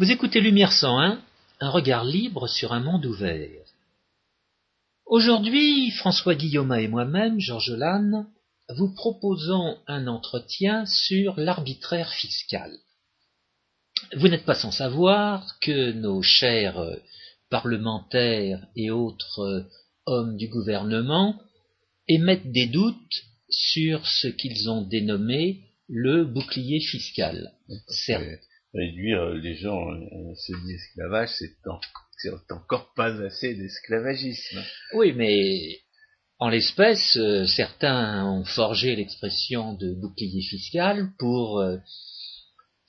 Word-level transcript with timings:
Vous 0.00 0.10
écoutez 0.10 0.40
Lumière 0.40 0.72
101, 0.72 1.20
un 1.60 1.68
regard 1.68 2.06
libre 2.06 2.46
sur 2.46 2.72
un 2.72 2.80
monde 2.80 3.04
ouvert. 3.04 3.66
Aujourd'hui, 5.04 5.90
François 5.90 6.34
Guillaume 6.34 6.72
et 6.72 6.88
moi-même, 6.88 7.38
Georges 7.38 7.74
Lannes, 7.74 8.26
vous 8.78 8.94
proposons 8.94 9.76
un 9.86 10.06
entretien 10.06 10.86
sur 10.86 11.38
l'arbitraire 11.38 12.14
fiscal. 12.14 12.72
Vous 14.16 14.28
n'êtes 14.28 14.46
pas 14.46 14.54
sans 14.54 14.72
savoir 14.72 15.58
que 15.60 15.92
nos 15.92 16.22
chers 16.22 16.82
parlementaires 17.50 18.66
et 18.76 18.90
autres 18.90 19.68
hommes 20.06 20.38
du 20.38 20.48
gouvernement 20.48 21.38
émettent 22.08 22.52
des 22.52 22.68
doutes 22.68 23.22
sur 23.50 24.06
ce 24.06 24.28
qu'ils 24.28 24.70
ont 24.70 24.80
dénommé 24.80 25.60
le 25.88 26.24
bouclier 26.24 26.80
fiscal. 26.80 27.52
Certes. 27.88 28.40
Réduire 28.72 29.30
les 29.30 29.56
gens 29.56 29.90
à 29.90 30.34
semi-esclavage, 30.36 31.30
c'est 31.38 32.52
encore 32.52 32.92
pas 32.94 33.12
assez 33.22 33.54
d'esclavagisme. 33.54 34.62
Oui, 34.94 35.12
mais 35.12 35.80
en 36.40 36.48
l'espèce, 36.48 37.18
euh, 37.18 37.46
certains 37.46 38.24
ont 38.24 38.44
forgé 38.44 38.96
l'expression 38.96 39.74
de 39.74 39.92
bouclier 39.92 40.40
fiscal 40.40 41.10
pour 41.18 41.58
euh, 41.58 41.76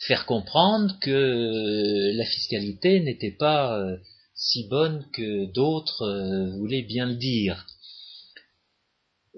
faire 0.07 0.25
comprendre 0.25 0.97
que 1.01 2.15
la 2.15 2.25
fiscalité 2.25 3.01
n'était 3.01 3.35
pas 3.37 3.77
euh, 3.77 3.97
si 4.35 4.69
bonne 4.69 5.05
que 5.13 5.51
d'autres 5.51 6.55
voulaient 6.57 6.83
bien 6.83 7.07
le 7.07 7.15
dire. 7.15 7.65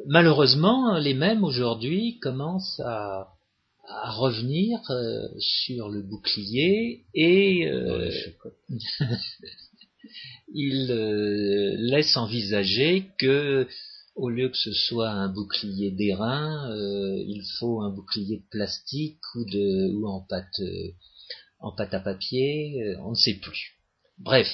Malheureusement, 0.06 0.98
les 1.00 1.16
mêmes 1.16 1.44
aujourd'hui 1.44 2.20
commencent 2.20 2.82
à, 2.86 3.30
revenir 3.88 4.80
euh, 4.90 5.28
sur 5.40 5.90
le 5.90 6.02
bouclier 6.02 7.06
et 7.14 7.68
euh, 7.68 8.12
ils 10.54 10.92
euh, 10.92 11.76
laissent 11.78 12.18
envisager 12.18 13.10
que 13.20 13.68
au 14.16 14.30
lieu 14.30 14.50
que 14.50 14.58
ce 14.58 14.72
soit 14.72 15.10
un 15.10 15.28
bouclier 15.28 15.90
d'airain, 15.90 16.72
il 17.26 17.44
faut 17.58 17.82
un 17.82 17.90
bouclier 17.90 18.38
de 18.38 18.50
plastique 18.52 19.20
ou 19.34 19.44
de 19.46 19.92
ou 19.92 20.08
en 20.08 20.22
pâte 20.22 20.62
en 21.58 21.72
pâte 21.72 21.96
à 21.96 22.00
papier, 22.00 22.96
on 23.00 23.12
ne 23.12 23.16
sait 23.16 23.40
plus. 23.42 23.72
Bref. 24.20 24.48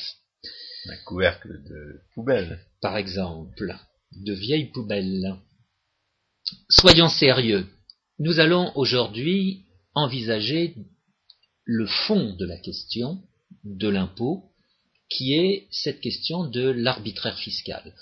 Un 0.88 0.95
couvercle 1.05 1.61
de 1.67 2.00
poubelle. 2.16 2.59
Par 2.81 2.95
exemple 2.95 3.77
de 4.13 4.33
vieilles 4.33 4.72
poubelles. 4.72 5.35
Soyons 6.69 7.09
sérieux. 7.09 7.67
Nous 8.22 8.42
allons 8.42 8.75
aujourd'hui 8.75 9.64
envisager 9.95 10.75
le 11.64 11.88
fond 11.88 12.36
de 12.36 12.45
la 12.45 12.58
question 12.58 13.23
de 13.64 13.88
l'impôt, 13.88 14.44
qui 15.09 15.36
est 15.36 15.67
cette 15.72 16.02
question 16.02 16.44
de 16.44 16.70
l'arbitraire 16.70 17.40
fiscal. 17.40 17.95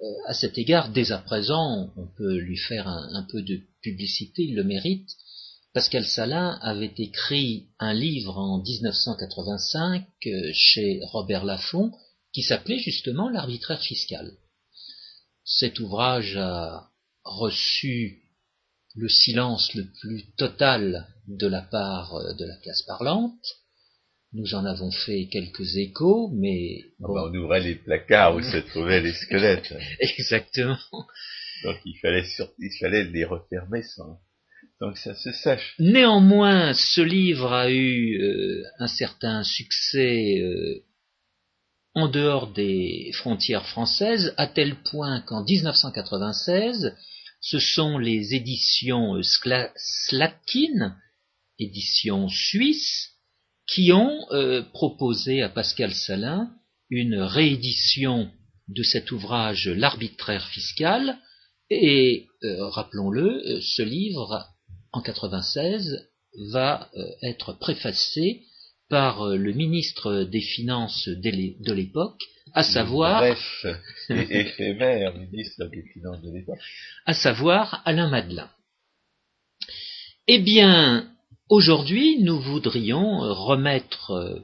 Euh, 0.00 0.06
à 0.28 0.34
cet 0.34 0.58
égard, 0.58 0.92
dès 0.92 1.10
à 1.10 1.18
présent, 1.18 1.92
on 1.96 2.06
peut 2.06 2.36
lui 2.36 2.56
faire 2.56 2.86
un, 2.86 3.26
peu 3.32 3.42
de 3.42 3.60
publicité, 3.82 4.44
il 4.44 4.54
le 4.54 4.62
mérite. 4.62 5.10
Pascal 5.74 6.06
Salin 6.06 6.60
avait 6.62 6.94
écrit 6.96 7.66
un 7.80 7.94
livre 7.94 8.38
en 8.38 8.62
1985 8.62 10.06
euh, 10.26 10.50
chez 10.54 11.00
Robert 11.02 11.44
Laffont 11.44 11.90
qui 12.32 12.42
s'appelait 12.42 12.78
justement 12.78 13.28
l'arbitraire 13.28 13.80
fiscal. 13.80 14.30
Cet 15.44 15.80
ouvrage 15.80 16.36
a 16.36 16.90
reçu 17.24 18.27
le 18.96 19.08
silence 19.08 19.74
le 19.74 19.84
plus 20.00 20.24
total 20.36 21.06
de 21.26 21.46
la 21.46 21.62
part 21.62 22.14
euh, 22.16 22.34
de 22.34 22.44
la 22.44 22.56
classe 22.56 22.82
parlante. 22.82 23.44
Nous 24.34 24.54
en 24.54 24.66
avons 24.66 24.90
fait 24.90 25.26
quelques 25.30 25.76
échos, 25.76 26.30
mais... 26.34 26.80
Ah 27.02 27.06
bah, 27.08 27.30
on 27.30 27.34
ouvrait 27.34 27.60
les 27.60 27.76
placards 27.76 28.36
où 28.36 28.42
se 28.42 28.58
trouvaient 28.58 29.00
les 29.00 29.14
squelettes. 29.14 29.72
Exactement. 30.00 30.78
Donc 31.64 31.76
il 31.84 31.98
fallait, 32.00 32.24
il 32.58 32.78
fallait 32.78 33.04
les 33.04 33.24
refermer 33.24 33.82
sans, 33.82 34.20
que 34.80 34.98
ça 34.98 35.14
se 35.14 35.32
sache. 35.32 35.74
Néanmoins, 35.78 36.74
ce 36.74 37.00
livre 37.00 37.52
a 37.52 37.70
eu 37.70 38.20
euh, 38.20 38.62
un 38.78 38.86
certain 38.86 39.42
succès 39.44 40.40
euh, 40.40 40.84
en 41.94 42.08
dehors 42.08 42.52
des 42.52 43.10
frontières 43.14 43.66
françaises, 43.66 44.34
à 44.36 44.46
tel 44.46 44.76
point 44.90 45.20
qu'en 45.22 45.42
1996, 45.42 46.94
ce 47.40 47.58
sont 47.58 47.98
les 47.98 48.34
éditions 48.34 49.16
euh, 49.16 49.22
Slatkin, 49.22 50.96
éditions 51.58 52.28
suisses, 52.28 53.10
qui 53.66 53.92
ont 53.92 54.26
euh, 54.32 54.62
proposé 54.62 55.42
à 55.42 55.48
Pascal 55.48 55.94
Salin 55.94 56.50
une 56.90 57.16
réédition 57.16 58.30
de 58.68 58.82
cet 58.82 59.12
ouvrage 59.12 59.68
L'arbitraire 59.68 60.48
fiscal, 60.48 61.18
et 61.70 62.26
euh, 62.44 62.68
rappelons-le, 62.68 63.60
ce 63.60 63.82
livre, 63.82 64.46
en 64.92 65.02
96, 65.02 66.08
va 66.50 66.90
être 67.22 67.52
préfacé 67.52 68.42
par 68.88 69.22
euh, 69.22 69.36
le 69.36 69.52
ministre 69.52 70.24
des 70.24 70.40
Finances 70.40 71.08
de 71.08 71.72
l'époque, 71.72 72.22
à 72.54 72.62
savoir 72.62 73.20
bref 73.20 73.66
éphémère 74.08 75.14
ministre 75.14 75.66
des 75.66 75.82
Finances 75.92 76.22
de 76.22 76.32
l'époque, 76.32 76.60
à 77.06 77.14
savoir 77.14 77.82
Alain 77.84 78.08
Madelin. 78.08 78.50
Eh 80.26 80.38
bien, 80.38 81.10
aujourd'hui, 81.48 82.18
nous 82.20 82.40
voudrions 82.40 83.18
remettre 83.18 84.12
euh, 84.12 84.40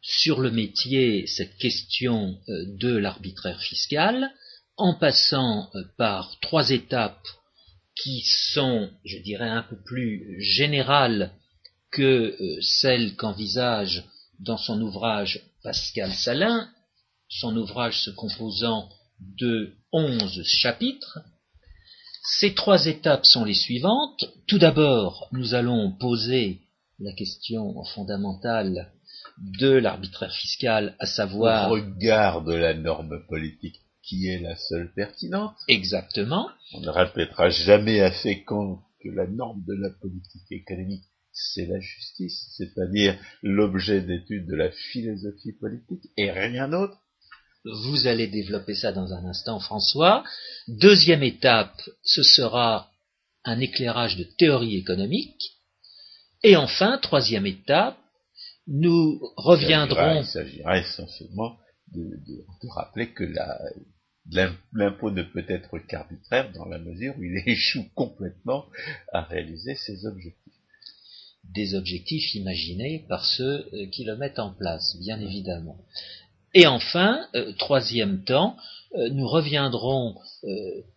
sur 0.00 0.40
le 0.40 0.50
métier 0.50 1.26
cette 1.26 1.56
question 1.56 2.38
euh, 2.48 2.64
de 2.78 2.96
l'arbitraire 2.96 3.60
fiscal 3.60 4.30
en 4.76 4.94
passant 4.94 5.70
par 5.96 6.38
trois 6.40 6.70
étapes 6.70 7.26
qui 7.96 8.22
sont, 8.54 8.90
je 9.04 9.18
dirais, 9.18 9.48
un 9.48 9.62
peu 9.62 9.76
plus 9.84 10.36
générales 10.40 11.32
que 11.90 12.36
euh, 12.40 12.60
celle 12.60 13.16
qu'envisage 13.16 14.04
dans 14.40 14.58
son 14.58 14.80
ouvrage 14.80 15.40
Pascal 15.62 16.12
Salin, 16.12 16.68
son 17.28 17.56
ouvrage 17.56 18.00
se 18.02 18.10
composant 18.10 18.88
de 19.20 19.74
onze 19.92 20.42
chapitres. 20.44 21.20
Ces 22.22 22.54
trois 22.54 22.86
étapes 22.86 23.26
sont 23.26 23.44
les 23.44 23.54
suivantes. 23.54 24.24
Tout 24.46 24.58
d'abord, 24.58 25.28
nous 25.32 25.54
allons 25.54 25.92
poser 25.92 26.60
la 26.98 27.12
question 27.12 27.82
fondamentale 27.94 28.92
de 29.38 29.70
l'arbitraire 29.70 30.32
fiscal, 30.32 30.94
à 30.98 31.06
savoir... 31.06 31.70
Au 31.70 31.74
regard 31.74 32.42
de 32.42 32.54
la 32.54 32.74
norme 32.74 33.24
politique 33.28 33.80
qui 34.02 34.26
est 34.26 34.40
la 34.40 34.56
seule 34.56 34.92
pertinente. 34.94 35.54
Exactement. 35.68 36.48
On 36.72 36.80
ne 36.80 36.88
répétera 36.88 37.50
jamais 37.50 38.00
assez 38.00 38.42
quand 38.44 38.82
que 39.02 39.10
la 39.10 39.26
norme 39.26 39.62
de 39.66 39.74
la 39.74 39.90
politique 39.90 40.50
économique 40.50 41.04
c'est 41.38 41.66
la 41.66 41.80
justice, 41.80 42.46
c'est-à-dire 42.56 43.16
l'objet 43.42 44.00
d'étude 44.00 44.46
de 44.46 44.56
la 44.56 44.70
philosophie 44.70 45.52
politique 45.52 46.10
et 46.16 46.30
rien 46.30 46.68
d'autre. 46.68 46.98
Vous 47.64 48.06
allez 48.06 48.28
développer 48.28 48.74
ça 48.74 48.92
dans 48.92 49.12
un 49.12 49.24
instant, 49.24 49.60
François. 49.60 50.24
Deuxième 50.68 51.22
étape, 51.22 51.80
ce 52.02 52.22
sera 52.22 52.90
un 53.44 53.60
éclairage 53.60 54.16
de 54.16 54.24
théorie 54.24 54.76
économique. 54.76 55.56
Et 56.42 56.56
enfin, 56.56 56.98
troisième 56.98 57.46
étape, 57.46 57.98
nous 58.66 59.20
reviendrons. 59.36 60.20
Il 60.20 60.26
s'agira 60.26 60.78
essentiellement 60.78 61.58
de, 61.92 62.68
rappeler 62.70 63.12
que 63.12 63.24
l'impôt 64.72 65.10
ne 65.10 65.22
peut 65.22 65.44
être 65.48 65.78
qu'arbitraire 65.78 66.52
dans 66.52 66.66
la 66.66 66.78
mesure 66.78 67.14
où 67.18 67.22
il 67.22 67.42
échoue 67.46 67.88
complètement 67.94 68.66
à 69.12 69.22
réaliser 69.22 69.74
ses 69.74 70.06
objectifs 70.06 70.47
des 71.54 71.74
objectifs 71.74 72.34
imaginés 72.34 73.04
par 73.08 73.24
ceux 73.24 73.66
euh, 73.72 73.86
qui 73.86 74.04
le 74.04 74.16
mettent 74.16 74.38
en 74.38 74.52
place, 74.52 74.96
bien 75.00 75.20
évidemment. 75.20 75.78
Et 76.54 76.66
enfin, 76.66 77.26
euh, 77.34 77.52
troisième 77.58 78.24
temps, 78.24 78.56
euh, 78.94 79.10
nous 79.10 79.28
reviendrons 79.28 80.16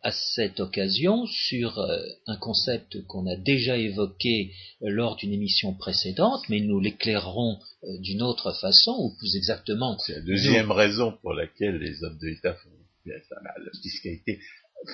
à 0.03 0.11
cette 0.11 0.59
occasion 0.59 1.25
sur 1.25 1.79
un 2.27 2.37
concept 2.37 3.05
qu'on 3.07 3.25
a 3.25 3.35
déjà 3.35 3.75
évoqué 3.75 4.53
lors 4.81 5.15
d'une 5.15 5.33
émission 5.33 5.73
précédente, 5.73 6.43
mais 6.47 6.59
nous 6.59 6.79
l'éclairerons 6.79 7.57
d'une 7.99 8.21
autre 8.21 8.53
façon, 8.53 8.95
ou 8.99 9.17
plus 9.17 9.35
exactement. 9.35 9.97
C'est 9.97 10.13
la 10.13 10.21
deuxième 10.21 10.71
raison 10.71 11.17
pour 11.23 11.33
laquelle 11.33 11.77
les 11.77 12.03
hommes 12.03 12.19
de 12.19 12.27
l'État 12.27 12.53
font 12.53 12.69
la 13.05 13.71
fiscalité 13.81 14.39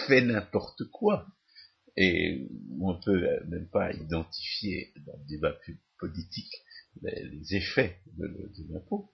fait 0.07 0.21
n'importe 0.21 0.83
quoi 0.86 1.25
et 1.98 2.48
on 2.80 2.94
ne 2.94 3.02
peut 3.04 3.46
même 3.48 3.68
pas 3.70 3.92
identifier 3.92 4.94
dans 5.06 5.18
le 5.18 5.28
débat 5.28 5.58
politique 6.00 6.54
les, 7.02 7.56
effets 7.56 7.98
de, 8.18 8.28
l'impôt 8.70 9.12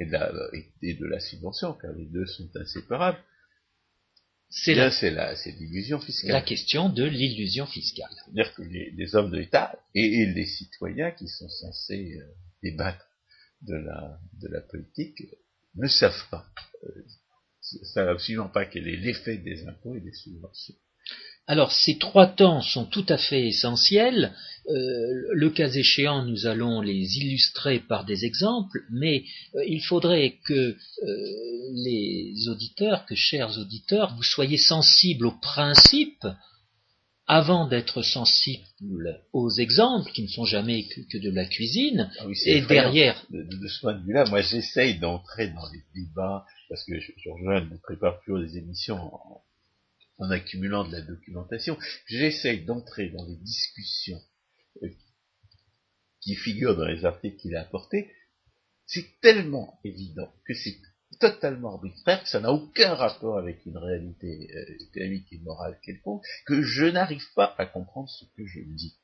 et, 0.00 0.06
de 0.06 1.06
la 1.06 1.20
subvention, 1.20 1.74
car 1.74 1.92
les 1.92 2.06
deux 2.06 2.26
sont 2.26 2.50
inséparables. 2.56 3.18
C'est 4.48 4.74
l'illusion 5.58 5.98
fiscale. 5.98 6.32
La 6.32 6.42
question 6.42 6.88
de 6.88 7.04
l'illusion 7.04 7.66
fiscale. 7.66 8.10
C'est-à-dire 8.24 8.54
que 8.54 8.62
les, 8.62 9.14
hommes 9.14 9.30
de 9.30 9.38
l'État 9.38 9.78
et, 9.94 10.26
les 10.26 10.46
citoyens 10.46 11.10
qui 11.10 11.28
sont 11.28 11.48
censés 11.48 12.18
euh, 12.18 12.24
débattre 12.62 13.06
de 13.62 13.74
la, 13.74 14.18
de 14.40 14.48
la 14.48 14.60
politique 14.60 15.22
ne 15.74 15.86
savent 15.86 16.28
pas. 16.30 16.46
Euh, 16.84 17.06
savent 17.60 18.08
absolument 18.08 18.48
pas 18.48 18.66
quel 18.66 18.88
est 18.88 18.96
l'effet 18.96 19.38
des 19.38 19.66
impôts 19.66 19.94
et 19.94 20.00
des 20.00 20.12
subventions. 20.12 20.74
Alors 21.46 21.72
ces 21.72 21.98
trois 21.98 22.26
temps 22.26 22.60
sont 22.62 22.84
tout 22.84 23.06
à 23.08 23.18
fait 23.18 23.48
essentiels. 23.48 24.32
Euh, 24.68 25.24
le 25.32 25.50
cas 25.50 25.68
échéant, 25.68 26.24
nous 26.24 26.46
allons 26.46 26.80
les 26.80 27.18
illustrer 27.18 27.80
par 27.80 28.04
des 28.04 28.24
exemples, 28.24 28.84
mais 28.92 29.24
euh, 29.56 29.64
il 29.66 29.82
faudrait 29.82 30.38
que 30.44 30.52
euh, 30.52 30.76
les 31.84 32.48
auditeurs, 32.48 33.04
que 33.06 33.16
chers 33.16 33.58
auditeurs, 33.58 34.14
vous 34.14 34.22
soyez 34.22 34.58
sensibles 34.58 35.26
aux 35.26 35.38
principes 35.40 36.26
avant 37.26 37.66
d'être 37.66 38.02
sensibles 38.02 39.20
aux 39.32 39.50
exemples 39.50 40.12
qui 40.12 40.22
ne 40.22 40.28
sont 40.28 40.44
jamais 40.44 40.84
que, 40.84 41.18
de 41.18 41.30
la 41.30 41.46
cuisine. 41.46 42.10
Ah 42.20 42.26
et 42.44 42.60
derrière. 42.60 43.24
De, 43.30 43.68
ce 43.68 43.80
point 43.80 43.94
de 43.94 44.04
vue-là, 44.04 44.26
moi 44.26 44.42
j'essaye 44.42 44.98
d'entrer 44.98 45.48
dans 45.48 45.68
les 45.72 45.82
débats 46.02 46.44
parce 46.68 46.84
que 46.84 47.00
je, 47.00 47.10
je 47.16 47.30
rejoins, 47.30 47.64
ne 47.64 47.76
prépare 47.78 48.20
plus 48.20 48.40
les 48.44 48.58
émissions 48.58 48.96
en, 48.96 49.42
en 50.18 50.30
accumulant 50.30 50.86
de 50.86 50.92
la 50.92 51.00
documentation, 51.00 51.78
j'essaye 52.06 52.64
d'entrer 52.64 53.10
dans 53.10 53.26
les 53.26 53.36
discussions 53.36 54.20
euh, 54.82 54.88
qui 56.20 56.36
figurent 56.36 56.76
dans 56.76 56.86
les 56.86 57.04
articles 57.04 57.36
qu'il 57.36 57.56
a 57.56 57.62
apportés, 57.62 58.10
c'est 58.86 59.20
tellement 59.20 59.80
évident 59.84 60.32
que 60.46 60.54
c'est 60.54 60.78
totalement 61.18 61.74
arbitraire, 61.74 62.22
que 62.22 62.28
ça 62.28 62.40
n'a 62.40 62.52
aucun 62.52 62.94
rapport 62.94 63.38
avec 63.38 63.64
une 63.66 63.76
réalité 63.76 64.50
euh, 64.54 64.64
économique 64.80 65.26
et 65.32 65.38
morale 65.38 65.78
quelconque, 65.84 66.24
que 66.46 66.62
je 66.62 66.84
n'arrive 66.84 67.26
pas 67.34 67.54
à 67.58 67.66
comprendre 67.66 68.08
ce 68.08 68.24
que 68.36 68.46
je 68.46 68.60
dis. 68.60 68.94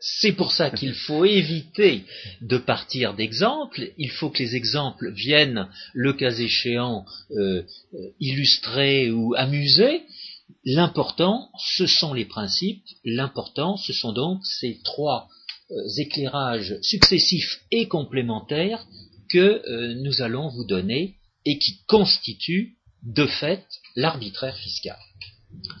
C'est 0.00 0.32
pour 0.32 0.52
ça 0.52 0.70
qu'il 0.70 0.94
faut 0.94 1.24
éviter 1.24 2.04
de 2.40 2.56
partir 2.56 3.14
d'exemples. 3.14 3.90
Il 3.98 4.12
faut 4.12 4.30
que 4.30 4.38
les 4.38 4.54
exemples 4.54 5.10
viennent, 5.10 5.68
le 5.92 6.12
cas 6.12 6.30
échéant, 6.30 7.04
euh, 7.32 7.64
illustrer 8.20 9.10
ou 9.10 9.34
amuser, 9.34 10.02
L'important, 10.64 11.50
ce 11.58 11.86
sont 11.86 12.14
les 12.14 12.24
principes, 12.24 12.84
l'important, 13.04 13.76
ce 13.76 13.92
sont 13.92 14.12
donc 14.12 14.44
ces 14.44 14.80
trois 14.82 15.28
euh, 15.70 15.74
éclairages 15.98 16.78
successifs 16.82 17.60
et 17.70 17.88
complémentaires 17.88 18.86
que 19.30 19.62
euh, 19.66 19.94
nous 20.02 20.22
allons 20.22 20.48
vous 20.48 20.64
donner 20.64 21.16
et 21.44 21.58
qui 21.58 21.84
constituent 21.86 22.76
de 23.02 23.26
fait 23.26 23.66
l'arbitraire 23.94 24.56
fiscal. 24.56 24.98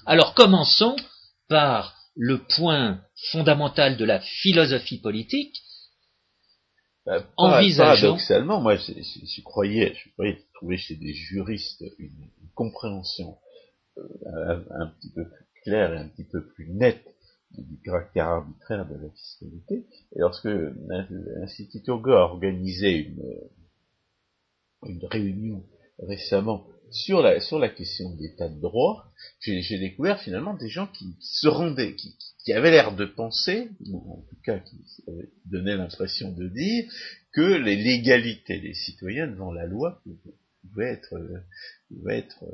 Alors 0.06 0.34
commençons 0.34 0.96
par 1.48 1.96
le 2.14 2.38
point 2.38 3.00
fondamental 3.30 3.96
de 3.96 4.04
la 4.04 4.20
philosophie 4.20 4.98
politique. 4.98 5.62
Euh, 7.06 7.20
paradoxalement, 7.36 8.60
moi 8.60 8.76
je, 8.76 9.40
croyais, 9.42 9.96
trouver 10.54 10.76
chez 10.76 10.96
des 10.96 11.14
juristes 11.14 11.84
une 11.98 12.28
compréhension 12.54 13.38
euh, 14.26 14.60
un, 14.70 14.86
petit 14.86 15.10
peu 15.12 15.24
plus 15.24 15.46
clair 15.62 15.92
et 15.92 15.98
un 15.98 16.08
petit 16.08 16.24
peu 16.24 16.46
plus 16.46 16.68
net 16.70 17.02
du 17.56 17.80
caractère 17.80 18.26
arbitraire 18.26 18.86
de 18.86 18.94
la 18.94 19.10
fiscalité. 19.10 19.86
Et 20.14 20.18
lorsque 20.18 20.48
l'Institut 21.38 21.82
Togo 21.82 22.12
a 22.12 22.24
organisé 22.24 22.90
une, 22.98 23.24
une 24.86 25.04
réunion 25.06 25.64
récemment 25.98 26.66
sur 26.90 27.20
la, 27.22 27.40
sur 27.40 27.58
la 27.58 27.68
question 27.68 28.10
de 28.14 28.60
droit, 28.60 29.12
j'ai 29.40 29.78
découvert 29.78 30.20
finalement 30.20 30.54
des 30.54 30.68
gens 30.68 30.86
qui, 30.86 31.16
se 31.20 31.48
rendaient, 31.48 31.94
qui, 31.94 32.52
avaient 32.52 32.70
l'air 32.70 32.96
de 32.96 33.04
penser, 33.04 33.68
ou 33.86 33.98
en 34.10 34.22
tout 34.28 34.40
cas 34.42 34.58
qui 34.58 34.76
donnaient 35.44 35.76
l'impression 35.76 36.32
de 36.32 36.48
dire, 36.48 36.90
que 37.32 37.42
les 37.42 37.76
légalités 37.76 38.60
des 38.60 38.74
citoyens 38.74 39.26
devant 39.26 39.52
la 39.52 39.66
loi 39.66 40.02
pouvaient 40.62 40.92
être, 40.92 41.14
pouvaient 41.88 42.18
être 42.18 42.44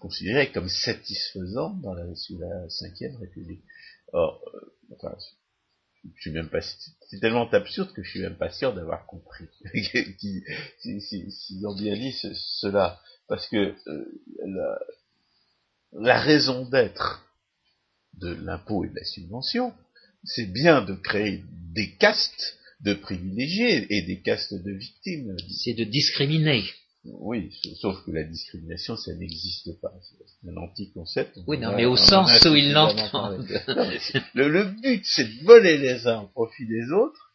considéré 0.00 0.50
comme 0.50 0.68
satisfaisant 0.68 1.70
dans 1.74 1.94
la, 1.94 2.14
sous 2.16 2.38
la 2.38 2.68
cinquième 2.68 3.16
République. 3.16 3.62
Or, 4.12 4.42
euh, 4.54 4.94
enfin, 4.96 5.14
je 6.02 6.20
suis 6.20 6.32
même 6.32 6.48
pas, 6.48 6.60
c'est 6.62 7.20
tellement 7.20 7.48
absurde 7.50 7.92
que 7.92 8.02
je 8.02 8.10
suis 8.10 8.20
même 8.20 8.36
pas 8.36 8.50
sûr 8.50 8.74
d'avoir 8.74 9.06
compris 9.06 9.44
s'ils 9.74 11.02
si, 11.02 11.30
si, 11.30 11.62
ont 11.64 11.74
bien 11.74 11.94
dit 11.94 12.12
cela, 12.12 13.00
parce 13.28 13.46
que 13.48 13.74
euh, 13.86 14.78
la 15.92 16.20
raison 16.20 16.68
d'être 16.68 17.24
de 18.14 18.32
l'impôt 18.32 18.84
et 18.84 18.88
de 18.88 18.96
la 18.96 19.04
subvention, 19.04 19.72
c'est 20.24 20.46
bien 20.46 20.82
de 20.82 20.94
créer 20.94 21.44
des 21.74 21.94
castes 21.96 22.58
de 22.80 22.94
privilégiés 22.94 23.86
et 23.94 24.02
des 24.02 24.20
castes 24.20 24.54
de 24.54 24.72
victimes. 24.72 25.36
C'est 25.50 25.74
de 25.74 25.84
discriminer. 25.84 26.64
Oui, 27.04 27.50
sauf 27.80 28.04
que 28.04 28.10
la 28.10 28.24
discrimination, 28.24 28.96
ça 28.96 29.14
n'existe 29.14 29.80
pas. 29.80 29.92
C'est 30.02 30.50
un 30.50 30.56
anti-concept. 30.58 31.38
Oui, 31.46 31.58
non, 31.58 31.74
mais 31.74 31.86
au 31.86 31.96
sens 31.96 32.44
où 32.44 32.54
il 32.54 32.72
l'entend. 32.72 33.38
Le, 34.34 34.48
le, 34.48 34.64
but, 34.64 35.02
c'est 35.04 35.24
de 35.24 35.44
voler 35.44 35.78
les 35.78 36.06
uns 36.06 36.22
au 36.22 36.26
profit 36.26 36.66
des 36.66 36.90
autres, 36.92 37.32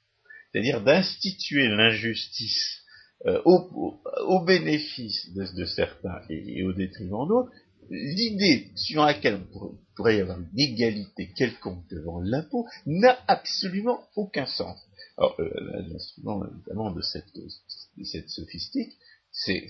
c'est-à-dire 0.51 0.81
d'instituer 0.83 1.67
l'injustice 1.67 2.81
euh, 3.25 3.41
au, 3.45 3.99
au, 4.27 4.45
bénéfice 4.45 5.33
de, 5.33 5.45
de 5.55 5.65
certains 5.65 6.21
et, 6.29 6.63
au 6.63 6.73
détriment 6.73 7.27
d'autres. 7.27 7.51
L'idée 7.89 8.71
sur 8.75 9.03
laquelle 9.03 9.41
on 9.53 9.75
pourrait 9.95 10.17
y 10.17 10.21
avoir 10.21 10.39
une 10.39 10.59
égalité 10.59 11.31
quelconque 11.35 11.87
devant 11.89 12.19
l'impôt 12.19 12.67
n'a 12.85 13.17
absolument 13.27 14.07
aucun 14.15 14.45
sens. 14.45 14.79
Alors, 15.17 15.35
euh, 15.39 15.49
l'instrument 15.87 16.39
notamment 16.39 16.91
de 16.91 17.01
cette, 17.01 17.33
de 17.35 18.03
cette 18.03 18.29
sophistique, 18.29 18.91
c'est 19.35 19.67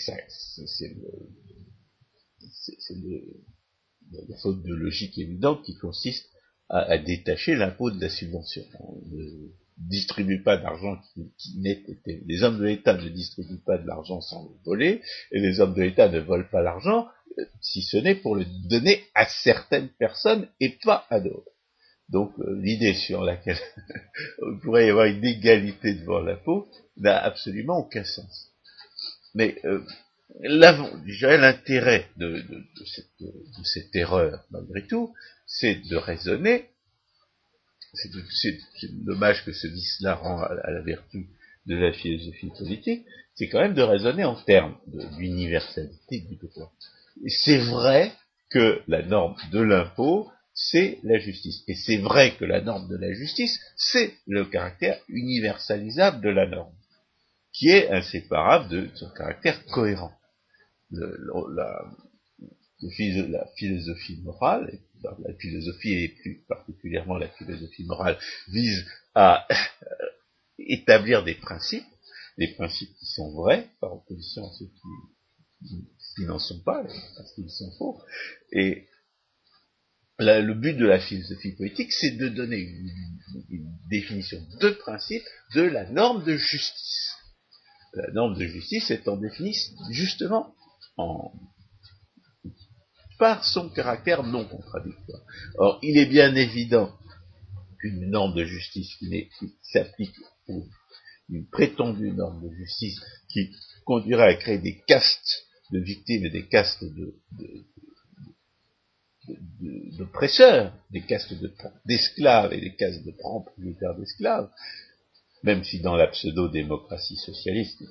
la 4.12 4.38
faute 4.38 4.64
de 4.64 4.74
logique 4.74 5.18
évidente 5.18 5.64
qui 5.66 5.76
consiste 5.76 6.30
à, 6.70 6.98
détacher 6.98 7.56
l'impôt 7.56 7.92
de 7.92 8.00
la 8.00 8.10
subvention. 8.10 8.64
On 8.80 9.02
ne 9.12 9.50
distribue 9.78 10.42
pas 10.42 10.58
d'argent 10.58 10.98
qui, 11.14 11.32
qui 11.38 11.60
n'est 11.60 11.84
les 12.06 12.44
hommes 12.44 12.60
de 12.60 12.66
l'État 12.66 12.96
ne 12.96 13.10
distribuent 13.10 13.64
pas 13.66 13.78
de 13.78 13.88
l'argent 13.88 14.22
sans 14.22 14.44
le 14.44 14.56
voler, 14.64 15.02
et 15.32 15.40
les 15.40 15.60
hommes 15.60 15.74
de 15.74 15.82
l'État 15.82 16.10
ne 16.10 16.20
volent 16.20 16.48
pas 16.52 16.62
l'argent, 16.62 17.08
euh, 17.38 17.46
si 17.62 17.82
ce 17.82 17.98
n'est 17.98 18.16
pour 18.16 18.36
le 18.36 18.46
donner 18.70 19.04
à 19.16 19.28
certaines 19.28 19.90
personnes 19.90 20.48
et 20.60 20.78
pas 20.84 21.06
à 21.10 21.20
d'autres. 21.20 21.52
Donc 22.10 22.32
euh, 22.40 22.60
l'idée 22.62 22.94
sur 22.94 23.24
laquelle 23.24 23.60
on 24.42 24.60
pourrait 24.60 24.88
y 24.88 24.90
avoir 24.90 25.06
une 25.06 25.26
égalité 25.26 25.94
devant 25.96 26.20
l'impôt 26.20 26.68
n'a 26.98 27.18
absolument 27.18 27.80
aucun 27.80 28.04
sens. 28.04 28.55
Mais 29.36 29.58
euh, 29.66 29.82
l'intérêt 30.40 32.08
de, 32.18 32.44
cette, 33.66 33.96
erreur, 33.96 34.46
malgré 34.50 34.88
tout, 34.88 35.14
c'est 35.46 35.76
de 35.88 35.98
raisonner, 35.98 36.70
c'est 37.94 38.10
dommage 39.04 39.46
que 39.46 39.52
ce 39.52 39.68
vice-là 39.68 40.16
rend 40.16 40.42
à, 40.42 40.72
la 40.72 40.82
vertu 40.82 41.28
de 41.66 41.76
la 41.76 41.92
philosophie 41.92 42.52
politique, 42.58 43.06
c'est 43.36 43.50
quand 43.50 43.60
même 43.60 43.74
de 43.74 43.82
raisonner 43.82 44.24
en 44.24 44.36
termes 44.36 44.78
d'universalité 44.88 46.22
du 46.22 46.36
droit. 46.38 46.72
C'est 47.28 47.60
vrai 47.60 48.14
que 48.50 48.82
la 48.88 49.02
norme 49.02 49.36
de 49.52 49.60
l'impôt, 49.60 50.32
c'est 50.54 51.00
la 51.04 51.20
justice. 51.20 51.64
Et 51.68 51.76
c'est 51.76 51.98
vrai 51.98 52.36
que 52.38 52.46
la 52.46 52.62
norme 52.62 52.88
de 52.88 52.96
la 52.96 53.14
justice, 53.14 53.60
c'est 53.76 54.14
le 54.28 54.46
caractère 54.46 54.98
universalisable 55.10 56.22
de 56.22 56.30
la 56.30 56.48
norme 56.48 56.74
qui 57.56 57.70
est 57.70 57.90
inséparable 57.90 58.70
de 58.70 58.90
son 58.96 59.10
caractère 59.12 59.66
cohérent. 59.68 60.12
la, 60.92 61.86
philosophie 63.58 64.22
morale, 64.24 64.80
la 65.02 65.34
philosophie 65.40 65.94
et 65.94 66.10
plus 66.10 66.44
particulièrement 66.48 67.18
la 67.18 67.30
philosophie 67.30 67.86
morale, 67.86 68.20
vise 68.50 68.86
à 69.14 69.48
établir 70.60 71.24
des 71.24 71.36
principes, 71.36 71.86
des 72.38 72.50
principes 72.56 72.94
qui 73.00 73.06
sont 73.06 73.34
vrais, 73.34 73.70
par 73.80 73.94
opposition 73.94 74.46
à 74.46 74.52
ceux 74.60 74.66
qui, 76.16 76.26
n'en 76.26 76.40
sont 76.40 76.62
pas, 76.62 76.84
parce 77.16 77.34
qu'ils 77.34 77.50
sont 77.50 77.72
faux. 77.78 78.02
Et 78.52 78.86
le 80.20 80.54
but 80.54 80.74
de 80.74 80.86
la 80.86 81.00
philosophie 81.00 81.54
politique, 81.54 81.94
c'est 81.94 82.12
de 82.12 82.28
donner 82.28 82.60
une 83.50 83.78
définition 83.90 84.46
de 84.60 84.72
principe 84.72 85.24
de 85.56 85.62
la 85.62 85.90
norme 85.90 86.26
de 86.26 86.36
justice 86.36 87.15
la 87.96 88.12
norme 88.12 88.38
de 88.38 88.46
justice 88.46 88.92
étant 88.92 89.18
définie 89.18 89.56
justement 89.90 90.54
en, 90.98 91.32
par 93.18 93.44
son 93.46 93.70
caractère 93.70 94.24
non 94.24 94.46
contradictoire. 94.46 95.22
Or, 95.58 95.80
il 95.82 95.98
est 95.98 96.06
bien 96.06 96.36
évident 96.36 96.94
qu'une 97.80 98.10
norme 98.10 98.36
de 98.36 98.46
justice 98.46 98.96
qui, 98.98 99.30
s'applique 99.62 100.16
ou 100.48 100.68
une 101.30 101.48
prétendue 101.48 102.12
norme 102.12 102.48
de 102.48 102.54
justice 102.56 103.00
qui 103.30 103.52
conduirait 103.86 104.34
à 104.34 104.36
créer 104.36 104.60
des 104.60 104.82
castes 104.88 105.46
de 105.72 105.80
victimes 105.80 106.26
et 106.26 106.30
des 106.30 106.48
castes 106.48 106.84
de, 106.84 107.16
d'oppresseurs, 109.98 110.74
des 110.92 111.02
castes 111.02 111.34
d'esclaves 111.86 112.54
et 112.54 112.62
des 112.62 112.76
castes 112.76 113.04
de 113.04 113.12
propriétaires 113.12 113.96
d'esclaves, 113.96 114.50
même 115.46 115.64
si 115.64 115.80
dans 115.80 115.96
la 115.96 116.08
pseudo-démocratie 116.08 117.18
socialiste, 117.18 117.84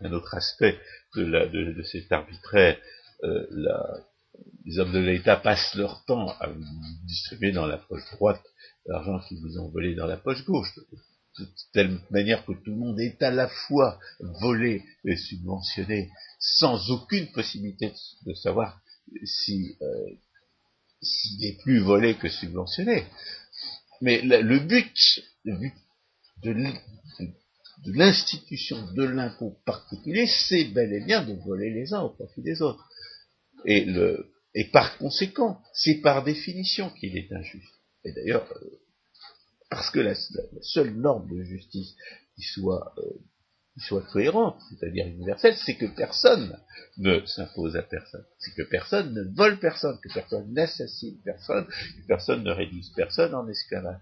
un 0.00 0.12
autre 0.12 0.34
aspect 0.34 0.78
de, 1.16 1.82
cet 1.90 2.12
arbitraire, 2.12 2.78
euh, 3.24 3.46
les 4.66 4.78
hommes 4.78 4.92
de 4.92 4.98
l'État 4.98 5.36
passent 5.36 5.74
leur 5.74 6.04
temps 6.04 6.28
à 6.28 6.50
distribuer 7.04 7.52
dans 7.52 7.66
la 7.66 7.78
poche 7.78 8.04
droite 8.12 8.42
l'argent 8.86 9.18
qu'ils 9.26 9.40
vous 9.40 9.58
ont 9.58 9.70
volé 9.70 9.94
dans 9.94 10.06
la 10.06 10.18
poche 10.18 10.44
gauche, 10.44 10.68
de 11.38 11.46
telle 11.72 11.98
manière 12.10 12.44
que 12.44 12.52
tout 12.52 12.70
le 12.70 12.76
monde 12.76 13.00
est 13.00 13.22
à 13.22 13.30
la 13.30 13.48
fois 13.48 13.98
volé 14.20 14.84
et 15.04 15.16
subventionné, 15.16 16.10
sans 16.38 16.90
aucune 16.90 17.32
possibilité 17.32 17.92
de 18.26 18.34
savoir 18.34 18.80
si 19.24 19.76
euh, 19.80 20.10
s'il 21.00 21.44
est 21.44 21.58
plus 21.62 21.80
volé 21.80 22.16
que 22.16 22.28
subventionné. 22.28 23.06
Mais 24.00 24.20
le 24.22 24.58
but, 24.58 25.22
le 25.44 25.56
but 25.56 25.74
de 26.42 27.92
l'institution 27.92 28.92
de 28.92 29.04
l'impôt 29.04 29.58
particulier, 29.64 30.26
c'est 30.26 30.64
bel 30.64 30.92
et 30.92 31.04
bien 31.04 31.24
de 31.24 31.34
voler 31.44 31.70
les 31.70 31.92
uns 31.92 32.00
au 32.00 32.10
profit 32.10 32.42
des 32.42 32.62
autres. 32.62 32.88
Et, 33.66 34.64
par 34.72 34.98
conséquent, 34.98 35.60
c'est 35.72 36.00
par 36.00 36.22
définition 36.22 36.90
qu'il 36.90 37.16
est 37.16 37.32
injuste. 37.32 37.74
Et 38.04 38.12
d'ailleurs, 38.12 38.46
euh, 38.52 38.80
parce 39.70 39.90
que 39.90 40.00
la, 40.00 40.14
seule 40.60 40.94
norme 40.94 41.28
de 41.28 41.42
justice 41.42 41.96
qui 42.36 42.42
soit, 42.42 42.94
euh, 42.98 43.18
qui 43.74 43.80
soit 43.80 44.02
cohérente, 44.12 44.60
c'est-à-dire 44.70 45.06
universelle, 45.06 45.56
c'est 45.56 45.76
que 45.76 45.86
personne 45.86 46.56
ne 46.98 47.24
s'impose 47.26 47.74
à 47.74 47.82
personne, 47.82 48.24
c'est 48.38 48.54
que 48.54 48.62
personne 48.62 49.14
ne 49.14 49.34
vole 49.34 49.58
personne, 49.58 49.98
que 50.00 50.12
personne 50.12 50.52
n'assassine 50.52 51.20
personne, 51.24 51.66
que 51.66 52.06
personne 52.06 52.44
ne 52.44 52.52
réduise 52.52 52.90
personne 52.94 53.34
en 53.34 53.48
esclavage. 53.48 54.00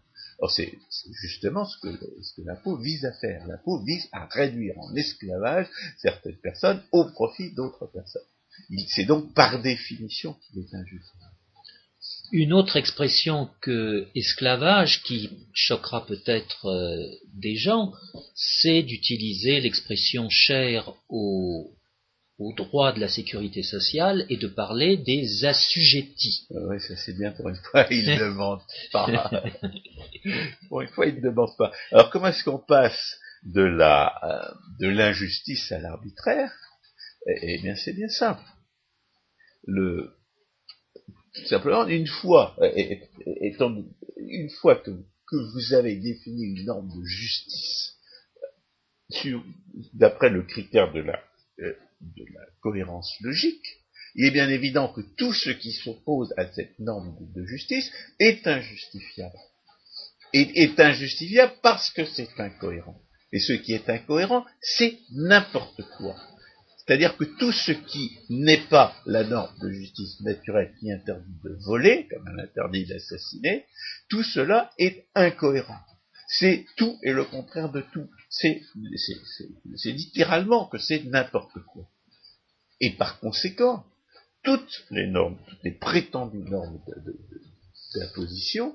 C'est 0.48 0.78
justement 1.22 1.64
ce 1.64 1.78
que, 1.78 1.88
ce 2.22 2.80
vise 2.80 3.04
à 3.04 3.12
faire. 3.12 3.46
L'impôt 3.46 3.82
vise 3.84 4.08
à 4.12 4.26
réduire 4.26 4.78
en 4.78 4.94
esclavage 4.94 5.68
certaines 5.98 6.36
personnes 6.36 6.82
au 6.92 7.04
profit 7.04 7.52
d'autres 7.52 7.86
personnes. 7.86 8.22
C'est 8.88 9.04
donc 9.04 9.32
par 9.34 9.62
définition 9.62 10.34
qu'il 10.34 10.60
est 10.60 10.74
injuste. 10.74 11.12
Une 12.32 12.52
autre 12.52 12.76
expression 12.76 13.50
que 13.60 14.08
esclavage, 14.14 15.02
qui 15.02 15.30
choquera 15.52 16.06
peut-être 16.06 16.66
euh, 16.66 17.06
des 17.34 17.56
gens, 17.56 17.92
c'est 18.34 18.82
d'utiliser 18.82 19.60
l'expression 19.60 20.28
chère 20.30 20.94
au, 21.08 21.70
au, 22.42 22.52
droit 22.54 22.92
de 22.92 23.00
la 23.00 23.08
sécurité 23.08 23.62
sociale 23.62 24.26
et 24.28 24.36
de 24.36 24.48
parler 24.48 24.96
des 24.96 25.44
assujettis. 25.44 26.46
Ah 26.54 26.58
oui, 26.68 26.80
ça 26.80 26.96
c'est 26.96 27.16
bien 27.16 27.32
pour 27.32 27.48
une 27.48 27.56
fois, 27.56 27.86
il 27.90 28.06
ne 28.06 28.18
demande 28.18 28.60
pas. 28.92 29.30
pour 30.68 30.80
une 30.80 30.88
fois, 30.88 31.06
il 31.06 31.16
ne 31.16 31.20
demande 31.20 31.56
pas. 31.56 31.72
Alors 31.90 32.10
comment 32.10 32.28
est-ce 32.28 32.44
qu'on 32.44 32.58
passe 32.58 33.18
de 33.44 33.62
la 33.62 34.12
euh, 34.24 34.54
de 34.80 34.88
l'injustice 34.88 35.72
à 35.72 35.78
l'arbitraire? 35.78 36.52
Eh, 37.26 37.54
eh 37.54 37.58
bien, 37.62 37.76
c'est 37.76 37.92
bien 37.92 38.08
simple. 38.08 38.42
Le, 39.64 40.12
simplement, 41.46 41.86
une 41.86 42.06
fois, 42.06 42.56
étant, 43.40 43.74
une 44.16 44.50
fois 44.50 44.76
que, 44.76 44.90
vous 45.54 45.72
avez 45.72 45.96
défini 45.96 46.44
une 46.44 46.66
norme 46.66 46.90
de 46.90 47.06
justice 47.06 47.96
d'après 49.94 50.28
le 50.28 50.42
critère 50.42 50.92
de 50.92 51.00
la, 51.00 51.22
euh, 51.60 51.74
de 52.02 52.24
la 52.34 52.46
cohérence 52.60 53.14
logique, 53.20 53.64
il 54.14 54.26
est 54.26 54.30
bien 54.30 54.48
évident 54.48 54.92
que 54.92 55.00
tout 55.16 55.32
ce 55.32 55.50
qui 55.50 55.72
s'oppose 55.72 56.34
à 56.36 56.50
cette 56.52 56.78
norme 56.78 57.16
de, 57.34 57.44
justice 57.46 57.90
est 58.18 58.46
injustifiable. 58.46 59.38
Et 60.34 60.62
est 60.62 60.78
injustifiable 60.80 61.54
parce 61.62 61.90
que 61.90 62.04
c'est 62.04 62.38
incohérent. 62.38 63.00
Et 63.32 63.38
ce 63.38 63.54
qui 63.54 63.72
est 63.72 63.88
incohérent, 63.88 64.44
c'est 64.60 64.98
n'importe 65.12 65.82
quoi. 65.96 66.16
C'est-à-dire 66.78 67.16
que 67.16 67.24
tout 67.24 67.52
ce 67.52 67.72
qui 67.72 68.18
n'est 68.28 68.66
pas 68.68 68.94
la 69.06 69.24
norme 69.24 69.56
de 69.60 69.70
justice 69.70 70.20
naturelle 70.20 70.74
qui 70.80 70.90
interdit 70.90 71.38
de 71.44 71.56
voler, 71.64 72.08
comme 72.10 72.26
un 72.26 72.38
interdit 72.42 72.86
d'assassiner, 72.86 73.64
tout 74.10 74.22
cela 74.22 74.70
est 74.78 75.06
incohérent. 75.14 75.78
C'est 76.28 76.66
tout 76.76 76.98
et 77.02 77.12
le 77.12 77.24
contraire 77.24 77.70
de 77.70 77.82
tout. 77.92 78.08
C'est 78.32 79.92
littéralement 79.92 80.66
que 80.66 80.78
c'est 80.78 81.04
n'importe 81.04 81.58
quoi. 81.72 81.88
Et 82.80 82.90
par 82.90 83.20
conséquent, 83.20 83.84
toutes 84.42 84.84
les 84.90 85.06
normes, 85.06 85.38
toutes 85.46 85.62
les 85.62 85.72
prétendues 85.72 86.42
normes 86.50 86.80
d'imposition 87.94 88.74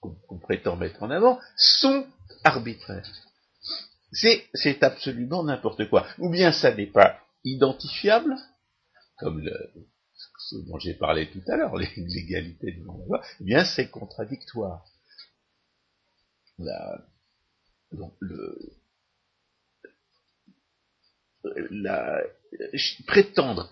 qu'on 0.00 0.38
prétend 0.38 0.76
mettre 0.76 1.02
en 1.02 1.10
avant 1.10 1.38
sont 1.56 2.06
arbitraires 2.44 3.06
c'est 4.12 4.82
absolument 4.82 5.44
n'importe 5.44 5.88
quoi. 5.88 6.06
Ou 6.18 6.30
bien 6.30 6.52
ça 6.52 6.74
n'est 6.74 6.90
pas 6.90 7.20
identifiable, 7.44 8.36
comme 9.18 9.48
ce 10.48 10.56
dont 10.66 10.78
j'ai 10.78 10.94
parlé 10.94 11.30
tout 11.30 11.42
à 11.48 11.56
l'heure, 11.56 11.76
l'égalité 11.76 12.72
la 12.72 12.84
loi, 13.06 13.22
ou 13.40 13.44
bien 13.44 13.64
c'est 13.64 13.88
contradictoire. 13.88 14.84
La, 16.58 17.04
prétendre 23.06 23.70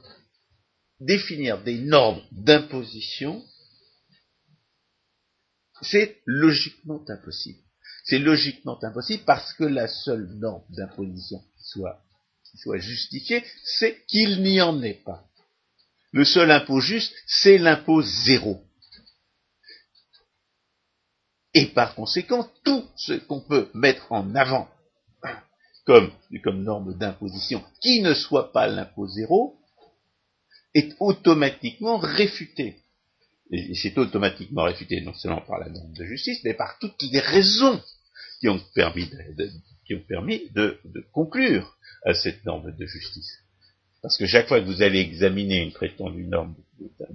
définir 1.01 1.63
des 1.63 1.79
normes 1.79 2.23
d'imposition, 2.33 3.45
c'est 5.83 6.21
logiquement 6.27 7.05
impossible. 7.09 7.61
C'est 8.05 8.19
logiquement 8.19 8.83
impossible 8.83 9.23
parce 9.25 9.53
que 9.53 9.65
la 9.65 9.87
seule 9.87 10.27
norme 10.39 10.65
d'imposition 10.71 11.39
qui 11.57 11.65
soit, 11.65 12.03
qui 12.51 12.59
soit 12.59 12.79
justifiée, 12.79 13.45
c'est 13.65 14.05
qu'il 14.07 14.43
n'y 14.43 14.61
en 14.61 14.83
ait 14.83 15.01
pas. 15.05 15.25
Le 16.13 16.25
seul 16.25 16.51
impôt 16.51 16.81
juste, 16.81 17.15
c'est 17.27 17.59
l'impôt 17.59 18.03
zéro. 18.03 18.65
Et 21.59 21.67
par 21.67 21.97
conséquent, 21.97 22.49
tout 22.63 22.85
ce 22.95 23.15
qu'on 23.15 23.41
peut 23.41 23.69
mettre 23.75 24.13
en 24.13 24.33
avant 24.37 24.69
comme, 25.85 26.13
norme 26.63 26.97
d'imposition 26.97 27.65
qui 27.81 28.01
ne 28.01 28.15
soit 28.15 28.53
pas 28.53 28.69
l'impôt 28.69 29.09
zéro 29.09 29.57
est 30.73 30.95
automatiquement 31.01 31.99
réfuté. 31.99 32.77
Et 33.51 33.75
c'est 33.75 33.99
automatiquement 33.99 34.63
réfuté 34.63 35.01
non 35.01 35.15
seulement 35.15 35.41
par 35.41 35.59
la 35.59 35.69
norme 35.69 35.93
de 35.95 36.05
justice, 36.05 36.39
mais 36.45 36.55
par 36.55 36.79
toutes 36.79 37.03
les 37.11 37.19
raisons 37.19 37.83
qui 38.39 38.49
ont 38.49 38.61
permis 38.73 39.09
de, 39.09 39.51
qui 39.85 39.97
ont 39.97 40.05
permis 40.07 40.49
de, 40.55 40.79
conclure 41.11 41.77
à 42.05 42.15
cette 42.15 42.45
norme 42.45 42.71
de 42.71 42.87
justice. 42.87 43.33
Parce 44.01 44.17
que 44.17 44.27
chaque 44.27 44.47
fois 44.47 44.61
que 44.61 44.67
vous 44.67 44.83
allez 44.83 45.01
examiner 45.01 45.61
une 45.61 45.73
prétendue 45.73 46.27
norme 46.27 46.55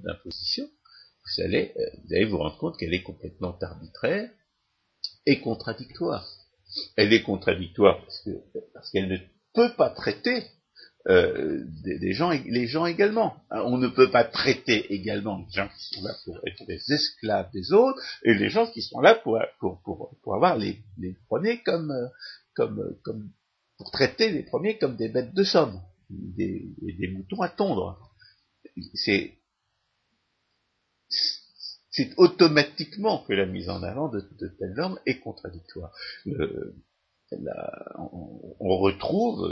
d'imposition, 0.04 0.68
vous 1.26 1.44
allez, 1.44 1.74
euh, 1.78 1.90
vous 2.04 2.14
allez 2.14 2.26
vous 2.26 2.38
rendre 2.38 2.58
compte 2.58 2.78
qu'elle 2.78 2.94
est 2.94 3.04
complètement 3.04 3.58
arbitraire 3.62 4.30
et 5.26 5.40
contradictoire. 5.40 6.28
Elle 6.96 7.14
est 7.14 7.24
contradictoire 7.24 8.02
parce 8.02 8.30
parce 8.74 8.92
qu'elle 8.92 9.10
ne 9.10 9.18
peut 9.54 9.74
pas 9.76 9.90
traiter 9.90 10.44
euh, 11.10 11.66
des, 11.84 12.14
gens, 12.14 12.30
les 12.30 12.66
gens 12.66 12.86
également. 12.86 13.36
Hein, 13.52 13.64
on 13.66 13.78
ne 13.78 13.90
peut 13.90 14.10
pas 14.10 14.24
traiter 14.24 14.94
également 14.94 15.40
les 15.40 15.52
gens 15.54 15.68
qui 15.68 15.96
sont 15.96 16.02
là 16.02 16.14
pour 16.24 16.40
être 16.48 16.66
des 16.66 16.80
esclaves 16.94 17.52
des 17.52 17.74
autres 17.74 18.00
et 18.24 18.34
les 18.34 18.50
gens 18.50 18.68
qui 18.68 18.82
sont 18.82 19.02
là 19.02 19.16
pour, 19.16 19.38
pour, 19.60 19.82
pour, 19.84 20.18
pour 20.24 20.36
avoir 20.36 20.58
les, 20.58 20.80
les 20.98 21.18
premiers 21.28 21.62
comme, 21.64 21.92
euh, 21.92 22.08
comme, 22.56 22.80
euh, 22.80 23.00
comme, 23.04 23.32
pour 23.78 23.92
traiter 23.92 24.32
les 24.32 24.44
premiers 24.44 24.78
comme 24.78 24.96
des 24.96 25.10
bêtes 25.10 25.34
de 25.34 25.44
somme, 25.44 25.82
des, 26.10 26.70
des 26.82 27.08
moutons 27.10 27.42
à 27.42 27.50
tondre. 27.50 28.00
C'est, 28.94 29.34
c'est 31.94 32.12
automatiquement 32.18 33.24
que 33.24 33.34
la 33.34 33.46
mise 33.46 33.70
en 33.70 33.84
avant 33.84 34.10
de, 34.10 34.20
de 34.20 34.48
telles 34.60 34.74
normes 34.74 35.00
est 35.06 35.20
contradictoire. 35.20 35.94
on, 37.98 38.78
retrouve 38.78 39.48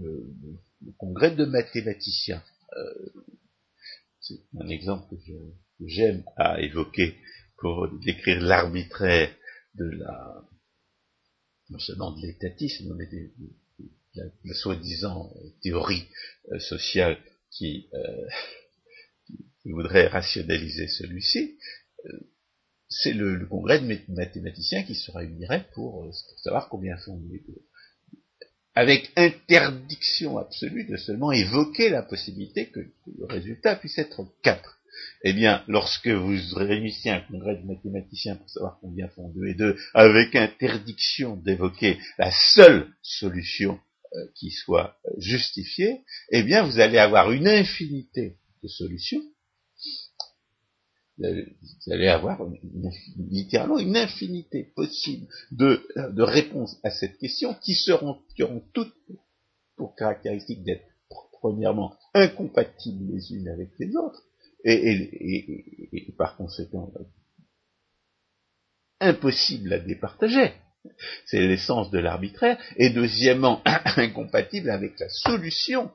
le 0.00 0.92
congrès 0.98 1.34
de 1.34 1.44
mathématiciens. 1.44 2.42
Euh, 2.76 3.22
c'est 4.20 4.40
un 4.58 4.68
exemple 4.68 5.14
que 5.16 5.32
j'aime 5.86 6.24
à 6.36 6.60
évoquer 6.60 7.16
pour 7.58 7.88
décrire 8.00 8.40
l'arbitraire 8.42 9.34
de 9.74 9.84
la, 9.84 10.44
non 11.70 11.78
seulement 11.78 12.12
de 12.12 12.26
l'étatisme, 12.26 12.94
mais 12.96 13.06
de, 13.06 13.30
la, 14.14 14.54
soi-disant 14.54 15.32
théorie 15.62 16.06
euh, 16.52 16.58
sociale 16.58 17.18
qui, 17.50 17.88
euh, 17.94 18.28
qui, 19.62 19.70
voudrait 19.70 20.06
rationaliser 20.06 20.88
celui-ci, 20.88 21.58
c'est 22.88 23.12
le, 23.12 23.46
congrès 23.46 23.80
de 23.80 24.02
mathématiciens 24.08 24.82
qui 24.82 24.94
se 24.94 25.10
réunirait 25.10 25.66
pour, 25.74 26.02
pour 26.02 26.38
savoir 26.40 26.68
combien 26.68 26.96
font 26.98 27.20
les, 27.30 27.42
avec 28.74 29.12
interdiction 29.16 30.38
absolue 30.38 30.84
de 30.84 30.96
seulement 30.96 31.32
évoquer 31.32 31.90
la 31.90 32.02
possibilité 32.02 32.70
que, 32.70 32.80
le 32.80 33.26
résultat 33.26 33.76
puisse 33.76 33.98
être 33.98 34.26
4. 34.42 34.80
eh 35.22 35.32
bien, 35.32 35.64
lorsque 35.68 36.08
vous 36.08 36.36
réunissez 36.54 37.10
un 37.10 37.20
congrès 37.20 37.56
de 37.56 37.66
mathématiciens 37.66 38.36
pour 38.36 38.50
savoir 38.50 38.78
combien 38.80 39.08
font 39.08 39.28
2 39.30 39.46
et 39.46 39.54
2, 39.54 39.76
avec 39.94 40.34
interdiction 40.34 41.36
d'évoquer 41.36 41.98
la 42.18 42.30
seule 42.30 42.88
solution 43.02 43.78
euh, 44.14 44.18
qui 44.34 44.50
soit 44.50 44.96
justifiée, 45.18 46.00
eh 46.30 46.42
bien, 46.42 46.64
vous 46.64 46.80
allez 46.80 46.98
avoir 46.98 47.30
une 47.30 47.48
infinité 47.48 48.38
de 48.62 48.68
solutions. 48.68 49.22
Vous 51.16 51.92
allez 51.92 52.08
avoir 52.08 52.40
littéralement 53.30 53.78
une 53.78 53.96
infinité 53.96 54.64
possible 54.74 55.26
de, 55.52 55.86
de, 55.96 56.22
réponses 56.22 56.76
à 56.82 56.90
cette 56.90 57.18
question 57.18 57.54
qui 57.54 57.74
seront, 57.74 58.18
toutes 58.72 58.94
pour 59.76 59.94
caractéristique 59.94 60.64
d'être 60.64 60.84
premièrement 61.32 61.94
incompatibles 62.14 63.12
les 63.12 63.32
unes 63.32 63.48
avec 63.48 63.70
les 63.78 63.94
autres, 63.96 64.24
et, 64.64 66.12
par 66.16 66.36
conséquent 66.36 66.90
impossible 69.00 69.72
à 69.72 69.78
départager. 69.78 70.52
C'est 71.26 71.46
l'essence 71.46 71.90
de 71.90 71.98
l'arbitraire. 71.98 72.58
Et 72.76 72.90
deuxièmement, 72.90 73.62
incompatible 73.96 74.70
avec 74.70 74.98
la 74.98 75.08
solution 75.08 75.90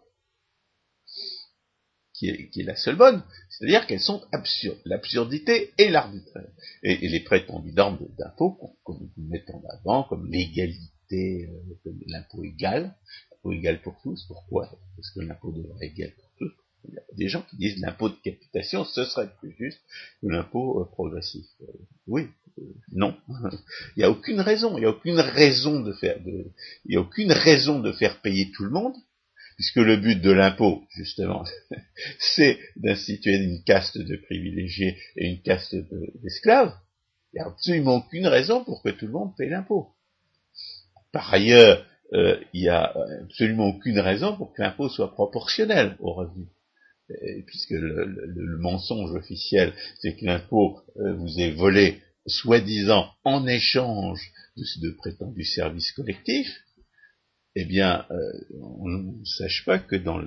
qui 2.20 2.30
est, 2.30 2.64
la 2.64 2.76
seule 2.76 2.98
bonne. 2.98 3.24
C'est-à-dire 3.50 3.88
qu'elles 3.88 4.02
sont 4.02 4.22
absurdes. 4.32 4.80
L'absurdité 4.86 5.72
et 5.78 5.90
l'arbitraire. 5.90 6.50
Et, 6.84 7.08
les 7.08 7.22
prétendus 7.22 7.72
normes 7.72 8.00
d'impôt 8.18 8.76
qu'on 8.84 9.00
met 9.18 9.44
en 9.52 9.64
avant, 9.70 10.04
comme 10.04 10.30
l'égalité, 10.30 11.48
euh, 11.50 11.76
comme 11.84 12.00
l'impôt 12.08 12.44
égal, 12.44 12.94
l'impôt 13.32 13.54
égal 13.54 13.82
pour 13.82 14.00
tous. 14.04 14.24
Pourquoi? 14.28 14.70
Parce 14.96 15.10
que 15.12 15.22
l'impôt 15.22 15.52
devrait 15.52 15.86
être 15.86 15.94
égal 15.94 16.12
pour 16.12 16.30
tous. 16.38 16.52
Il 16.88 16.94
y 16.94 16.98
a 16.98 17.02
des 17.14 17.28
gens 17.28 17.42
qui 17.42 17.58
disent 17.58 17.80
l'impôt 17.80 18.10
de 18.10 18.16
capitation, 18.24 18.86
ce 18.86 19.04
serait 19.06 19.30
plus 19.40 19.54
juste 19.58 19.80
que 20.22 20.28
l'impôt 20.28 20.82
euh, 20.82 20.86
progressif. 20.86 21.46
Euh, 21.62 21.66
oui, 22.08 22.28
euh, 22.58 22.64
non. 22.92 23.18
il 23.96 24.00
n'y 24.00 24.04
a 24.04 24.10
aucune 24.10 24.40
raison. 24.40 24.78
Il 24.78 24.82
n'y 24.82 24.86
a 24.86 24.90
aucune 24.90 25.20
raison 25.20 25.82
de 25.82 25.94
faire. 25.94 26.22
De, 26.24 26.52
il 26.86 26.94
y 26.94 26.98
a 26.98 27.02
aucune 27.02 27.32
raison 27.32 27.80
de 27.80 27.92
faire 27.92 28.22
payer 28.22 28.52
tout 28.52 28.64
le 28.64 28.72
monde, 28.72 28.96
puisque 29.60 29.76
le 29.76 29.98
but 29.98 30.22
de 30.22 30.32
l'impôt, 30.32 30.84
justement, 30.96 31.44
c'est 32.20 32.58
d'instituer 32.78 33.36
une 33.36 33.62
caste 33.64 33.98
de 33.98 34.16
privilégiés 34.16 34.98
et 35.18 35.28
une 35.28 35.42
caste 35.42 35.76
d'esclaves. 36.24 36.74
il 37.34 37.38
n'y 37.38 37.42
a 37.42 37.48
absolument 37.48 37.98
aucune 37.98 38.28
raison 38.28 38.64
pour 38.64 38.82
que 38.82 38.90
tout 38.90 39.06
le 39.06 39.12
monde 39.12 39.36
paye 39.36 39.50
l'impôt. 39.50 39.90
Par 41.12 41.34
ailleurs, 41.34 41.86
il 42.14 42.62
n'y 42.62 42.70
a 42.70 42.96
absolument 43.24 43.68
aucune 43.68 44.00
raison 44.00 44.38
pour 44.38 44.54
que 44.54 44.62
l'impôt 44.62 44.88
soit 44.88 45.14
proportionnel 45.14 45.98
aux 46.00 46.14
revenus 46.14 46.48
puisque 47.46 47.72
le, 47.72 48.58
mensonge 48.60 49.12
officiel, 49.16 49.74
c'est 50.00 50.16
que 50.16 50.26
l'impôt 50.26 50.80
euh, 50.98 51.16
vous 51.16 51.40
est 51.40 51.52
volé 51.52 52.02
soi-disant 52.28 53.10
en 53.24 53.48
échange 53.48 54.32
de, 54.56 54.92
prétendus 54.92 55.46
services 55.46 55.92
collectifs, 55.94 56.54
eh 57.62 57.66
bien, 57.66 58.06
euh, 58.12 58.32
on 58.62 58.88
ne 58.88 59.26
sache 59.26 59.66
pas 59.66 59.80
que 59.80 59.96
dans 59.96 60.20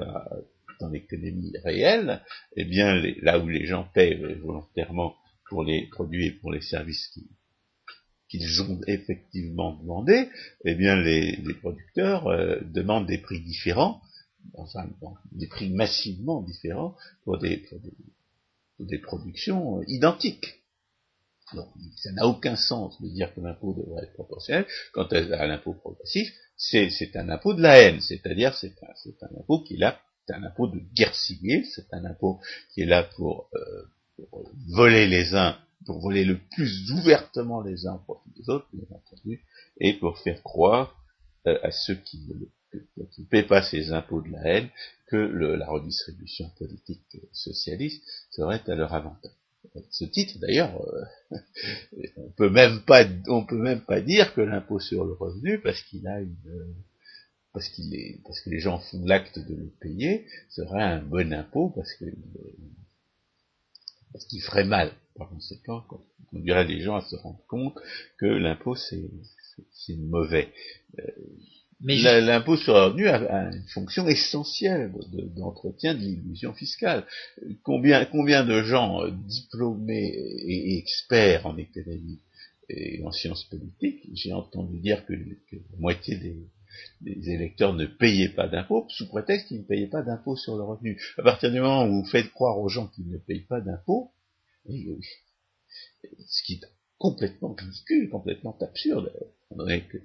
l'économie 0.91 1.53
réelle, 1.65 2.21
eh 2.57 2.65
bien, 2.65 3.01
là 3.23 3.39
où 3.39 3.49
les 3.49 3.67
gens 3.67 3.89
paient 3.95 4.17
volontairement 4.43 5.15
pour 5.49 5.65
les 5.65 5.87
produits 5.89 6.27
et 6.27 6.33
pour 6.33 6.53
les 6.53 6.61
services 6.61 7.11
qu'ils 8.29 8.62
ont 8.62 8.81
effectivement 8.87 9.75
demandé, 9.77 10.29
eh 10.65 10.75
bien, 10.75 10.97
les, 11.01 11.39
producteurs 11.61 12.27
euh, 12.27 12.59
demandent 12.65 13.07
des 13.07 13.19
prix 13.19 13.41
différents 13.41 14.03
enfin, 14.55 14.89
des 15.33 15.47
prix 15.47 15.71
massivement 15.71 16.43
différents 16.43 16.97
pour 17.25 17.39
des, 17.39 17.62
productions 19.03 19.79
euh, 19.79 19.85
identiques. 19.88 20.62
Donc, 21.55 21.68
ça 21.97 22.12
n'a 22.12 22.27
aucun 22.27 22.57
sens 22.57 23.01
de 23.03 23.09
dire 23.09 23.35
que 23.35 23.40
l'impôt 23.40 23.75
devrait 23.75 24.05
être 24.05 24.14
proportionnel. 24.14 24.66
Quant 24.92 25.05
à, 25.05 25.47
l'impôt 25.47 25.75
progressif, 25.75 26.33
c'est 26.62 27.16
un 27.16 27.29
impôt 27.29 27.55
de 27.55 27.62
la 27.62 27.79
haine, 27.79 28.01
c'est-à-dire 28.01 28.55
c'est 28.55 28.75
un, 28.83 29.40
impôt 29.40 29.61
qui 29.61 29.75
est 29.75 29.79
là, 29.79 30.01
c'est 30.27 30.35
un 30.35 30.44
impôt 30.44 30.68
de 30.68 30.79
guerre 30.94 31.14
civile, 31.14 31.66
c'est 31.66 31.92
un 31.92 32.05
impôt 32.05 32.40
qui 32.72 32.83
est 32.83 32.87
là 32.87 33.03
pour, 33.03 33.51
euh, 33.55 33.83
pour, 34.31 34.48
voler 34.68 35.09
les 35.09 35.35
uns, 35.35 35.59
pour 35.87 36.01
voler 36.01 36.25
le 36.25 36.38
plus 36.38 36.92
ouvertement 36.92 37.62
les 37.62 37.87
uns 37.87 37.94
au 37.94 37.98
profit 37.98 38.31
des 38.37 38.48
autres, 38.48 38.68
bien 38.72 38.87
entendu, 38.90 39.44
et 39.81 39.94
pour 39.94 40.18
faire 40.18 40.40
croire 40.42 40.96
euh, 41.48 41.59
à 41.62 41.72
ceux 41.72 41.96
qui 41.96 42.18
ne 42.29 42.35
le 42.35 42.48
qui 43.11 43.20
ne 43.20 43.27
paie 43.27 43.42
pas 43.42 43.62
ses 43.62 43.92
impôts 43.92 44.22
de 44.22 44.31
la 44.31 44.44
haine, 44.44 44.70
que 45.09 45.16
la 45.16 45.66
redistribution 45.66 46.48
politique 46.59 47.18
socialiste 47.33 48.03
serait 48.31 48.62
à 48.66 48.75
leur 48.75 48.94
avantage. 48.94 49.33
Ce 49.90 50.05
titre, 50.05 50.38
d'ailleurs, 50.38 50.81
euh, 51.33 51.37
on 52.16 52.31
peut 52.31 52.51
même 52.51 52.83
pas, 52.83 53.05
on 53.29 53.44
peut 53.44 53.59
même 53.59 53.83
pas 53.83 54.01
dire 54.01 54.35
que 54.35 54.40
l'impôt 54.40 54.81
sur 54.81 55.05
le 55.05 55.12
revenu, 55.12 55.61
parce 55.61 55.81
qu'il 55.83 56.07
a 56.07 56.20
une, 56.20 56.37
parce 57.53 57.68
qu'il 57.68 57.94
est, 57.94 58.20
parce 58.25 58.40
que 58.40 58.51
les 58.51 58.61
gens 58.61 58.79
font 58.79 59.05
l'acte 59.05 59.38
de 59.38 59.55
le 59.55 59.70
payer, 59.81 60.27
serait 60.51 60.83
un 60.83 61.03
bon 61.03 61.33
impôt 61.33 61.70
parce 61.70 61.92
que, 61.94 62.07
parce 64.12 64.25
qu'il 64.27 64.42
ferait 64.42 64.64
mal. 64.64 64.92
Par 65.16 65.29
conséquent, 65.29 65.85
on 66.33 66.38
dirait 66.38 66.64
les 66.64 66.81
gens 66.81 66.96
à 66.96 67.03
se 67.03 67.16
rendre 67.16 67.44
compte 67.46 67.79
que 68.18 68.27
l'impôt 68.27 68.75
c'est, 68.75 69.11
c'est 69.72 69.96
mauvais. 69.96 70.51
Euh, 70.98 71.05
L'impôt 71.85 72.57
sur 72.57 72.75
le 72.75 72.85
revenu 72.85 73.09
a, 73.09 73.51
une 73.51 73.66
fonction 73.75 74.07
essentielle 74.07 74.92
d'entretien 75.35 75.95
de, 75.95 76.01
l'illusion 76.01 76.53
fiscale. 76.53 77.05
Combien, 77.64 78.05
combien 78.05 78.45
de 78.45 78.62
gens 78.62 79.03
euh, 79.03 79.11
diplômés 79.11 80.12
et, 80.14 80.79
experts 80.79 81.47
en 81.47 81.57
économie 81.57 82.21
et 82.68 83.03
en 83.05 83.11
sciences 83.11 83.45
politiques, 83.45 84.09
j'ai 84.14 84.33
entendu 84.33 84.79
dire 84.79 85.05
que, 85.07 85.12
la 85.12 85.79
moitié 85.79 86.16
des, 86.16 87.31
électeurs 87.31 87.75
ne 87.75 87.87
payaient 87.87 88.31
pas 88.31 88.49
d'impôts 88.49 88.87
sous 88.88 89.09
prétexte 89.09 89.49
qu'ils 89.49 89.59
ne 89.59 89.64
payaient 89.64 89.88
pas 89.88 90.03
d'impôts 90.03 90.37
sur 90.37 90.57
le 90.57 90.62
revenu. 90.62 90.99
À 91.18 91.23
partir 91.23 91.51
du 91.51 91.61
moment 91.61 91.85
où 91.85 92.03
vous 92.03 92.09
faites 92.09 92.31
croire 92.31 92.59
aux 92.59 92.68
gens 92.68 92.87
qu'ils 92.87 93.09
ne 93.09 93.18
payent 93.18 93.47
pas 93.47 93.61
d'impôts, 93.61 94.12
ce 94.66 96.42
qui 96.45 96.55
est 96.55 96.66
complètement 97.03 97.53
ridicule, 97.59 98.09
complètement 98.11 98.57
absurde, 98.61 99.12
que 99.51 99.99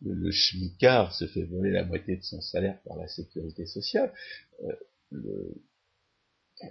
le, 0.00 0.30
schmicard 0.30 1.14
se 1.14 1.26
fait 1.26 1.42
voler 1.42 1.70
la 1.70 1.84
moitié 1.84 2.16
de 2.16 2.22
son 2.22 2.40
salaire 2.40 2.78
par 2.86 2.96
la 2.96 3.06
sécurité 3.06 3.66
sociale, 3.66 4.10
euh, 4.64 5.54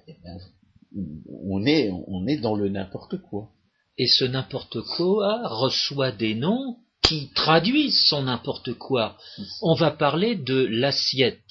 eh 0.08 0.18
ben, 0.24 0.40
on, 1.30 1.64
est, 1.64 1.92
on 1.92 2.26
est 2.26 2.38
dans 2.38 2.56
le 2.56 2.70
n'importe 2.70 3.22
quoi. 3.22 3.52
Et 4.00 4.08
ce 4.08 4.26
n'importe 4.26 4.82
quoi 4.82 5.48
reçoit 5.48 6.12
des 6.12 6.34
noms 6.34 6.78
qui 7.04 7.30
traduisent 7.36 8.04
son 8.06 8.24
n'importe 8.24 8.74
quoi. 8.74 9.16
On 9.62 9.76
va 9.76 9.92
parler 9.92 10.36
de 10.36 10.66
l'assiette 10.66 11.46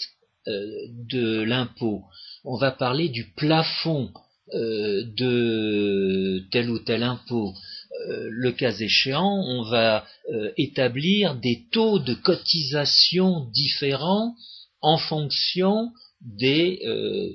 euh, 0.48 0.66
de 1.10 1.42
l'impôt, 1.42 2.02
on 2.42 2.56
va 2.56 2.72
parler 2.72 3.08
du 3.08 3.32
plafond 3.36 4.10
euh, 4.52 5.04
de 5.16 6.42
tel 6.50 6.70
ou 6.70 6.80
tel 6.80 7.04
impôt, 7.04 7.54
euh, 7.92 8.28
le 8.30 8.52
cas 8.52 8.72
échéant, 8.72 9.42
on 9.46 9.62
va 9.64 10.06
euh, 10.32 10.52
établir 10.56 11.34
des 11.34 11.66
taux 11.72 11.98
de 11.98 12.14
cotisation 12.14 13.46
différents 13.52 14.36
en 14.80 14.96
fonction 14.96 15.90
des, 16.20 16.80
euh, 16.84 17.30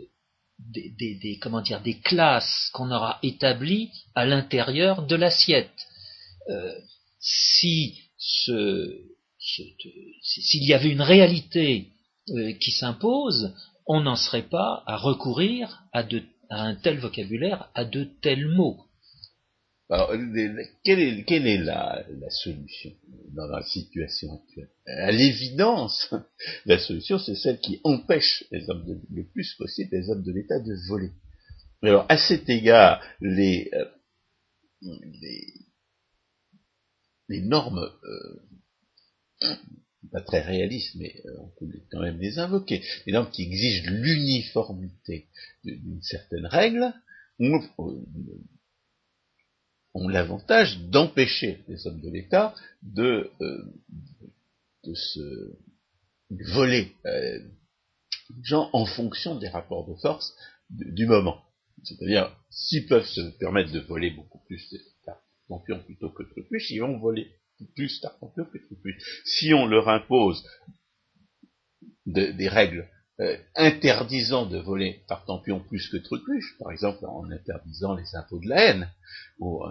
des, 0.60 1.38
comment 1.42 1.62
dire, 1.62 1.82
des 1.82 2.00
classes 2.00 2.70
qu'on 2.74 2.90
aura 2.92 3.20
établies 3.22 3.92
à 4.16 4.26
l'intérieur 4.26 5.06
de 5.06 5.16
l'assiette. 5.16 5.88
si 7.20 8.00
s'il 10.22 10.64
y 10.64 10.74
avait 10.74 10.90
une 10.90 11.02
réalité 11.02 11.90
qui 12.60 12.72
s'impose, 12.72 13.54
on 13.86 14.02
n'en 14.02 14.16
serait 14.16 14.50
pas 14.50 14.84
à 14.88 14.98
recourir 14.98 15.84
à, 15.94 16.04
à 16.50 16.62
un 16.64 16.76
tel 16.76 16.98
vocabulaire, 16.98 17.70
à 17.76 17.86
de 17.86 18.06
tels 18.22 18.48
mots. 18.48 18.85
Alors, 19.90 20.12
quelle 20.84 21.00
est, 21.00 21.24
quelle 21.26 21.46
est 21.46 21.60
la, 21.60 22.04
solution 22.32 22.92
dans 23.36 23.46
la 23.46 23.62
situation 23.62 24.34
actuelle? 24.34 24.70
À 24.88 25.12
l'évidence, 25.12 26.12
la 26.66 26.80
solution, 26.80 27.20
c'est 27.20 27.36
celle 27.36 27.60
qui 27.60 27.82
empêche 27.84 28.44
le 28.52 29.24
plus 29.32 29.54
possible 29.56 29.90
les 29.92 30.10
hommes 30.10 30.24
de 30.24 30.32
l'État 30.32 30.60
de 30.60 30.74
voler. 30.88 31.12
Alors, 31.84 32.08
à 32.10 32.18
cet 32.18 32.50
égard, 32.50 33.00
les, 33.22 33.70
euh, 33.74 33.86
normes, 37.30 37.88
euh, 38.04 39.56
pas 40.12 40.22
très 40.22 40.42
réalistes, 40.42 40.96
mais 40.96 41.14
euh, 41.26 41.38
on 41.42 41.50
peut 41.60 41.72
quand 41.92 42.02
même 42.02 42.18
les 42.20 42.40
invoquer, 42.40 42.82
les 43.06 43.14
normes 43.14 43.30
qui 43.30 43.44
exigent 43.44 43.88
l'uniformité 43.88 45.28
d'une 45.64 46.02
certaine 46.02 46.48
règle, 46.48 46.92
on, 47.38 47.60
ont 49.96 50.10
l'avantage 50.10 50.80
d'empêcher 50.90 51.64
les 51.68 51.88
hommes 51.88 52.02
de 52.02 52.10
l'État 52.12 52.54
de, 52.84 53.32
euh, 53.42 53.74
de 54.84 54.94
se 54.94 55.58
voler 56.30 56.94
euh, 57.06 57.40
gens 58.44 58.70
en 58.74 58.86
fonction 58.86 59.36
des 59.36 59.48
rapports 59.48 59.88
de 59.88 59.96
force 59.96 60.36
du, 60.70 61.06
moment. 61.06 61.42
C'est-à-dire, 61.84 62.36
s'ils 62.50 62.88
peuvent 62.88 63.06
se 63.06 63.22
permettre 63.38 63.72
de 63.72 63.80
voler 63.80 64.12
beaucoup 64.12 64.40
plus 64.40 64.62
tartempion 65.06 65.80
plutôt 65.84 66.10
que 66.10 66.24
trupuche, 66.24 66.72
ils 66.72 66.80
vont 66.80 66.98
voler 66.98 67.32
plus 67.76 68.02
tartempion 68.02 68.46
que 68.46 68.58
trupuche. 68.58 69.22
Si 69.26 69.54
on 69.54 69.66
leur 69.66 69.88
impose 69.88 70.44
des 72.06 72.50
règles 72.50 72.90
euh, 73.22 73.38
interdisant 73.56 74.46
de 74.46 74.58
voler 74.58 75.04
tartempion 75.08 75.62
plus 75.62 75.88
que 75.90 75.98
trupuche, 75.98 76.58
par 76.60 76.72
exemple 76.72 77.06
en 77.06 77.30
interdisant 77.32 77.96
les 77.96 78.16
impôts 78.16 78.40
de 78.40 78.50
la 78.50 78.62
haine, 78.62 78.90
ou 79.40 79.64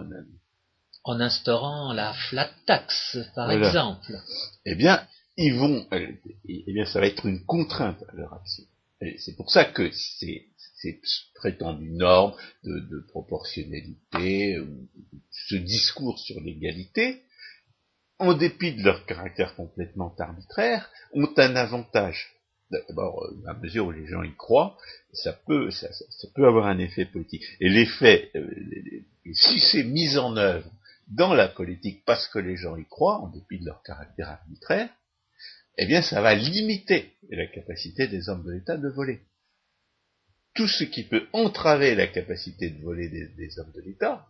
en, 1.03 1.19
instaurant 1.19 1.93
la 1.93 2.13
flat 2.13 2.49
tax, 2.65 3.17
par 3.35 3.51
exemple. 3.51 4.17
Eh 4.65 4.75
bien, 4.75 5.07
ils 5.37 5.53
vont, 5.53 5.85
euh, 5.93 6.07
eh 6.47 6.73
bien, 6.73 6.85
ça 6.85 6.99
va 6.99 7.07
être 7.07 7.25
une 7.27 7.45
contrainte 7.45 8.01
à 8.09 8.15
leur 8.15 8.33
action. 8.33 8.63
C'est 9.19 9.35
pour 9.35 9.51
ça 9.51 9.65
que 9.65 9.91
ces, 9.91 10.47
ces 10.77 10.99
prétendues 11.35 11.91
normes 11.91 12.33
de, 12.63 12.79
de 12.79 13.05
proportionnalité, 13.09 14.57
ce 15.29 15.55
discours 15.55 16.17
sur 16.17 16.39
l'égalité, 16.41 17.21
en 18.19 18.33
dépit 18.33 18.73
de 18.73 18.83
leur 18.83 19.05
caractère 19.05 19.55
complètement 19.55 20.15
arbitraire, 20.17 20.89
ont 21.13 21.31
un 21.37 21.55
avantage. 21.55 22.34
D'abord, 22.71 23.23
euh, 23.23 23.43
à 23.47 23.53
mesure 23.53 23.87
où 23.87 23.91
les 23.91 24.07
gens 24.07 24.23
y 24.23 24.35
croient, 24.35 24.77
ça 25.13 25.33
peut, 25.33 25.69
ça, 25.69 25.87
peut 26.33 26.47
avoir 26.47 26.65
un 26.65 26.79
effet 26.79 27.05
politique. 27.05 27.43
Et 27.59 27.69
l'effet, 27.69 28.31
euh, 28.35 28.49
si 29.33 29.59
c'est 29.59 29.83
mis 29.83 30.17
en 30.17 30.35
œuvre 30.35 30.69
dans 31.07 31.33
la 31.33 31.47
politique 31.47 32.03
parce 32.05 32.27
que 32.27 32.39
les 32.39 32.57
gens 32.57 32.75
y 32.75 32.85
croient, 32.85 33.21
en 33.21 33.27
dépit 33.29 33.59
de 33.59 33.65
leur 33.65 33.83
caractère 33.83 34.29
arbitraire, 34.29 34.89
eh 35.77 35.85
bien, 35.85 36.01
ça 36.01 36.21
va 36.21 36.33
limiter 36.33 37.13
la 37.29 37.47
capacité 37.47 38.07
des 38.07 38.29
hommes 38.29 38.43
de 38.43 38.51
l'État 38.51 38.77
de 38.77 38.89
voler. 38.89 39.21
Tout 40.53 40.67
ce 40.67 40.85
qui 40.85 41.03
peut 41.03 41.27
entraver 41.33 41.95
la 41.95 42.07
capacité 42.07 42.69
de 42.69 42.81
voler 42.81 43.09
des, 43.09 43.59
hommes 43.59 43.73
de 43.73 43.81
l'État, 43.81 44.25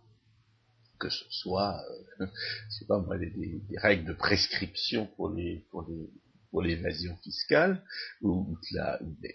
que 1.00 1.10
ce 1.10 1.24
soit, 1.30 1.80
euh, 2.20 2.26
pas 2.88 3.00
moi, 3.00 3.18
des, 3.18 3.62
règles 3.78 4.06
de 4.06 4.14
prescription 4.14 5.06
pour 5.16 5.30
les, 5.30 5.66
pour 5.70 5.88
les, 5.88 6.10
l'évasion 6.62 7.16
fiscale 7.18 7.84
ou, 8.22 8.58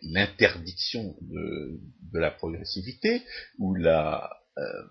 l'interdiction 0.02 1.16
de, 1.20 1.80
la 2.12 2.30
progressivité 2.30 3.22
ou 3.58 3.74
la 3.74 4.30
euh, 4.58 4.82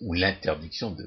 ou 0.00 0.14
l'interdiction 0.14 0.90
de, 0.90 1.06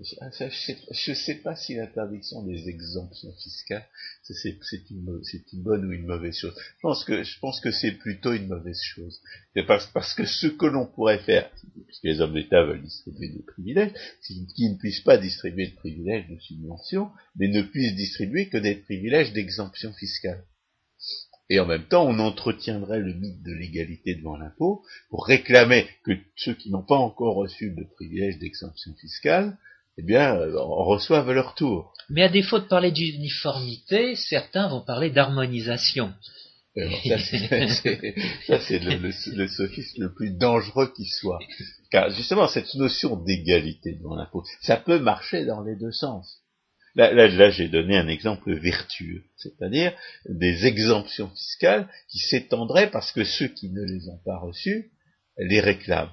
je 0.00 1.10
ne 1.10 1.14
sais 1.14 1.34
pas 1.34 1.54
si 1.54 1.74
l'interdiction 1.74 2.42
des 2.42 2.68
exemptions 2.68 3.32
fiscales, 3.34 3.86
c'est 4.22 4.90
une, 4.90 5.20
bonne 5.54 5.84
ou 5.84 5.92
une 5.92 6.06
mauvaise 6.06 6.36
chose. 6.36 6.54
Je 6.56 6.80
pense 6.80 7.04
que, 7.04 7.22
je 7.22 7.38
pense 7.40 7.60
que 7.60 7.70
c'est 7.70 7.92
plutôt 7.92 8.32
une 8.32 8.48
mauvaise 8.48 8.80
chose. 8.80 9.20
Parce, 9.66 9.86
parce 9.88 10.14
que 10.14 10.24
ce 10.24 10.46
que 10.46 10.64
l'on 10.64 10.86
pourrait 10.86 11.18
faire, 11.18 11.50
puisque 11.86 12.04
les 12.04 12.20
hommes 12.20 12.32
d'État 12.32 12.64
veulent 12.64 12.82
distribuer 12.82 13.28
des 13.28 13.42
privilèges, 13.42 13.92
c'est 14.22 14.34
qu'ils 14.54 14.72
ne 14.72 14.78
puissent 14.78 15.02
pas 15.02 15.18
distribuer 15.18 15.68
de 15.68 15.76
privilèges 15.76 16.28
de 16.28 16.38
subvention, 16.38 17.10
mais 17.36 17.48
ne 17.48 17.62
puissent 17.62 17.94
distribuer 17.94 18.48
que 18.48 18.58
des 18.58 18.76
privilèges 18.76 19.34
d'exemption 19.34 19.92
fiscale. 19.92 20.42
Et 21.50 21.60
en 21.60 21.66
même 21.66 21.84
temps, 21.84 22.08
on 22.08 22.18
entretiendrait 22.18 23.00
le 23.00 23.12
mythe 23.12 23.42
de 23.42 23.52
l'égalité 23.52 24.14
devant 24.14 24.38
l'impôt 24.38 24.86
pour 25.10 25.26
réclamer 25.26 25.86
que 26.02 26.12
ceux 26.34 26.54
qui 26.54 26.70
n'ont 26.70 26.82
pas 26.82 26.96
encore 26.96 27.34
reçu 27.34 27.72
de 27.72 27.84
privilèges 27.84 28.38
d'exemption 28.38 28.94
fiscale 28.94 29.58
eh 29.98 30.02
bien, 30.02 30.38
on 30.56 30.84
reçoit 30.84 31.22
leur 31.32 31.54
tour. 31.54 31.92
Mais 32.08 32.22
à 32.22 32.28
défaut 32.28 32.58
de 32.58 32.64
parler 32.64 32.90
d'uniformité, 32.90 34.16
certains 34.16 34.68
vont 34.68 34.80
parler 34.80 35.10
d'harmonisation. 35.10 36.12
Euh, 36.78 36.88
ça, 37.06 37.18
c'est 37.18 38.78
le, 38.78 39.36
le, 39.36 39.48
sophisme 39.48 40.02
le 40.02 40.14
plus 40.14 40.30
dangereux 40.30 40.92
qui 40.96 41.04
soit. 41.04 41.38
Car 41.90 42.10
justement, 42.10 42.48
cette 42.48 42.74
notion 42.74 43.16
d'égalité 43.16 43.92
devant 43.96 44.16
l'impôt, 44.16 44.42
ça 44.62 44.78
peut 44.78 44.98
marcher 44.98 45.44
dans 45.44 45.62
les 45.62 45.76
deux 45.76 45.92
sens. 45.92 46.38
Là, 46.94 47.12
là, 47.12 47.28
là 47.28 47.50
j'ai 47.50 47.68
donné 47.68 47.96
un 47.96 48.08
exemple 48.08 48.54
vertueux, 48.54 49.24
c'est-à-dire 49.36 49.92
des 50.28 50.66
exemptions 50.66 51.28
fiscales 51.30 51.88
qui 52.08 52.18
s'étendraient 52.18 52.90
parce 52.90 53.12
que 53.12 53.24
ceux 53.24 53.48
qui 53.48 53.70
ne 53.70 53.82
les 53.82 54.08
ont 54.08 54.20
pas 54.24 54.38
reçues 54.38 54.90
les 55.38 55.60
réclament. 55.60 56.12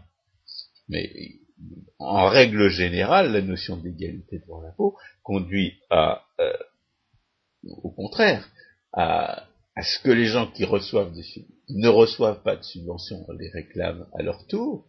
Mais 0.87 1.11
en 1.99 2.29
règle 2.29 2.69
générale, 2.69 3.31
la 3.31 3.41
notion 3.41 3.77
d'égalité 3.77 4.39
devant 4.39 4.61
l'impôt 4.61 4.97
conduit 5.23 5.73
à, 5.89 6.23
euh, 6.39 6.53
au 7.63 7.91
contraire, 7.91 8.49
à, 8.93 9.45
ce 9.81 9.99
que 9.99 10.11
les 10.11 10.25
gens 10.25 10.47
qui 10.51 10.65
reçoivent 10.65 11.13
des, 11.13 11.23
ne 11.69 11.87
reçoivent 11.87 12.41
pas 12.41 12.55
de 12.55 12.63
subventions 12.63 13.25
les 13.37 13.49
réclament 13.49 14.07
à 14.17 14.23
leur 14.23 14.45
tour, 14.47 14.87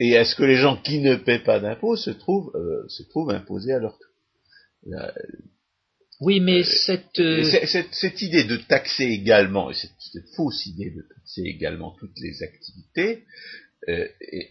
et 0.00 0.16
à 0.16 0.24
ce 0.24 0.34
que 0.36 0.44
les 0.44 0.56
gens 0.56 0.76
qui 0.76 1.00
ne 1.00 1.16
paient 1.16 1.42
pas 1.42 1.60
d'impôts 1.60 1.96
se 1.96 2.10
trouvent, 2.10 2.52
euh, 2.54 2.86
se 2.88 3.02
trouvent 3.04 3.30
imposés 3.30 3.72
à 3.72 3.78
leur 3.80 3.98
tour. 3.98 4.94
oui, 6.20 6.40
mais 6.40 6.60
euh, 6.60 7.44
cette, 7.44 7.92
cette, 7.92 8.22
idée 8.22 8.44
de 8.44 8.56
taxer 8.56 9.04
également, 9.04 9.72
cette, 9.72 9.90
cette, 9.98 10.28
fausse 10.36 10.66
idée 10.66 10.90
de 10.90 11.02
taxer 11.02 11.42
également 11.42 11.96
toutes 11.98 12.18
les 12.20 12.42
activités, 12.42 13.24
est, 13.86 14.50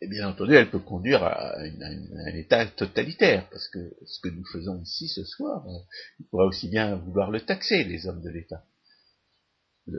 et 0.00 0.08
bien 0.08 0.28
entendu, 0.28 0.54
elle 0.54 0.70
peut 0.70 0.78
conduire 0.78 1.22
à, 1.22 1.58
un 1.58 2.34
état 2.34 2.66
totalitaire, 2.66 3.48
parce 3.50 3.68
que 3.68 3.94
ce 4.06 4.20
que 4.20 4.28
nous 4.28 4.44
faisons 4.44 4.80
ici 4.82 5.08
ce 5.08 5.24
soir, 5.24 5.66
euh, 5.66 6.24
pourrait 6.30 6.46
aussi 6.46 6.68
bien 6.68 6.96
vouloir 6.96 7.30
le 7.30 7.40
taxer, 7.40 7.84
les 7.84 8.06
hommes 8.06 8.22
de 8.22 8.30
l'État. 8.30 8.64
Du 9.86 9.98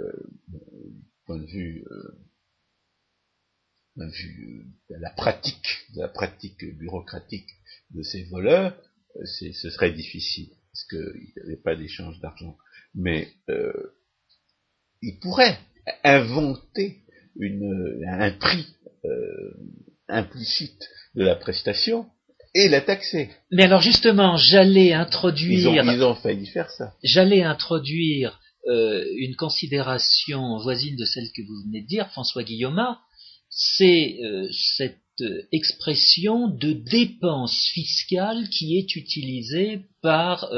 point 1.25 1.37
de 1.37 1.45
vue, 1.45 1.85
euh, 1.89 2.25
point 3.95 4.07
de 4.07 4.11
vue 4.11 4.65
de 4.89 4.95
la 4.95 5.11
pratique, 5.11 5.87
de 5.95 6.01
la 6.01 6.09
pratique 6.09 6.63
bureaucratique 6.77 7.49
de 7.91 8.01
ces 8.01 8.23
voleurs, 8.25 8.75
euh, 9.17 9.25
ce 9.25 9.69
serait 9.69 9.91
difficile, 9.91 10.49
parce 10.71 10.85
qu'il 10.85 11.33
n'y 11.35 11.41
avait 11.43 11.61
pas 11.61 11.75
d'échange 11.75 12.19
d'argent. 12.19 12.57
Mais 12.93 13.27
euh, 13.49 13.95
ils 15.01 15.19
pourraient 15.19 15.57
inventer 16.03 17.01
une, 17.37 18.03
un 18.07 18.31
prix 18.31 18.75
euh, 19.05 19.53
implicite 20.07 20.87
de 21.15 21.23
la 21.23 21.35
prestation 21.35 22.05
et 22.53 22.69
la 22.69 22.81
taxer. 22.81 23.29
Mais 23.51 23.63
alors 23.63 23.81
justement, 23.81 24.37
j'allais 24.37 24.93
introduire. 24.93 25.83
Ils 25.83 26.03
ont, 26.03 26.15
failli 26.15 26.45
faire 26.45 26.69
ça. 26.69 26.93
J'allais 27.03 27.43
introduire 27.43 28.39
euh, 28.67 29.05
une 29.17 29.35
considération 29.35 30.57
voisine 30.59 30.95
de 30.95 31.05
celle 31.05 31.31
que 31.35 31.41
vous 31.41 31.63
venez 31.65 31.81
de 31.81 31.87
dire, 31.87 32.09
François 32.11 32.43
Guillaume. 32.43 32.81
C'est 33.49 34.17
euh, 34.23 34.47
cette 34.77 34.97
expression 35.53 36.49
de 36.49 36.73
dépense 36.73 37.69
fiscale 37.73 38.49
qui 38.49 38.77
est 38.77 38.97
utilisée 38.97 39.83
par 40.01 40.49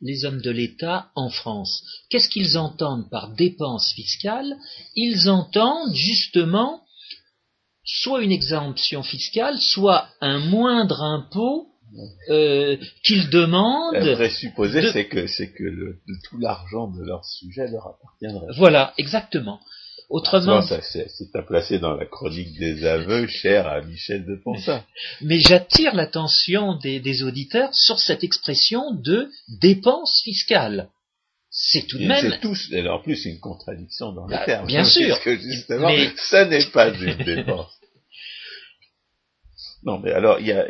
les 0.00 0.24
hommes 0.24 0.40
de 0.40 0.52
l'État 0.52 1.10
en 1.16 1.30
France. 1.30 1.82
Qu'est-ce 2.08 2.28
qu'ils 2.28 2.56
entendent 2.58 3.10
par 3.10 3.34
dépense 3.34 3.92
fiscale? 3.94 4.56
Ils 4.94 5.28
entendent 5.28 5.96
justement 5.96 6.84
soit 7.88 8.22
une 8.22 8.32
exemption 8.32 9.02
fiscale, 9.02 9.58
soit 9.58 10.08
un 10.20 10.38
moindre 10.38 11.02
impôt 11.02 11.68
euh, 12.28 12.76
qu'ils 13.02 13.30
demandent. 13.30 13.94
Le 13.94 14.14
présupposé, 14.14 14.92
c'est 14.92 15.06
que 15.06 15.26
c'est 15.26 15.50
que 15.52 15.64
le, 15.64 15.98
tout 16.28 16.38
l'argent 16.38 16.88
de 16.88 17.02
leur 17.02 17.24
sujet 17.24 17.66
leur 17.68 17.86
appartiendrait. 17.86 18.52
Voilà, 18.56 18.92
exactement. 18.98 19.60
Autrement, 20.10 20.62
ça, 20.62 20.80
c'est 20.80 21.36
à 21.36 21.42
placer 21.42 21.78
dans 21.78 21.94
la 21.94 22.06
chronique 22.06 22.58
des 22.58 22.86
aveux, 22.86 23.26
cher 23.26 23.66
à 23.66 23.82
Michel 23.82 24.24
de 24.24 24.36
Ponsin. 24.36 24.82
Mais 25.20 25.38
j'attire 25.38 25.94
l'attention 25.94 26.76
des, 26.76 26.98
des, 26.98 27.22
auditeurs 27.22 27.74
sur 27.74 27.98
cette 27.98 28.24
expression 28.24 28.94
de 28.94 29.28
dépense 29.60 30.22
fiscale. 30.24 30.88
C'est 31.50 31.86
tout 31.86 31.98
de 31.98 32.06
même. 32.06 32.30
C'est 32.30 32.40
tous, 32.40 32.72
et 32.72 32.88
en 32.88 33.00
plus, 33.00 33.26
une 33.26 33.38
contradiction 33.38 34.12
dans 34.12 34.26
les 34.26 34.36
bah, 34.36 34.44
termes. 34.46 34.66
Bien 34.66 34.84
sûr. 34.86 35.08
Parce 35.08 35.24
que 35.24 35.36
justement, 35.36 35.88
mais... 35.88 36.10
ça 36.16 36.46
n'est 36.46 36.64
pas 36.66 36.88
une 36.88 37.24
dépense. 37.24 37.77
Non, 39.84 39.98
mais 39.98 40.12
alors, 40.12 40.40
il 40.40 40.46
y 40.46 40.52
a 40.52 40.66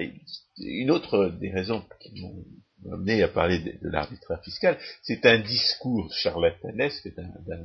une 0.58 0.90
autre 0.90 1.28
des 1.40 1.50
raisons 1.50 1.82
qui 2.00 2.20
m'ont 2.20 2.44
amené 2.92 3.22
à 3.22 3.28
parler 3.28 3.58
de, 3.58 3.72
l'arbitraire 3.82 4.42
fiscal, 4.42 4.78
c'est 5.02 5.26
un 5.26 5.38
discours 5.38 6.12
charlatanesque 6.12 7.12
d'un 7.14 7.64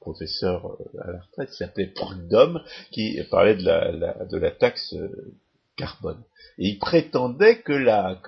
professeur 0.00 0.66
euh, 0.66 1.00
à 1.02 1.12
la 1.12 1.20
retraite 1.20 1.50
qui 1.50 1.56
s'appelait 1.56 1.86
Prudhomme, 1.88 2.62
qui 2.90 3.18
parlait 3.30 3.56
de 3.56 4.36
la, 4.36 4.50
taxe 4.52 4.94
euh, 4.94 5.34
carbone. 5.76 6.22
Et 6.58 6.68
il 6.68 6.78
prétendait 6.78 7.60
que 7.62 7.72
la, 7.72 8.20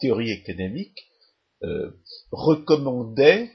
théorie 0.00 0.30
économique 0.30 1.06
euh, 1.62 1.90
recommandait 2.30 3.50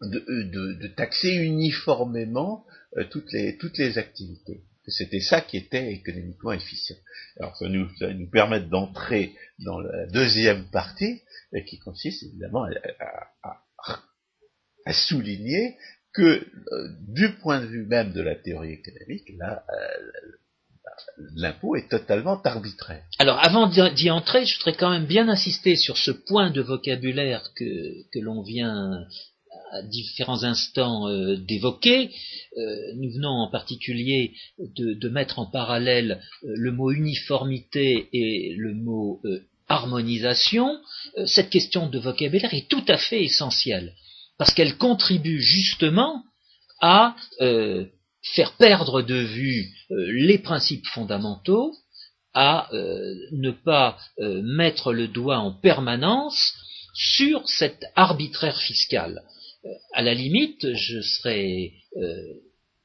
de, 0.00 0.86
taxer 0.96 1.34
uniformément 1.34 2.64
toutes 3.10 3.32
les 3.32 3.98
activités 3.98 4.62
c'était 4.88 5.20
ça 5.20 5.40
qui 5.40 5.56
était 5.56 5.92
économiquement 5.92 6.52
efficient. 6.52 6.96
Alors 7.38 7.56
ça 7.56 7.68
nous, 7.68 7.88
permet 8.30 8.60
d'entrer 8.60 9.34
dans 9.64 9.80
la 9.80 10.06
deuxième 10.06 10.70
partie, 10.70 11.22
qui 11.66 11.78
consiste 11.78 12.22
évidemment 12.22 12.66
à, 13.42 14.92
souligner 14.92 15.76
que 16.14 16.22
euh, 16.22 16.88
du 17.08 17.34
point 17.42 17.60
de 17.60 17.66
vue 17.66 17.84
même 17.86 18.12
de 18.12 18.22
la 18.22 18.34
théorie 18.34 18.72
économique, 18.72 19.30
euh, 19.38 19.56
l'impôt 21.36 21.76
est 21.76 21.90
totalement 21.90 22.40
arbitraire. 22.42 23.04
Alors 23.18 23.38
avant 23.44 23.66
d'y 23.68 24.10
entrer, 24.10 24.46
je 24.46 24.56
voudrais 24.56 24.76
quand 24.78 24.90
même 24.90 25.04
bien 25.04 25.28
insister 25.28 25.76
sur 25.76 25.98
ce 25.98 26.10
point 26.10 26.50
de 26.50 26.62
vocabulaire 26.62 27.52
que 27.54 28.18
l'on 28.18 28.42
vient 28.42 29.06
à 29.70 29.82
différents 29.82 30.44
instants 30.44 31.08
euh, 31.08 31.36
d'évoquer. 31.36 32.10
nous 32.96 33.12
venons 33.12 33.42
en 33.46 33.50
particulier 33.50 34.34
de, 34.58 35.08
mettre 35.08 35.38
en 35.38 35.46
parallèle 35.46 36.20
le 36.42 36.72
mot 36.72 36.90
uniformité 36.90 38.08
et 38.12 38.54
le 38.56 38.74
mot 38.74 39.22
harmonisation. 39.68 40.78
cette 41.26 41.50
question 41.50 41.88
de 41.88 41.98
vocabulaire 41.98 42.52
est 42.54 42.68
tout 42.68 42.84
à 42.88 42.98
fait 42.98 43.22
essentielle 43.24 43.94
parce 44.38 44.54
qu'elle 44.54 44.78
contribue 44.78 45.42
justement 45.42 46.22
à 46.80 47.16
euh, 47.40 47.84
faire 48.34 48.52
perdre 48.52 49.02
de 49.02 49.16
vue 49.16 49.68
euh, 49.90 50.12
les 50.12 50.38
principes 50.38 50.86
fondamentaux, 50.86 51.74
à 52.34 52.72
euh, 52.72 53.14
ne 53.32 53.50
pas 53.50 53.98
mettre 54.20 54.92
le 54.92 55.08
doigt 55.08 55.38
en 55.38 55.50
permanence 55.50 56.52
sur 56.94 57.48
cet 57.48 57.84
arbitraire 57.96 58.58
fiscal. 58.58 59.22
À 59.92 60.02
la 60.02 60.14
limite, 60.14 60.74
je 60.74 61.00
serais 61.00 61.72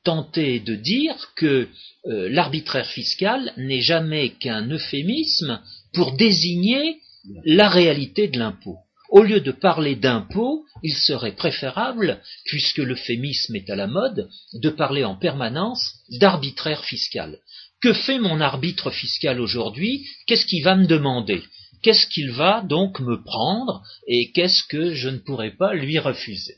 tenté 0.04 0.60
de 0.60 0.76
dire 0.76 1.32
que 1.36 1.68
l'arbitraire 2.06 2.88
fiscal 2.88 3.54
n'est 3.58 3.82
jamais 3.82 4.32
qu'un 4.32 4.70
euphémisme 4.70 5.62
pour 5.94 6.14
désigner 6.14 6.98
la 7.46 7.70
réalité 7.70 8.28
de 8.28 8.38
l'impôt. 8.38 8.78
Au 9.10 9.22
lieu 9.22 9.40
de 9.42 9.52
parler 9.52 9.96
d'impôt, 9.96 10.66
il 10.82 10.96
serait 10.96 11.36
préférable, 11.36 12.20
puisque 12.46 12.80
l'euphémisme 12.80 13.56
est 13.56 13.70
à 13.70 13.76
la 13.76 13.86
mode, 13.86 14.28
de 14.54 14.70
parler 14.70 15.04
en 15.04 15.16
permanence 15.16 15.94
d'arbitraire 16.10 16.84
fiscal. 16.84 17.38
Que 17.80 17.94
fait 17.94 18.18
mon 18.18 18.42
arbitre 18.42 18.90
fiscal 18.90 19.40
aujourd'hui? 19.40 20.06
Qu'est-ce 20.26 20.48
qu'il 20.48 20.64
va 20.64 20.76
me 20.76 20.88
demander? 20.88 21.44
Qu'est-ce 21.84 22.08
qu'il 22.08 22.32
va 22.32 22.62
donc 22.62 23.00
me 23.02 23.22
prendre? 23.24 23.84
Et 24.08 24.32
qu'est-ce 24.32 24.64
que 24.64 24.94
je 24.94 25.10
ne 25.10 25.20
pourrais 25.20 25.56
pas 25.56 25.76
lui 25.76 26.00
refuser? 26.00 26.56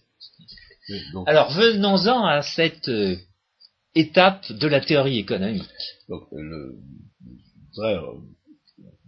Alors 1.25 1.51
venons-en 1.51 2.25
à 2.25 2.41
cette 2.41 2.89
euh, 2.89 3.15
étape 3.95 4.51
de 4.51 4.67
la 4.67 4.81
théorie 4.81 5.19
économique. 5.19 5.63
Donc, 6.09 6.27
le, 6.31 6.77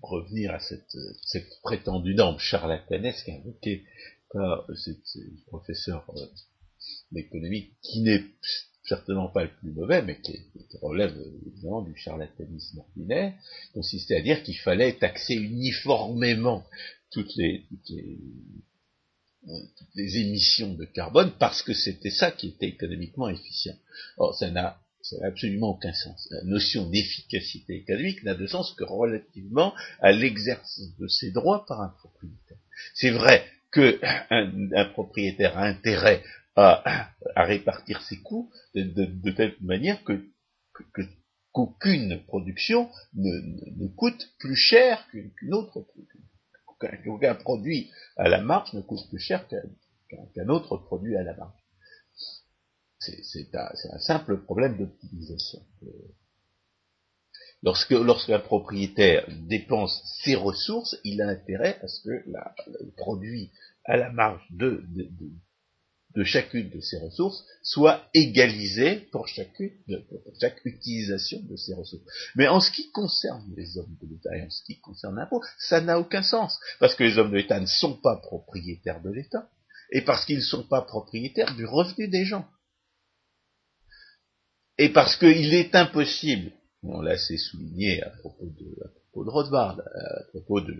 revenir 0.01 0.53
à 0.53 0.59
cette, 0.59 0.97
cette 1.23 1.49
prétendue 1.63 2.15
norme 2.15 2.39
charlatanesque 2.39 3.29
invoquée 3.29 3.83
par 4.31 4.65
ce 4.75 4.91
professeur 5.47 6.05
euh, 6.15 6.25
d'économie, 7.11 7.71
qui 7.81 8.01
n'est 8.01 8.23
certainement 8.83 9.29
pas 9.29 9.43
le 9.43 9.51
plus 9.59 9.71
mauvais, 9.71 10.01
mais 10.01 10.19
qui, 10.21 10.37
relève 10.81 11.15
évidemment 11.45 11.81
du 11.81 11.95
charlatanisme 11.95 12.79
ordinaire, 12.79 13.33
consistait 13.73 14.17
à 14.17 14.21
dire 14.21 14.43
qu'il 14.43 14.57
fallait 14.57 14.93
taxer 14.93 15.35
uniformément 15.35 16.63
toutes 17.11 17.35
les, 17.35 17.65
toutes 17.69 17.89
les, 17.89 18.15
euh, 18.15 18.63
les 19.95 20.17
émissions 20.17 20.73
de 20.73 20.85
carbone 20.85 21.31
parce 21.39 21.61
que 21.61 21.73
c'était 21.73 22.09
ça 22.09 22.31
qui 22.31 22.49
était 22.49 22.67
économiquement 22.67 23.29
efficient. 23.29 23.75
Or, 24.17 24.35
ça 24.35 24.49
n'a 24.51 24.79
absolument 25.23 25.69
aucun 25.69 25.93
sens. 25.93 26.27
La 26.31 26.43
notion 26.43 26.89
d'efficacité 26.89 27.75
économique 27.75 28.23
n'a 28.23 28.35
de 28.35 28.47
sens 28.47 28.73
que 28.73 28.83
relativement 28.83 29.73
à 29.99 30.11
l'exercice 30.11 30.95
de 30.97 31.07
ses 31.07 31.31
droits 31.31 31.65
par 31.65 31.81
un 31.81 31.89
propriétaire. 31.89 32.57
C'est 32.93 33.11
vrai 33.11 33.45
qu'un 33.71 34.85
propriétaire 34.93 35.57
a 35.57 35.65
intérêt 35.65 36.23
à, 36.55 37.11
répartir 37.35 38.01
ses 38.01 38.17
coûts 38.17 38.51
de, 38.73 39.31
telle 39.31 39.55
manière 39.61 40.01
qu'aucune 41.51 42.23
production 42.25 42.89
ne, 43.13 43.87
coûte 43.95 44.33
plus 44.39 44.55
cher 44.55 45.07
qu'une 45.09 45.53
autre 45.53 45.81
qu'aucun 46.79 47.35
produit 47.35 47.91
à 48.15 48.27
la 48.29 48.41
marge 48.41 48.73
ne 48.73 48.81
coûte 48.81 49.07
plus 49.09 49.19
cher 49.19 49.47
qu'un 49.47 50.49
autre 50.49 50.77
produit 50.77 51.15
à 51.15 51.23
la 51.23 51.35
marge. 51.35 51.63
C'est 52.99 53.55
un, 53.55 53.99
simple 53.99 54.41
problème 54.43 54.77
d'optimisation. 54.77 55.59
Lorsque 57.63 57.91
lorsqu'un 57.91 58.39
propriétaire 58.39 59.27
dépense 59.47 60.01
ses 60.23 60.35
ressources, 60.35 60.95
il 61.03 61.21
a 61.21 61.27
intérêt 61.27 61.79
à 61.81 61.87
ce 61.87 62.01
que 62.03 62.09
le 62.09 62.91
produit 62.95 63.51
à 63.85 63.97
la 63.97 64.11
marge 64.11 64.45
de, 64.51 64.83
chacune 66.23 66.69
de 66.69 66.79
ses 66.79 66.97
ressources 66.97 67.45
soit 67.63 68.07
égalisé 68.13 69.07
pour 69.11 69.27
chacune 69.27 69.71
pour 70.09 70.33
chaque 70.39 70.59
utilisation 70.65 71.39
de 71.43 71.55
ces 71.55 71.73
ressources. 71.73 72.03
Mais 72.35 72.47
en 72.47 72.59
ce 72.59 72.71
qui 72.71 72.91
concerne 72.91 73.53
les 73.55 73.77
hommes 73.77 73.95
de 74.01 74.07
l'État 74.07 74.35
et 74.37 74.43
en 74.43 74.49
ce 74.49 74.63
qui 74.63 74.79
concerne 74.79 75.15
l'impôt, 75.15 75.41
ça 75.59 75.81
n'a 75.81 75.99
aucun 75.99 76.23
sens, 76.23 76.59
parce 76.79 76.95
que 76.95 77.03
les 77.03 77.17
hommes 77.17 77.31
de 77.31 77.37
l'État 77.37 77.59
ne 77.59 77.65
sont 77.65 77.95
pas 77.95 78.17
propriétaires 78.17 79.01
de 79.01 79.11
l'État, 79.11 79.49
et 79.91 80.01
parce 80.01 80.25
qu'ils 80.25 80.37
ne 80.37 80.41
sont 80.41 80.67
pas 80.67 80.81
propriétaires 80.81 81.55
du 81.55 81.65
revenu 81.65 82.07
des 82.07 82.25
gens. 82.25 82.47
Et 84.77 84.89
parce 84.89 85.15
qu'il 85.15 85.53
est 85.53 85.73
impossible, 85.75 86.51
on 86.83 87.01
l'a 87.01 87.11
assez 87.11 87.37
souligné 87.37 88.03
à 88.03 88.09
propos 88.09 88.45
de, 88.45 88.83
à 88.85 88.89
propos 88.89 89.25
de 89.25 89.29
Rothbard, 89.29 89.79
à 89.79 90.23
propos 90.29 90.61
de 90.61 90.73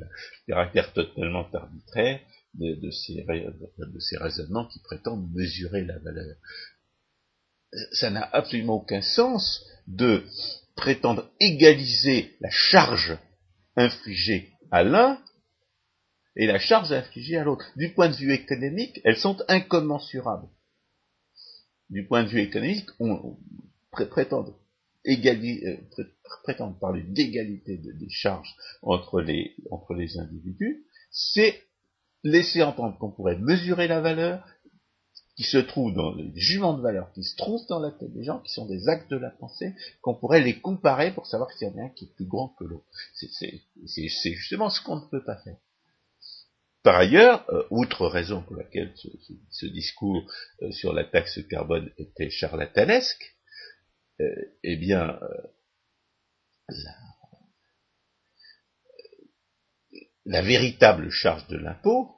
caractère 0.48 0.94
totalement 0.94 1.48
arbitraire 1.52 2.20
de, 2.58 2.92
ces, 2.92 3.24
de 3.24 4.00
ces 4.00 4.18
raisonnements 4.18 4.68
qui 4.68 4.80
prétendent 4.80 5.32
mesurer 5.34 5.84
la 5.86 6.00
valeur. 6.00 6.36
Ça 7.92 8.10
n'a 8.10 8.24
absolument 8.34 8.76
aucun 8.76 9.02
sens 9.02 9.66
de 9.88 10.24
prétendre 10.76 11.30
égaliser 11.40 12.36
la 12.40 12.50
charge 12.50 13.18
infligée 13.76 14.54
à 14.72 14.84
l'un 14.84 15.22
et 16.36 16.46
la 16.46 16.60
charge 16.60 16.92
infligée 16.92 17.38
à 17.38 17.44
l'autre. 17.44 17.66
Du 17.76 17.94
point 17.94 18.10
de 18.10 18.16
vue 18.16 18.34
économique, 18.34 19.02
elles 19.04 19.18
sont 19.18 19.38
incommensurables. 19.48 20.48
Du 21.90 22.06
point 22.06 22.24
de 22.24 22.30
vue 22.30 22.42
économique, 22.42 22.90
on, 23.00 23.38
prétendent, 23.92 24.56
euh, 25.08 25.78
prétendent 26.44 26.80
parler 26.80 27.04
d'égalité 27.04 27.78
des 27.78 28.10
charges 28.10 28.56
entre 28.82 29.22
les, 29.22 29.56
entre 29.72 29.94
les 29.94 30.18
individus, 30.18 30.86
c'est 31.12 31.67
laisser 32.24 32.64
entendre 32.64 32.98
qu'on 32.98 33.12
pourrait 33.12 33.38
mesurer 33.38 33.88
la 33.88 34.02
valeur 34.02 34.44
qui 35.38 35.44
se 35.44 35.60
trouve 35.60 35.94
dans 35.94 36.16
les 36.16 36.32
jugements 36.36 36.74
de 36.74 36.82
valeur 36.82 37.12
qui 37.14 37.24
se 37.24 37.36
trouvent 37.36 37.66
dans 37.68 37.80
la 37.80 37.92
tête 37.92 38.12
des 38.12 38.24
gens, 38.24 38.40
qui 38.40 38.52
sont 38.52 38.66
des 38.66 38.90
actes 38.90 39.12
de 39.12 39.18
la 39.18 39.30
pensée, 39.30 39.76
qu'on 40.02 40.16
pourrait 40.16 40.42
les 40.42 40.60
comparer 40.60 41.14
pour 41.14 41.28
savoir 41.28 41.52
s'il 41.52 41.68
y 41.68 41.72
en 41.72 41.78
a 41.78 41.84
un 41.84 41.90
qui 41.90 42.06
est 42.06 42.16
plus 42.16 42.26
grand 42.26 42.50
que 42.58 42.64
l'autre. 42.64 42.88
C'est 43.14 44.34
justement 44.34 44.72
ce 44.72 44.82
qu'on 44.82 44.96
ne 44.96 45.08
peut 45.10 45.24
pas 45.24 45.38
faire. 45.38 45.58
Par 46.82 46.96
ailleurs, 46.96 47.46
euh, 47.50 47.64
outre 47.70 48.08
raison 48.08 48.42
pour 48.42 48.56
laquelle 48.56 48.94
ce, 49.52 49.66
discours 49.66 50.24
euh, 50.62 50.72
sur 50.72 50.94
la 50.94 51.04
taxe 51.04 51.40
carbone 51.50 51.92
était 51.98 52.30
charlatanesque, 52.30 53.36
euh, 54.22 54.26
eh 54.64 54.78
bien, 54.78 55.20
euh, 55.22 56.74
la, 60.28 60.42
véritable 60.42 61.10
charge 61.10 61.48
de 61.48 61.58
l'impôt, 61.58 62.12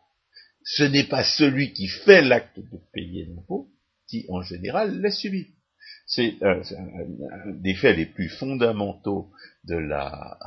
ce 0.63 0.83
n'est 0.83 1.07
pas 1.07 1.23
celui 1.23 1.73
qui 1.73 1.87
fait 1.87 2.21
l'acte 2.21 2.59
de 2.59 2.77
payer 2.93 3.25
l'impôt 3.25 3.71
qui, 4.07 4.25
en 4.29 4.41
général, 4.41 4.99
l'a 4.99 5.11
subi. 5.11 5.47
C'est 6.05 6.35
un, 6.41 6.61
des 7.61 7.75
faits 7.75 7.95
les 7.95 8.07
plus 8.07 8.29
fondamentaux 8.29 9.31
de 9.63 9.75
la, 9.75 10.37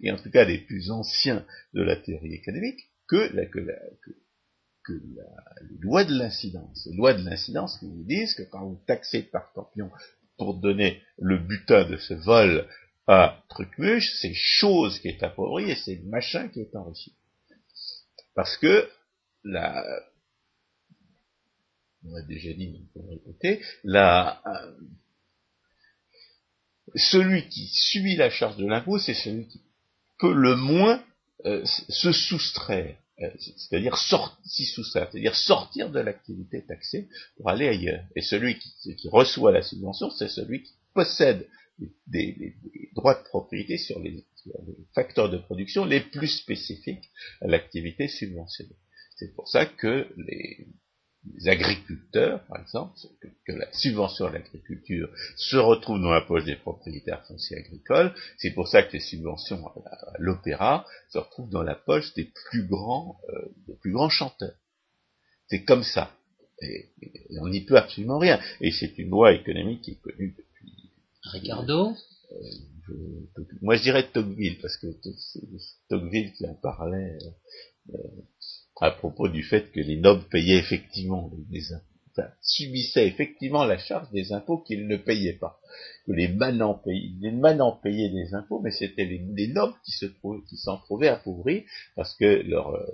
et 0.00 0.10
en 0.10 0.16
tout 0.16 0.30
cas 0.30 0.44
les 0.44 0.58
plus 0.58 0.90
anciens 0.90 1.44
de 1.74 1.82
la 1.82 1.96
théorie 1.96 2.34
économique, 2.34 2.80
que, 3.08 3.34
la, 3.34 3.46
que, 3.46 3.58
la, 3.58 3.74
que, 4.84 4.92
les 4.92 5.78
lois 5.80 6.04
de 6.04 6.14
l'incidence. 6.14 6.86
Les 6.90 6.96
lois 6.96 7.14
de 7.14 7.24
l'incidence 7.24 7.78
qui 7.78 7.86
vous 7.86 8.04
disent 8.04 8.34
que 8.34 8.42
quand 8.42 8.66
vous 8.66 8.80
taxez 8.86 9.22
par 9.22 9.52
campion 9.52 9.90
pour 10.36 10.54
donner 10.54 11.02
le 11.18 11.38
butin 11.38 11.84
de 11.84 11.96
ce 11.96 12.14
vol 12.14 12.66
à 13.08 13.42
Trucmuche, 13.48 14.12
c'est 14.20 14.34
chose 14.34 14.98
qui 15.00 15.08
est 15.08 15.22
appauvrie 15.22 15.70
et 15.70 15.76
c'est 15.76 15.96
machin 16.04 16.48
qui 16.48 16.60
est 16.60 16.76
enrichi. 16.76 17.14
Parce 18.34 18.56
que 18.56 18.88
la, 19.44 19.84
on 22.04 22.14
a 22.14 22.22
déjà 22.22 22.52
dit, 22.52 22.70
mais 22.70 22.86
pour 22.92 23.08
répéter, 23.10 23.64
la, 23.82 24.40
euh, 24.46 24.72
celui 26.94 27.48
qui 27.48 27.66
subit 27.66 28.16
la 28.16 28.30
charge 28.30 28.56
de 28.56 28.66
l'impôt, 28.66 28.98
c'est 28.98 29.14
celui 29.14 29.48
qui 29.48 29.62
peut 30.18 30.34
le 30.34 30.54
moins 30.54 31.02
euh, 31.46 31.64
se 31.64 32.12
soustraire 32.12 32.96
euh, 33.20 33.30
c'est-à-dire 33.56 33.96
s'y 34.44 34.64
soustraire, 34.64 35.08
c'est-à-dire 35.10 35.34
sortir 35.34 35.90
de 35.90 35.98
l'activité 35.98 36.64
taxée 36.64 37.08
pour 37.36 37.50
aller 37.50 37.66
ailleurs. 37.66 38.04
Et 38.14 38.22
celui 38.22 38.58
qui, 38.58 39.08
reçoit 39.08 39.50
la 39.50 39.62
subvention, 39.62 40.08
c'est 40.10 40.28
celui 40.28 40.62
qui 40.62 40.74
possède 40.94 41.48
des, 42.06 42.54
droits 42.94 43.14
de 43.14 43.24
propriété 43.24 43.78
sur 43.78 43.98
les, 44.00 44.24
facteurs 44.94 45.30
de 45.30 45.38
production 45.38 45.84
les 45.84 46.00
plus 46.00 46.28
spécifiques 46.28 47.10
à 47.40 47.48
l'activité 47.48 48.08
subventionnée. 48.08 48.76
C'est 49.16 49.34
pour 49.34 49.48
ça 49.48 49.66
que 49.66 50.06
les, 50.16 50.68
les 51.34 51.48
agriculteurs, 51.48 52.44
par 52.46 52.60
exemple, 52.60 52.94
que, 53.46 53.52
la 53.52 53.70
subvention 53.72 54.26
à 54.26 54.32
l'agriculture 54.32 55.08
se 55.36 55.56
retrouve 55.56 56.00
dans 56.00 56.10
la 56.10 56.20
poche 56.20 56.44
des 56.44 56.56
propriétaires 56.56 57.24
fonciers 57.26 57.58
agricoles. 57.58 58.14
C'est 58.36 58.52
pour 58.52 58.68
ça 58.68 58.82
que 58.82 58.92
les 58.92 59.00
subventions 59.00 59.66
à, 59.66 60.12
l'opéra 60.18 60.86
se 61.10 61.18
retrouvent 61.18 61.50
dans 61.50 61.62
la 61.62 61.74
poche 61.74 62.14
des 62.14 62.30
plus 62.50 62.66
grands, 62.66 63.18
euh, 63.30 63.48
des 63.66 63.74
plus 63.74 63.92
grands 63.92 64.10
chanteurs. 64.10 64.56
C'est 65.48 65.64
comme 65.64 65.82
ça. 65.82 66.12
Et, 66.62 66.90
on 67.40 67.48
n'y 67.48 67.62
peut 67.62 67.76
absolument 67.76 68.18
rien. 68.18 68.40
Et 68.60 68.70
c'est 68.70 68.98
une 68.98 69.10
loi 69.10 69.32
économique 69.32 69.82
qui 69.82 69.92
est 69.92 70.00
connue. 70.00 70.36
Ricardo 71.22 71.92
euh, 72.32 72.94
Moi, 73.60 73.76
je 73.76 73.82
dirais 73.82 74.08
Tocqueville, 74.10 74.58
parce 74.60 74.76
que 74.76 74.86
c'est 75.16 75.40
Tocqueville 75.88 76.32
qui 76.32 76.46
en 76.46 76.54
parlait. 76.54 77.18
Euh, 77.94 77.98
à 78.80 78.90
propos 78.90 79.28
du 79.28 79.42
fait 79.42 79.70
que 79.72 79.80
les 79.80 79.96
nobles 79.96 80.24
payaient 80.30 80.58
effectivement 80.58 81.30
les 81.50 81.72
impôts, 81.72 81.84
enfin, 82.10 82.28
subissaient 82.42 83.06
effectivement 83.06 83.64
la 83.64 83.78
charge 83.78 84.10
des 84.12 84.32
impôts 84.32 84.58
qu'ils 84.58 84.86
ne 84.86 84.96
payaient 84.96 85.38
pas. 85.38 85.60
Que 86.06 86.12
les 86.12 86.28
manants 86.28 86.74
payaient, 86.74 87.32
manants 87.32 87.78
payaient 87.82 88.10
des 88.10 88.34
impôts, 88.34 88.60
mais 88.60 88.70
c'était 88.70 89.04
les, 89.04 89.48
nobles 89.48 89.74
qui 89.84 89.92
se 89.92 90.06
qui 90.48 90.56
s'en 90.56 90.78
trouvaient 90.78 91.08
appauvris 91.08 91.64
parce 91.96 92.14
que 92.14 92.24
leur, 92.24 92.74
euh, 92.74 92.86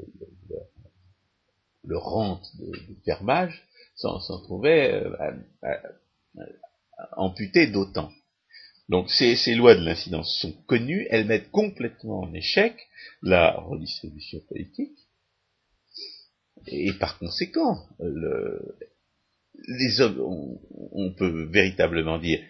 leur, 1.84 2.02
rente 2.02 2.46
de, 2.58 2.72
fermage 3.04 3.66
s'en 3.96 4.18
trouvait 4.42 4.92
euh, 4.92 5.34
amputée 7.16 7.66
d'autant. 7.66 8.10
Donc 8.88 9.10
ces, 9.10 9.54
lois 9.54 9.74
de 9.74 9.84
l'incidence 9.84 10.38
sont 10.40 10.52
connues, 10.66 11.06
elles 11.10 11.26
mettent 11.26 11.50
complètement 11.50 12.20
en 12.20 12.34
échec 12.34 12.76
la 13.22 13.52
redistribution 13.52 14.40
politique, 14.48 14.98
et 16.66 16.92
par 16.94 17.18
conséquent, 17.18 17.88
les 19.68 20.00
hommes, 20.00 20.58
on, 20.92 21.12
peut 21.14 21.48
véritablement 21.50 22.18
dire 22.18 22.40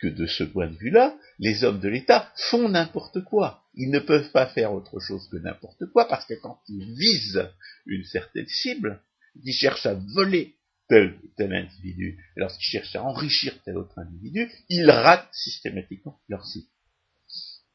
que 0.00 0.08
de 0.08 0.26
ce 0.26 0.44
point 0.44 0.68
de 0.68 0.76
vue-là, 0.76 1.16
les 1.38 1.64
hommes 1.64 1.80
de 1.80 1.88
l'État 1.88 2.32
font 2.50 2.68
n'importe 2.68 3.22
quoi. 3.24 3.64
Ils 3.74 3.90
ne 3.90 4.00
peuvent 4.00 4.30
pas 4.32 4.46
faire 4.46 4.72
autre 4.72 4.98
chose 5.00 5.28
que 5.30 5.36
n'importe 5.36 5.86
quoi, 5.92 6.08
parce 6.08 6.24
que 6.26 6.34
quand 6.34 6.60
ils 6.68 6.94
visent 6.94 7.48
une 7.86 8.04
certaine 8.04 8.48
cible, 8.48 9.00
ils 9.44 9.52
cherchent 9.52 9.86
à 9.86 9.94
voler 9.94 10.56
tel 10.88 11.18
tel 11.36 11.52
individu, 11.52 12.22
lorsqu'ils 12.36 12.64
cherchent 12.64 12.96
à 12.96 13.04
enrichir 13.04 13.60
tel 13.64 13.76
autre 13.76 13.98
individu, 13.98 14.50
ils 14.68 14.90
ratent 14.90 15.28
systématiquement 15.32 16.18
leur 16.28 16.44
cible. 16.46 16.68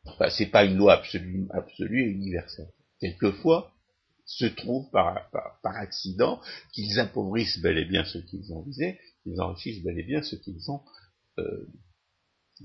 Enfin, 0.05 0.29
c'est 0.29 0.47
pas 0.47 0.65
une 0.65 0.75
loi 0.75 0.95
absolue, 0.95 1.47
absolue 1.51 2.03
et 2.03 2.11
universelle. 2.11 2.71
Quelquefois, 2.99 3.73
se 4.25 4.45
trouve 4.45 4.89
par, 4.91 5.29
accident 5.63 6.41
qu'ils 6.71 6.99
appauvrissent 6.99 7.59
bel 7.59 7.77
et 7.77 7.85
bien 7.85 8.03
ceux 8.05 8.21
qu'ils 8.21 8.53
ont 8.53 8.61
visés, 8.61 8.99
qu'ils 9.23 9.39
enrichissent 9.41 9.83
bel 9.83 9.99
et 9.99 10.03
bien 10.03 10.21
ceux 10.21 10.37
qu'ils 10.37 10.71
ont 10.71 10.81
euh, 11.39 11.67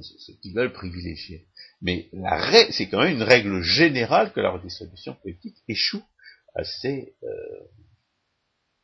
ceux 0.01 0.35
qu'ils 0.35 0.55
veulent 0.55 0.73
privilégier. 0.73 1.49
Mais 1.81 2.09
la 2.13 2.71
c'est 2.71 2.89
quand 2.89 3.03
même 3.03 3.17
une 3.17 3.23
règle 3.23 3.61
générale 3.63 4.33
que 4.33 4.41
la 4.41 4.51
redistribution 4.51 5.15
politique 5.15 5.57
échoue 5.67 6.03
assez 6.55 7.15
euh, 7.23 7.29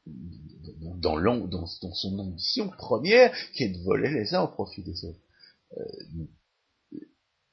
dans, 0.06 1.66
son 1.66 2.18
ambition 2.18 2.68
première, 2.68 3.34
qui 3.52 3.64
est 3.64 3.68
de 3.68 3.82
voler 3.82 4.10
les 4.10 4.34
uns 4.34 4.42
au 4.42 4.48
profit 4.48 4.82
des 4.82 5.04
autres. 5.04 5.20
Euh, 5.76 5.84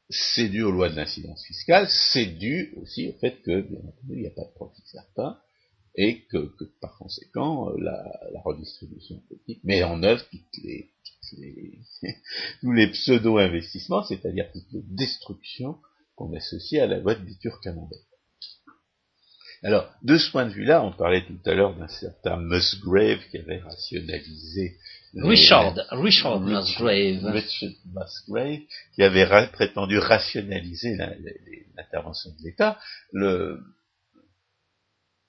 c'est 0.10 0.50
dû 0.50 0.62
aux 0.62 0.72
lois 0.72 0.90
de 0.90 0.96
l'incidence 0.96 1.46
fiscale, 1.46 1.88
c'est 1.90 2.26
dû 2.26 2.74
aussi 2.82 3.08
au 3.08 3.14
fait 3.14 3.42
que, 3.42 3.62
bien 3.62 3.80
entendu, 3.80 4.16
il 4.16 4.22
n'y 4.22 4.28
a 4.28 4.32
pas 4.32 4.44
de 4.44 4.54
profit 4.54 4.82
certain, 4.86 5.40
et 5.96 6.26
que, 6.26 6.54
par 6.80 6.98
conséquent, 6.98 7.70
la, 7.78 8.04
redistribution 8.44 9.20
politique 9.28 9.64
met 9.64 9.84
en 9.84 10.04
œuvre 10.04 10.24
toutes 10.30 10.64
les, 10.64 10.92
tous 12.62 12.72
les 12.72 12.88
pseudo-investissements, 12.92 14.04
c'est-à-dire 14.04 14.52
toutes 14.52 14.72
les 14.72 14.84
destructions 14.84 15.78
qu'on 16.16 16.34
associe 16.34 16.82
à 16.82 16.88
la 16.88 17.00
loi 17.00 17.16
de 17.16 17.24
Bitur 17.24 17.60
Camembert. 17.62 18.00
Alors, 19.64 19.94
de 20.02 20.18
ce 20.18 20.32
point 20.32 20.46
de 20.48 20.54
vue-là, 20.54 20.84
on 20.84 20.92
parlait 20.92 21.24
tout 21.24 21.38
à 21.46 21.54
l'heure 21.54 21.76
d'un 21.76 21.88
certain 21.88 22.38
Musgrave 22.38 23.20
qui 23.30 23.38
avait 23.38 23.60
rationalisé 23.60 24.78
Richard, 25.14 25.76
Richard 25.92 26.40
Musgrave. 26.40 27.26
Richard 27.32 27.72
Musgrave, 27.86 28.60
qui 28.96 29.04
avait 29.04 29.48
prétendu 29.52 30.00
rationaliser 30.00 30.98
l'intervention 31.76 32.32
de 32.32 32.44
l'État. 32.44 32.80
Le, 33.12 33.60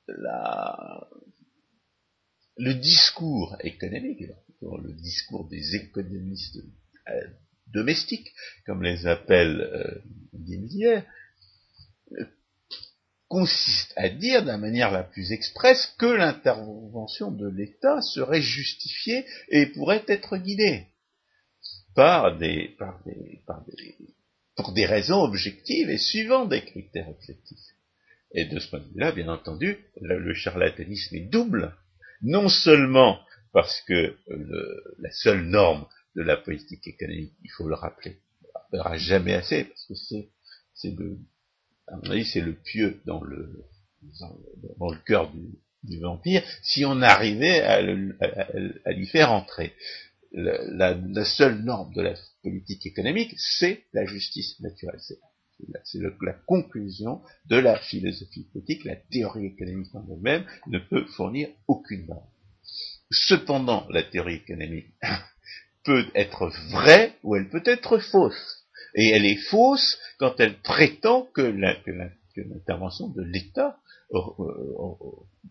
la, 0.09 1.07
le 2.57 2.75
discours 2.75 3.57
économique, 3.61 4.23
le 4.63 4.93
discours 4.95 5.47
des 5.49 5.77
économistes 5.77 6.59
euh, 7.09 7.21
domestiques, 7.67 8.33
comme 8.65 8.83
les 8.83 9.07
appelle 9.07 9.61
euh, 9.61 10.01
consiste 13.33 13.95
à 13.97 14.11
dire 14.11 14.45
d'un 14.45 14.59
manière 14.59 14.91
la 14.91 15.05
plus 15.05 15.33
expresse 15.33 15.95
que 15.99 16.05
l'intervention 16.05 17.31
de 17.31 17.49
l'État 17.49 18.03
serait 18.03 18.43
justifiée 18.43 19.25
et 19.49 19.65
pourrait 19.69 20.05
être 20.07 20.37
guidée 20.37 20.89
par 21.95 22.37
des, 22.37 22.77
pour 24.55 24.73
des 24.75 24.85
raisons 24.85 25.23
objectives 25.23 25.89
et 25.89 25.97
suivant 25.97 26.45
des 26.45 26.61
critères 26.61 27.09
objectifs. 27.09 27.71
Et 28.35 28.45
de 28.45 28.59
ce 28.59 28.69
point 28.69 28.81
de 28.81 28.93
vue-là, 28.93 29.13
bien 29.13 29.29
entendu, 29.29 29.79
le, 30.03 30.35
charlatanisme 30.35 31.17
est 31.17 31.31
double, 31.31 31.75
non 32.21 32.51
seulement 32.51 33.19
parce 33.55 33.81
que 33.89 34.15
la 34.99 35.11
seule 35.11 35.47
norme 35.47 35.87
de 36.17 36.23
la 36.23 36.37
politique 36.37 36.87
économique, 36.87 37.33
il 37.43 37.51
faut 37.51 37.67
le 37.67 37.77
rappeler, 37.77 38.19
on 38.43 38.47
ne 38.47 38.53
rappellera 38.53 38.99
jamais 38.99 39.33
assez, 39.33 39.65
parce 39.65 39.87
que 39.87 39.95
c'est, 40.75 40.95
de 40.95 41.17
à 41.93 41.97
mon 41.97 42.11
avis, 42.11 42.25
c'est 42.25 42.41
le 42.41 42.55
pieux 42.55 43.01
dans 43.05 43.23
le, 43.23 43.65
dans, 44.79 44.91
le 44.91 44.99
cœur 45.07 45.31
du, 45.83 45.99
vampire, 46.01 46.43
si 46.63 46.85
on 46.85 47.03
arrivait 47.03 47.61
à, 47.61 47.83
lui 47.83 49.07
faire 49.07 49.31
entrer. 49.31 49.75
La, 50.33 51.25
seule 51.25 51.63
norme 51.63 51.93
de 51.93 52.01
la 52.01 52.15
politique 52.43 52.87
économique, 52.87 53.35
c'est 53.37 53.85
la 53.93 54.07
justice 54.07 54.59
naturelle. 54.61 55.01
C'est 55.85 56.01
la 56.01 56.33
conclusion 56.47 57.21
de 57.47 57.57
la 57.57 57.79
philosophie 57.79 58.49
politique, 58.53 58.85
la 58.85 58.97
théorie 58.97 59.47
économique 59.47 59.95
en 59.95 60.07
elle-même 60.11 60.47
ne 60.69 60.79
peut 60.79 61.05
fournir 61.05 61.49
aucune 61.69 62.07
norme. 62.07 62.27
Cependant, 63.11 63.87
la 63.91 64.03
théorie 64.03 64.37
économique 64.37 64.95
peut 65.85 66.07
être 66.15 66.49
vraie 66.71 67.19
ou 67.23 67.37
elle 67.37 67.51
peut 67.51 67.63
être 67.67 67.99
fausse. 67.99 68.62
Et 68.95 69.11
elle 69.11 69.25
est 69.25 69.37
fausse 69.37 69.99
quand 70.19 70.39
elle 70.39 70.59
prétend 70.61 71.23
que 71.35 71.43
l'intervention 71.43 73.09
de 73.09 73.23
l'État 73.23 73.79
euh, 74.13 74.19
euh, 74.41 74.95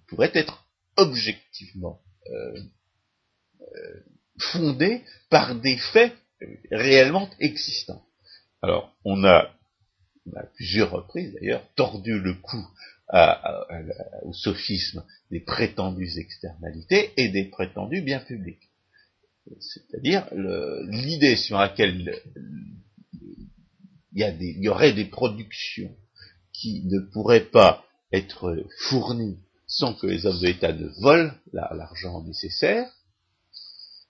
pourrait 0.08 0.32
être 0.34 0.68
objectivement 0.98 2.02
euh, 2.28 2.62
fondée 4.38 5.04
par 5.30 5.56
des 5.56 5.78
faits 5.78 6.14
réellement 6.72 7.30
existants. 7.40 8.06
Alors, 8.62 8.96
on 9.06 9.24
a, 9.24 9.52
à 10.36 10.44
plusieurs 10.56 10.92
reprises 10.92 11.34
d'ailleurs, 11.34 11.68
tordu 11.76 12.20
le 12.20 12.36
cou 12.36 12.64
au 14.24 14.34
sophisme 14.34 15.04
des 15.32 15.42
prétendues 15.42 16.18
externalités 16.18 17.12
et 17.18 17.30
des 17.30 17.46
prétendus 17.46 18.02
biens 18.02 18.22
publics. 18.22 18.72
C'est-à-dire 19.60 20.28
l'idée 20.32 21.36
sur 21.36 21.58
laquelle 21.58 22.16
il 23.14 24.64
y, 24.64 24.70
aurait 24.70 24.94
des 24.94 25.06
productions 25.06 25.96
qui 26.54 26.84
ne 26.86 27.00
pourraient 27.00 27.50
pas 27.50 27.86
être 28.12 28.66
fournies 28.90 29.40
sans 29.68 29.94
que 29.94 30.08
les 30.08 30.26
hommes 30.26 30.40
de 30.40 30.48
l'État 30.48 30.74
ne 30.74 30.88
volent 31.02 31.34
l'argent 31.54 32.22
nécessaire. 32.24 32.92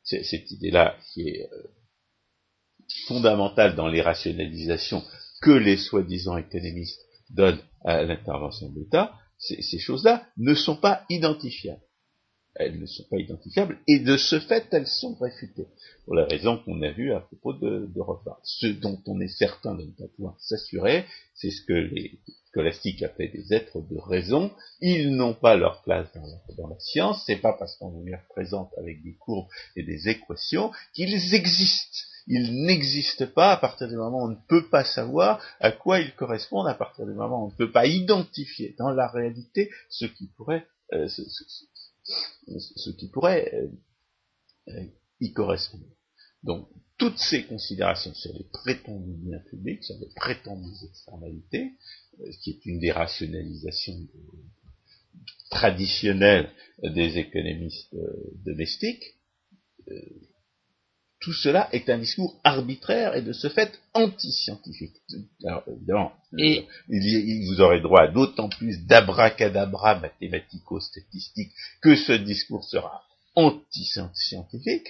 C'est 0.03 0.23
cette 0.23 0.49
idée-là 0.49 0.97
qui 1.13 1.29
est 1.29 1.47
euh, 1.53 1.63
fondamentale 3.07 3.75
dans 3.75 3.87
les 3.87 4.01
rationalisations 4.01 5.03
que 5.41 5.51
les 5.51 5.77
soi-disant 5.77 6.37
économistes 6.37 7.01
donnent 7.29 7.61
à 7.85 8.01
l'intervention 8.03 8.69
de 8.69 8.79
l'État. 8.79 9.13
Ces 9.37 9.79
choses-là 9.79 10.27
ne 10.37 10.53
sont 10.53 10.75
pas 10.75 11.05
identifiables 11.09 11.81
elles 12.55 12.79
ne 12.79 12.85
sont 12.85 13.05
pas 13.09 13.17
identifiables, 13.17 13.79
et 13.87 13.99
de 13.99 14.17
ce 14.17 14.39
fait, 14.39 14.67
elles 14.71 14.87
sont 14.87 15.15
réfutées, 15.15 15.67
pour 16.05 16.15
la 16.15 16.25
raison 16.25 16.57
qu'on 16.57 16.81
a 16.81 16.91
vue 16.91 17.13
à 17.13 17.21
propos 17.21 17.53
de, 17.53 17.87
de 17.87 18.01
Ce 18.43 18.67
dont 18.67 19.01
on 19.07 19.19
est 19.21 19.27
certain 19.27 19.75
de 19.75 19.83
ne 19.83 19.91
pas 19.91 20.07
pouvoir 20.15 20.35
s'assurer, 20.39 21.05
c'est 21.35 21.51
ce 21.51 21.61
que 21.65 21.73
les 21.73 22.19
scolastiques 22.51 23.01
appellent 23.03 23.31
des 23.31 23.53
êtres 23.53 23.79
de 23.79 23.97
raison, 23.97 24.51
ils 24.81 25.15
n'ont 25.15 25.33
pas 25.33 25.55
leur 25.55 25.81
place 25.83 26.07
dans 26.57 26.67
la, 26.67 26.79
science, 26.79 27.23
c'est 27.25 27.37
pas 27.37 27.53
parce 27.53 27.77
qu'on 27.77 28.03
les 28.03 28.15
représente 28.15 28.71
avec 28.77 29.01
des 29.03 29.15
courbes 29.15 29.47
et 29.75 29.83
des 29.83 30.09
équations 30.09 30.71
qu'ils 30.93 31.33
existent. 31.33 31.99
Ils 32.27 32.65
n'existent 32.65 33.25
pas 33.25 33.53
à 33.53 33.57
partir 33.57 33.87
du 33.87 33.95
moment 33.95 34.19
où 34.19 34.25
on 34.25 34.29
ne 34.29 34.47
peut 34.47 34.69
pas 34.69 34.83
savoir 34.83 35.41
à 35.59 35.71
quoi 35.71 35.99
ils 35.99 36.13
correspondent, 36.15 36.67
à 36.67 36.75
partir 36.75 37.05
du 37.05 37.13
moment 37.13 37.41
où 37.41 37.45
on 37.47 37.51
ne 37.51 37.55
peut 37.55 37.71
pas 37.71 37.87
identifier 37.87 38.75
dans 38.77 38.89
la 38.89 39.07
réalité 39.07 39.71
ce 39.89 40.05
qui 40.05 40.27
pourrait, 40.37 40.65
euh, 40.93 41.07
qui 42.97 43.07
pourrait 43.09 43.51
euh, 44.67 44.83
y 45.19 45.33
correspondre. 45.33 45.85
Donc, 46.43 46.67
toutes 46.97 47.19
ces 47.19 47.45
considérations 47.45 48.13
sur 48.13 48.33
les 48.33 48.45
prétendus 48.51 49.17
biens 49.17 49.39
publics, 49.49 49.83
sur 49.83 49.97
les 49.99 50.09
prétendues 50.15 50.85
externalités, 50.85 51.73
ce 52.19 52.37
qui 52.39 52.51
est 52.51 52.65
une 52.65 52.79
des 52.79 52.91
rationalisations 52.91 54.07
traditionnelles 55.49 56.51
des 56.83 57.17
économistes 57.17 57.95
domestiques, 58.45 59.03
tout 61.21 61.33
cela 61.33 61.69
est 61.71 61.87
un 61.89 61.99
discours 61.99 62.39
arbitraire 62.43 63.15
et 63.15 63.21
de 63.21 63.31
ce 63.31 63.47
fait 63.47 63.79
anti-scientifique. 63.93 64.95
Alors 65.45 65.63
évidemment, 65.67 66.13
et 66.37 66.65
il, 66.89 67.47
vous 67.47 67.61
aurez 67.61 67.79
droit 67.79 68.01
à 68.01 68.07
d'autant 68.07 68.49
plus 68.49 68.85
d'abracadabra 68.87 69.99
mathématico-statistique 69.99 71.51
que 71.81 71.95
ce 71.95 72.13
discours 72.13 72.63
sera 72.63 73.03
anti-scientifique, 73.35 74.87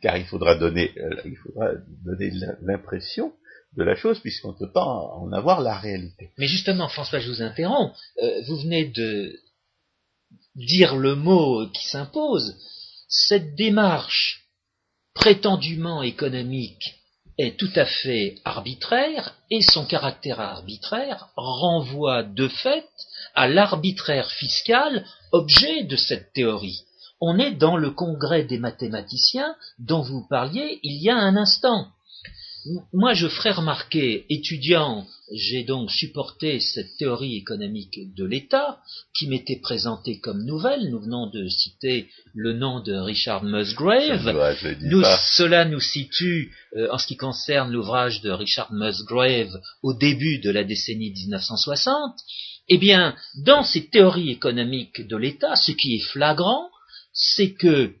car 0.00 0.16
il 0.16 0.24
faudra 0.24 0.56
donner, 0.56 0.92
euh, 0.96 1.20
il 1.26 1.36
faudra 1.36 1.72
donner 2.04 2.32
l'impression 2.62 3.32
de 3.76 3.84
la 3.84 3.94
chose, 3.94 4.20
puisqu'on 4.20 4.52
ne 4.52 4.58
peut 4.58 4.72
pas 4.72 4.84
en 4.84 5.32
avoir 5.32 5.60
la 5.60 5.76
réalité. 5.76 6.30
Mais 6.38 6.46
justement, 6.46 6.88
François, 6.88 7.18
je 7.18 7.28
vous 7.28 7.42
interromps. 7.42 7.94
Euh, 8.22 8.42
vous 8.46 8.56
venez 8.56 8.86
de 8.86 9.38
dire 10.54 10.96
le 10.96 11.14
mot 11.14 11.68
qui 11.68 11.86
s'impose. 11.88 12.56
Cette 13.08 13.54
démarche 13.54 14.43
prétendument 15.14 16.02
économique 16.02 16.96
est 17.38 17.58
tout 17.58 17.70
à 17.74 17.84
fait 17.84 18.36
arbitraire 18.44 19.34
et 19.50 19.62
son 19.62 19.86
caractère 19.86 20.40
arbitraire 20.40 21.28
renvoie 21.36 22.22
de 22.22 22.48
fait 22.48 22.86
à 23.34 23.48
l'arbitraire 23.48 24.30
fiscal 24.30 25.04
objet 25.32 25.84
de 25.84 25.96
cette 25.96 26.32
théorie. 26.32 26.82
On 27.20 27.38
est 27.38 27.52
dans 27.52 27.76
le 27.76 27.90
congrès 27.90 28.44
des 28.44 28.58
mathématiciens 28.58 29.56
dont 29.78 30.02
vous 30.02 30.26
parliez 30.28 30.78
il 30.82 31.02
y 31.02 31.10
a 31.10 31.16
un 31.16 31.36
instant 31.36 31.88
moi, 32.92 33.12
je 33.12 33.28
ferai 33.28 33.50
remarquer, 33.50 34.24
étudiant, 34.30 35.06
j'ai 35.32 35.64
donc 35.64 35.90
supporté 35.90 36.60
cette 36.60 36.96
théorie 36.96 37.36
économique 37.36 38.14
de 38.14 38.24
l'État, 38.24 38.78
qui 39.16 39.26
m'était 39.26 39.60
présentée 39.60 40.18
comme 40.20 40.44
nouvelle. 40.44 40.90
Nous 40.90 41.00
venons 41.00 41.28
de 41.28 41.46
citer 41.48 42.08
le 42.34 42.54
nom 42.54 42.80
de 42.80 42.94
Richard 42.94 43.44
Musgrave. 43.44 44.24
cela 45.36 45.66
nous 45.66 45.80
situe, 45.80 46.54
euh, 46.76 46.88
en 46.90 46.98
ce 46.98 47.06
qui 47.06 47.16
concerne 47.16 47.70
l'ouvrage 47.70 48.22
de 48.22 48.30
Richard 48.30 48.72
Musgrave, 48.72 49.60
au 49.82 49.92
début 49.92 50.38
de 50.38 50.50
la 50.50 50.64
décennie 50.64 51.10
1960. 51.10 52.18
Eh 52.68 52.78
bien, 52.78 53.14
dans 53.44 53.62
ces 53.62 53.88
théories 53.88 54.30
économiques 54.30 55.06
de 55.06 55.16
l'État, 55.16 55.54
ce 55.56 55.72
qui 55.72 55.96
est 55.96 56.04
flagrant, 56.12 56.70
c'est 57.12 57.52
que 57.52 57.94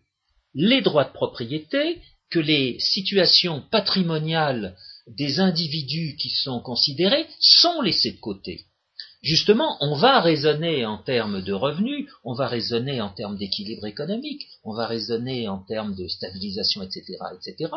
les 0.54 0.80
droits 0.80 1.04
de 1.04 1.12
propriété 1.12 2.00
que 2.30 2.38
les 2.38 2.78
situations 2.80 3.62
patrimoniales 3.70 4.76
des 5.06 5.40
individus 5.40 6.16
qui 6.16 6.30
sont 6.30 6.60
considérés 6.60 7.26
sont 7.38 7.82
laissées 7.82 8.12
de 8.12 8.20
côté. 8.20 8.64
Justement, 9.22 9.78
on 9.80 9.94
va 9.94 10.20
raisonner 10.20 10.84
en 10.84 10.98
termes 10.98 11.40
de 11.40 11.52
revenus, 11.54 12.10
on 12.24 12.34
va 12.34 12.46
raisonner 12.46 13.00
en 13.00 13.08
termes 13.08 13.38
d'équilibre 13.38 13.86
économique, 13.86 14.42
on 14.64 14.74
va 14.74 14.86
raisonner 14.86 15.48
en 15.48 15.58
termes 15.58 15.94
de 15.94 16.06
stabilisation, 16.08 16.82
etc., 16.82 17.02
etc. 17.34 17.72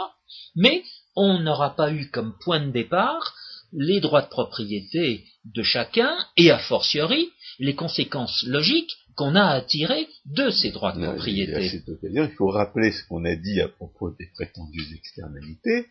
Mais 0.55 0.83
on 1.15 1.39
n'aura 1.39 1.73
pas 1.75 1.91
eu 1.91 2.09
comme 2.11 2.37
point 2.43 2.59
de 2.59 2.71
départ 2.71 3.33
les 3.71 4.01
droits 4.01 4.21
de 4.21 4.29
propriété 4.29 5.25
de 5.45 5.63
chacun 5.63 6.17
et 6.35 6.51
a 6.51 6.59
fortiori 6.59 7.29
les 7.59 7.75
conséquences 7.75 8.43
logiques 8.43 8.97
qu'on 9.18 9.36
a 9.36 9.45
à 9.45 9.61
tirer 9.61 10.07
de 10.26 10.49
ces 10.51 10.72
droits 10.72 10.93
de 10.93 11.03
propriété. 11.03 11.55
À 11.55 11.70
cette 11.70 11.89
occasion, 11.89 12.24
il 12.24 12.36
faut 12.36 12.49
rappeler 12.49 12.91
ce 12.91 13.03
qu'on 13.07 13.26
a 13.26 13.36
dit 13.36 13.59
à 13.59 13.68
propos 13.68 14.11
des 14.11 14.28
prétendues 14.28 14.95
externalités, 14.95 15.88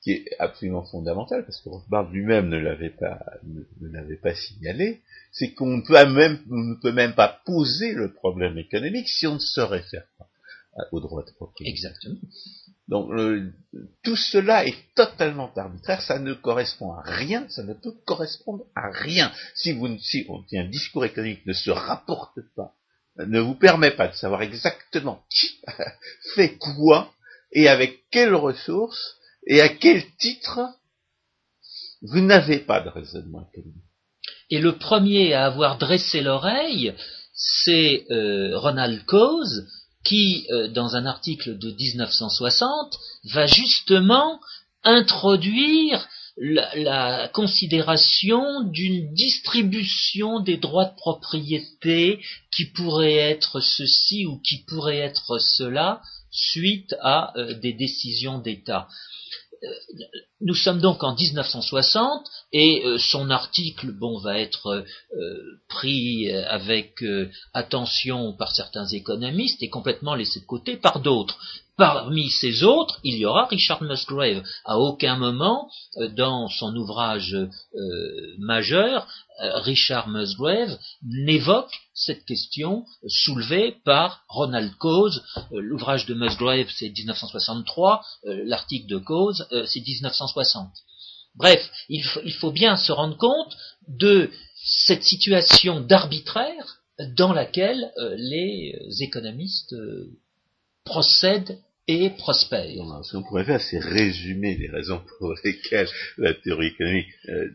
qui 0.00 0.12
est 0.12 0.24
absolument 0.38 0.84
fondamental, 0.84 1.44
parce 1.44 1.60
que 1.60 1.68
Rothbard 1.68 2.10
lui-même 2.12 2.48
ne 2.48 2.58
l'avait 2.58 2.90
pas, 2.90 3.18
ne, 3.42 3.88
l'avait 3.88 4.18
pas 4.18 4.34
signalé, 4.34 5.02
c'est 5.32 5.52
qu'on 5.52 5.78
ne 5.78 5.82
peut 5.82 5.94
même, 6.06 6.40
ne 6.46 6.80
peut 6.80 6.92
même 6.92 7.14
pas 7.14 7.40
poser 7.44 7.92
le 7.92 8.12
problème 8.12 8.56
économique 8.56 9.08
si 9.08 9.26
on 9.26 9.34
ne 9.34 9.40
se 9.40 9.60
réfère 9.60 10.06
pas 10.16 10.28
aux 10.92 11.00
droits 11.00 11.24
de 11.24 11.32
propriété. 11.32 11.70
Exactement. 11.70 12.20
Donc 12.88 13.10
tout 14.02 14.16
cela 14.16 14.66
est 14.66 14.76
totalement 14.94 15.50
arbitraire, 15.56 16.02
ça 16.02 16.18
ne 16.18 16.34
correspond 16.34 16.92
à 16.92 17.02
rien, 17.02 17.46
ça 17.48 17.62
ne 17.62 17.72
peut 17.72 17.94
correspondre 18.04 18.64
à 18.74 18.90
rien. 18.90 19.32
Si, 19.54 19.72
vous, 19.72 19.98
si 19.98 20.26
un 20.52 20.68
discours 20.68 21.04
économique 21.04 21.46
ne 21.46 21.54
se 21.54 21.70
rapporte 21.70 22.38
pas, 22.54 22.74
ne 23.16 23.40
vous 23.40 23.54
permet 23.54 23.92
pas 23.92 24.08
de 24.08 24.14
savoir 24.14 24.42
exactement 24.42 25.24
qui 25.30 25.60
fait 26.34 26.56
quoi 26.58 27.12
et 27.52 27.68
avec 27.68 28.02
quelles 28.10 28.34
ressources 28.34 29.16
et 29.46 29.60
à 29.60 29.68
quel 29.68 30.02
titre, 30.16 30.60
vous 32.02 32.20
n'avez 32.20 32.58
pas 32.58 32.80
de 32.80 32.88
raisonnement 32.88 33.48
économique. 33.52 33.82
Et 34.50 34.60
le 34.60 34.76
premier 34.76 35.32
à 35.32 35.46
avoir 35.46 35.78
dressé 35.78 36.20
l'oreille, 36.20 36.94
c'est 37.34 38.04
euh, 38.10 38.58
Ronald 38.58 39.04
Coase, 39.06 39.66
qui, 40.04 40.46
euh, 40.50 40.68
dans 40.68 40.96
un 40.96 41.06
article 41.06 41.58
de 41.58 41.70
1960, 41.70 42.98
va 43.32 43.46
justement 43.46 44.40
introduire 44.84 46.06
la, 46.36 47.28
considération 47.32 48.62
d'une 48.64 49.12
distribution 49.14 50.40
des 50.40 50.56
droits 50.56 50.86
de 50.86 50.96
propriété 50.96 52.20
qui 52.54 52.66
pourrait 52.66 53.14
être 53.14 53.60
ceci 53.60 54.26
ou 54.26 54.40
qui 54.40 54.64
pourrait 54.64 54.98
être 54.98 55.38
cela 55.38 56.02
suite 56.30 56.94
à 57.00 57.32
euh, 57.38 57.54
des 57.54 57.72
décisions 57.72 58.38
d'État. 58.38 58.88
Euh, 60.44 60.46
nous 60.46 60.54
sommes 60.54 60.80
donc 60.80 61.02
en 61.02 61.14
1960 61.14 62.26
et 62.52 62.84
euh, 62.84 62.98
son 62.98 63.30
article 63.30 63.92
bon 63.92 64.18
va 64.18 64.38
être 64.38 64.84
euh, 65.16 65.60
pris 65.68 66.30
avec 66.30 67.04
attention 67.52 68.32
par 68.32 68.52
certains 68.52 68.86
économistes 68.86 69.62
et 69.62 69.68
complètement 69.68 70.14
laissé 70.14 70.40
de 70.40 70.46
côté 70.46 70.76
par 70.76 71.00
d'autres. 71.00 71.38
Parmi 71.76 72.30
ces 72.30 72.62
autres, 72.62 73.00
il 73.02 73.16
y 73.16 73.26
aura 73.26 73.46
Richard 73.46 73.82
Musgrave. 73.82 74.44
À 74.64 74.78
aucun 74.78 75.16
moment, 75.16 75.68
euh, 75.96 76.08
dans 76.08 76.48
son 76.48 76.74
ouvrage 76.76 77.34
euh, 77.34 78.34
majeur, 78.38 79.08
euh, 79.42 79.58
Richard 79.58 80.06
Musgrave 80.08 80.78
n'évoque 81.02 81.74
cette 81.92 82.24
question 82.26 82.84
soulevée 83.08 83.76
par 83.84 84.22
Ronald 84.28 84.72
Coase. 84.76 85.24
L'ouvrage 85.50 86.06
de 86.06 86.14
Musgrave, 86.14 86.68
c'est 86.76 86.90
1963, 86.90 88.04
l'article 88.24 88.88
de 88.88 88.98
Coase, 88.98 89.46
c'est 89.66 89.80
1960. 90.36 90.72
Bref, 91.36 91.70
il, 91.88 92.32
faut 92.34 92.52
bien 92.52 92.76
se 92.76 92.92
rendre 92.92 93.16
compte 93.16 93.56
de 93.88 94.30
cette 94.54 95.02
situation 95.02 95.80
d'arbitraire 95.80 96.80
dans 97.16 97.32
laquelle 97.32 97.92
les 98.16 98.72
économistes 99.00 99.74
procède 100.84 101.58
et 101.86 102.10
prospère. 102.10 103.04
ce 103.04 103.16
qu'on 103.16 103.22
pourrait 103.22 103.44
faire, 103.44 103.60
c'est 103.60 103.78
résumer 103.78 104.56
les 104.56 104.68
raisons 104.68 105.02
pour 105.18 105.34
lesquelles 105.44 105.88
la 106.18 106.34
théorie 106.34 106.68
économique 106.68 107.08
euh, 107.28 107.50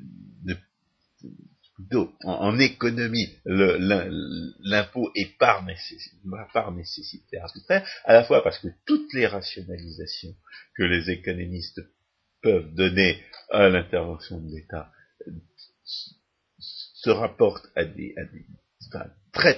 en, 2.26 2.60
économie, 2.60 3.30
l'impôt 3.46 5.10
est 5.16 5.38
par 5.38 5.64
nécessité, 5.64 6.18
par 6.54 6.72
nécessité 6.74 7.38
arbitraire, 7.38 7.88
à 8.04 8.14
la 8.14 8.24
fois 8.24 8.44
parce 8.44 8.60
que 8.60 8.68
toutes 8.86 9.14
les 9.14 9.26
rationalisations 9.26 10.36
que 10.76 10.84
les 10.84 11.10
économistes 11.10 11.82
peuvent 12.42 12.74
donner 12.74 13.22
à 13.52 13.70
l'intervention 13.70 14.40
de 14.40 14.56
l'État 14.56 14.92
se 16.60 17.10
rapportent 17.10 17.68
à 17.76 17.86
des, 17.86 18.14
à 18.18 19.08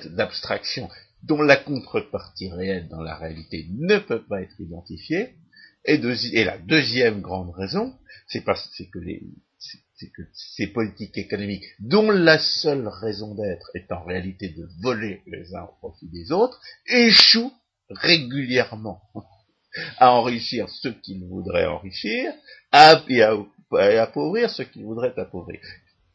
d'abstraction 0.09 0.89
dont 1.23 1.41
la 1.41 1.55
contrepartie 1.55 2.51
réelle 2.51 2.87
dans 2.89 3.01
la 3.01 3.15
réalité 3.15 3.67
ne 3.71 3.97
peut 3.97 4.23
pas 4.23 4.41
être 4.41 4.59
identifiée. 4.59 5.35
Et, 5.85 5.97
la 6.43 6.57
deuxième 6.59 7.21
grande 7.21 7.51
raison, 7.55 7.95
c'est 8.27 8.43
que 8.43 8.99
ces 10.33 10.67
politiques 10.67 11.17
économiques, 11.17 11.65
dont 11.79 12.11
la 12.11 12.37
seule 12.37 12.87
raison 12.87 13.33
d'être 13.35 13.71
est 13.73 13.91
en 13.91 14.03
réalité 14.03 14.49
de 14.49 14.67
voler 14.81 15.21
les 15.25 15.55
uns 15.55 15.63
au 15.63 15.73
profit 15.79 16.09
des 16.09 16.31
autres, 16.31 16.59
échouent 16.87 17.53
régulièrement 17.89 19.01
à 19.97 20.11
enrichir 20.11 20.69
ceux 20.69 20.93
qu'ils 20.93 21.25
voudraient 21.25 21.65
enrichir 21.65 22.33
à, 22.71 23.03
et 23.07 23.21
à, 23.21 23.37
appauvrir 24.01 24.49
ceux 24.49 24.65
qu'ils 24.65 24.83
voudraient 24.83 25.17
appauvrir. 25.17 25.59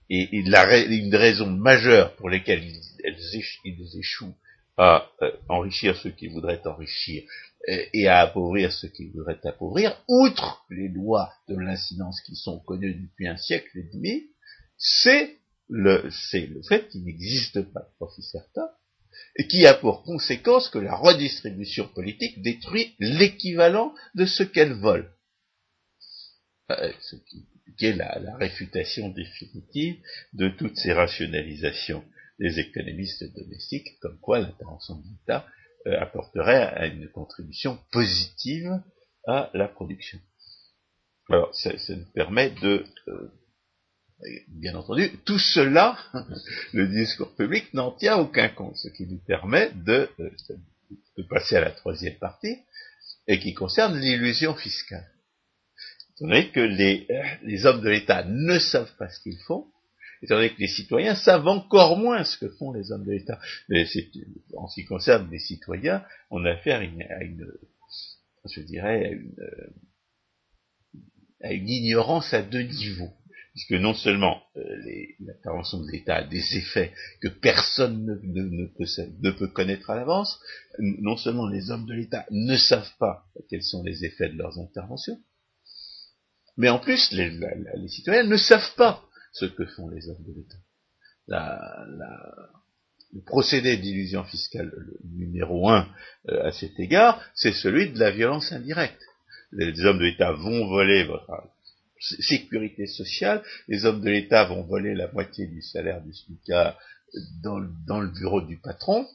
Et, 0.09 0.28
une 0.36 1.14
raison 1.14 1.46
majeure 1.46 2.14
pour 2.16 2.28
lesquelles 2.28 2.64
ils 2.64 3.98
échouent 3.98 4.34
à 4.78 5.09
euh, 5.22 5.30
enrichir 5.48 5.96
ceux 5.96 6.11
qui 6.11 6.28
voudraient 6.28 6.61
enrichir 6.66 7.24
et 7.68 8.07
à 8.07 8.20
appauvrir 8.20 8.72
ceux 8.72 8.88
qui 8.88 9.09
voudraient 9.09 9.40
appauvrir, 9.44 10.00
outre 10.09 10.64
les 10.70 10.88
lois 10.88 11.32
de 11.48 11.57
l'incidence 11.57 12.20
qui 12.20 12.36
sont 12.36 12.61
connues 12.61 12.94
depuis 12.94 13.26
un 13.26 13.36
siècle 13.36 13.78
et 13.78 13.88
demi, 13.92 14.26
c'est 14.78 15.36
le, 15.68 16.09
le 16.32 16.62
fait 16.62 16.88
qu'il 16.88 17.04
n'existe 17.04 17.61
pas 17.72 17.80
de 17.80 17.96
profit 17.98 18.22
certain 18.22 18.68
qui 19.48 19.66
a 19.66 19.74
pour 19.74 20.02
conséquence 20.02 20.68
que 20.68 20.78
la 20.78 20.94
redistribution 20.94 21.88
politique 21.88 22.40
détruit 22.42 22.94
l'équivalent 22.98 23.94
de 24.14 24.26
ce 24.26 24.42
qu'elle 24.42 24.72
vole. 24.72 25.10
Ce 26.68 27.16
qui, 27.16 27.86
est 27.86 27.92
la, 27.92 28.36
réfutation 28.38 29.08
définitive 29.10 29.96
de 30.32 30.48
toutes 30.48 30.76
ces 30.76 30.92
rationalisations 30.92 32.04
des 32.38 32.58
économistes 32.58 33.24
domestiques, 33.34 33.98
comme 34.00 34.18
quoi 34.18 34.40
l'intervention 34.40 34.96
de 34.96 35.04
l'État 35.04 35.46
euh, 35.86 35.98
apporterait 36.00 36.88
une 36.88 37.08
contribution 37.08 37.78
positive 37.92 38.82
à 39.26 39.50
la 39.54 39.68
production. 39.68 40.18
Alors, 41.28 41.54
ça, 41.54 41.72
nous 41.88 42.04
permet 42.14 42.50
de 42.50 42.84
euh, 43.08 43.32
Bien 44.48 44.74
entendu, 44.74 45.10
tout 45.24 45.38
cela, 45.38 45.98
le 46.72 46.88
discours 46.88 47.34
public 47.36 47.72
n'en 47.74 47.92
tient 47.92 48.16
aucun 48.16 48.48
compte, 48.48 48.76
ce 48.76 48.88
qui 48.88 49.06
nous 49.06 49.18
permet 49.18 49.70
de, 49.74 50.08
de 51.16 51.22
passer 51.24 51.56
à 51.56 51.60
la 51.60 51.70
troisième 51.70 52.16
partie, 52.16 52.56
et 53.28 53.38
qui 53.38 53.52
concerne 53.52 53.98
l'illusion 53.98 54.54
fiscale. 54.54 55.06
Étant 56.14 56.28
donné 56.28 56.50
que 56.50 56.60
les, 56.60 57.06
les 57.42 57.66
hommes 57.66 57.82
de 57.82 57.90
l'État 57.90 58.24
ne 58.24 58.58
savent 58.58 58.94
pas 58.96 59.10
ce 59.10 59.20
qu'ils 59.20 59.38
font, 59.46 59.66
étant 60.22 60.36
donné 60.36 60.54
que 60.54 60.60
les 60.60 60.68
citoyens 60.68 61.14
savent 61.14 61.46
encore 61.46 61.98
moins 61.98 62.24
ce 62.24 62.38
que 62.38 62.48
font 62.48 62.72
les 62.72 62.92
hommes 62.92 63.04
de 63.04 63.12
l'État. 63.12 63.38
En 64.56 64.66
ce 64.66 64.80
qui 64.80 64.86
concerne 64.86 65.30
les 65.30 65.40
citoyens, 65.40 66.02
on 66.30 66.42
a 66.46 66.52
affaire 66.52 66.80
à 66.80 67.22
une, 67.22 67.52
je 68.50 68.60
dirais, 68.62 69.04
à 69.04 69.10
une, 69.10 69.36
à 71.42 71.52
une 71.52 71.68
ignorance 71.68 72.32
à 72.32 72.40
deux 72.40 72.62
niveaux 72.62 73.12
puisque 73.57 73.80
non 73.80 73.94
seulement 73.94 74.42
euh, 74.59 74.62
l'intervention 75.18 75.80
de 75.80 75.90
l'État 75.90 76.16
a 76.16 76.24
des 76.24 76.59
effets 76.59 76.92
que 77.22 77.28
personne 77.28 78.20
ne, 78.22 79.30
peut, 79.30 79.46
connaître 79.46 79.88
à 79.88 79.96
l'avance, 79.96 80.38
non 80.78 81.16
seulement 81.16 81.48
les 81.48 81.70
hommes 81.70 81.86
de 81.86 81.94
l'État 81.94 82.26
ne 82.30 82.54
savent 82.59 82.92
pas 82.98 83.24
quels 83.48 83.62
sont 83.62 83.82
les 83.82 84.04
effets 84.04 84.28
de 84.28 84.36
leurs 84.36 84.59
interventions, 84.59 85.18
mais 86.59 86.68
en 86.68 86.78
plus 86.78 87.11
les, 87.12 87.32
citoyens 87.88 88.24
ne 88.24 88.36
savent 88.36 88.74
pas 88.76 89.02
ce 89.32 89.46
que 89.46 89.64
font 89.64 89.88
les 89.88 90.07
hommes 90.11 90.24
de 90.26 90.34
l'État. 90.34 91.86
le 93.14 93.22
procédé 93.24 93.78
d'illusion 93.78 94.24
fiscale 94.24 94.70
numéro 95.02 95.70
un 95.70 95.88
euh, 96.28 96.44
à 96.44 96.52
cet 96.52 96.78
égard, 96.78 97.24
c'est 97.34 97.54
celui 97.54 97.90
de 97.90 97.98
la 97.98 98.11
violence 98.11 98.52
indirecte. 98.52 99.00
Les 99.52 99.80
hommes 99.86 99.98
de 99.98 100.04
l'État 100.04 100.32
vont 100.32 100.66
voler 100.66 101.04
votre 101.04 101.30
sécurité 102.01 102.86
sociale, 102.86 103.42
les 103.68 103.84
hommes 103.84 104.01
de 104.01 104.11
l'État 104.11 104.44
vont 104.44 104.62
voler 104.62 104.94
la 104.94 105.11
moitié 105.12 105.47
du 105.47 105.62
salaire 105.62 106.03
du 106.03 106.12
SMICA 106.12 106.78
dans, 107.42 107.59
le 108.01 108.09
bureau 108.09 108.40
du 108.40 108.59
patron, 108.59 109.07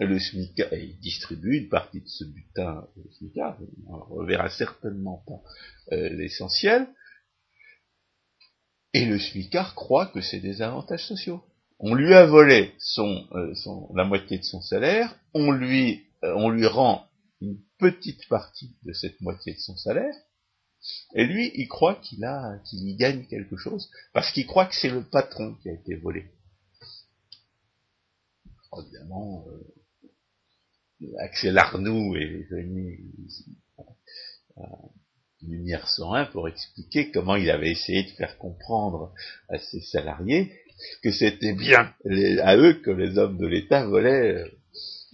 le 0.00 0.18
SMICA, 0.18 0.74
il 0.76 0.98
distribue 0.98 1.58
une 1.58 1.68
partie 1.68 2.00
de 2.00 2.08
ce 2.08 2.24
butin 2.24 2.86
au 2.96 3.10
SMICA, 3.12 3.56
on 3.86 3.96
ne 3.96 4.02
reverra 4.02 4.50
certainement 4.50 5.24
pas 5.26 5.94
euh, 5.94 6.08
l'essentiel, 6.10 6.86
et 8.92 9.06
le 9.06 9.18
SMICA 9.18 9.72
croit 9.74 10.06
que 10.06 10.20
c'est 10.20 10.40
des 10.40 10.62
avantages 10.62 11.06
sociaux. 11.06 11.42
On 11.78 11.94
lui 11.94 12.14
a 12.14 12.26
volé 12.26 12.72
euh, 12.98 13.54
la 13.94 14.04
moitié 14.04 14.38
de 14.38 14.44
son 14.44 14.60
salaire, 14.60 15.16
euh, 15.36 16.32
on 16.36 16.50
lui 16.50 16.66
rend 16.66 17.08
une 17.40 17.58
petite 17.78 18.28
partie 18.28 18.76
de 18.84 18.92
cette 18.92 19.20
moitié 19.20 19.54
de 19.54 19.58
son 19.58 19.76
salaire, 19.76 20.14
et 21.14 21.24
lui, 21.24 21.52
il 21.54 21.68
croit 21.68 21.96
qu'il 21.96 22.24
a, 22.24 22.58
qu'il 22.64 22.88
y 22.88 22.96
gagne 22.96 23.26
quelque 23.26 23.56
chose, 23.56 23.90
parce 24.12 24.30
qu'il 24.32 24.46
croit 24.46 24.66
que 24.66 24.74
c'est 24.74 24.90
le 24.90 25.02
patron 25.02 25.54
qui 25.62 25.70
a 25.70 25.72
été 25.72 25.96
volé. 25.96 26.26
Évidemment, 28.76 29.46
euh, 29.48 31.10
Axel 31.18 31.56
Arnoux 31.58 32.16
est 32.16 32.46
venu 32.50 33.12
à 34.56 34.62
Lumière 35.42 35.88
101 35.88 36.26
pour 36.26 36.48
expliquer 36.48 37.10
comment 37.10 37.36
il 37.36 37.50
avait 37.50 37.70
essayé 37.70 38.04
de 38.04 38.10
faire 38.10 38.38
comprendre 38.38 39.12
à 39.48 39.58
ses 39.58 39.80
salariés 39.80 40.52
que 41.02 41.12
c'était 41.12 41.52
bien 41.52 41.94
à 42.42 42.56
eux 42.56 42.74
que 42.74 42.90
les 42.90 43.16
hommes 43.18 43.38
de 43.38 43.46
l'État 43.46 43.86
volaient 43.86 44.34
euh, 44.34 44.48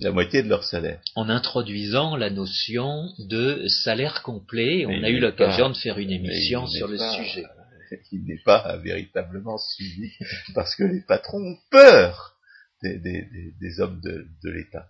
la 0.01 0.13
moitié 0.13 0.43
de 0.43 0.49
leur 0.49 0.65
salaire. 0.65 1.01
En 1.15 1.29
introduisant 1.29 2.17
la 2.17 2.31
notion 2.31 3.09
de 3.19 3.67
salaire 3.69 4.23
complet, 4.23 4.87
on 4.87 5.03
a 5.03 5.11
eu 5.11 5.21
l'occasion 5.21 5.69
de 5.69 5.77
faire 5.77 5.99
une 5.99 6.11
émission 6.11 6.67
sur 6.67 6.89
le 6.89 6.99
sujet. 6.99 7.45
Il 8.13 8.25
n'est 8.25 8.43
pas 8.45 8.77
véritablement 8.79 9.59
suivi 9.59 10.13
parce 10.55 10.75
que 10.75 10.85
les 10.85 11.03
patrons 11.03 11.43
ont 11.43 11.59
peur 11.71 12.37
des, 12.83 13.81
hommes 13.81 14.01
de, 14.01 14.51
l'État. 14.51 14.89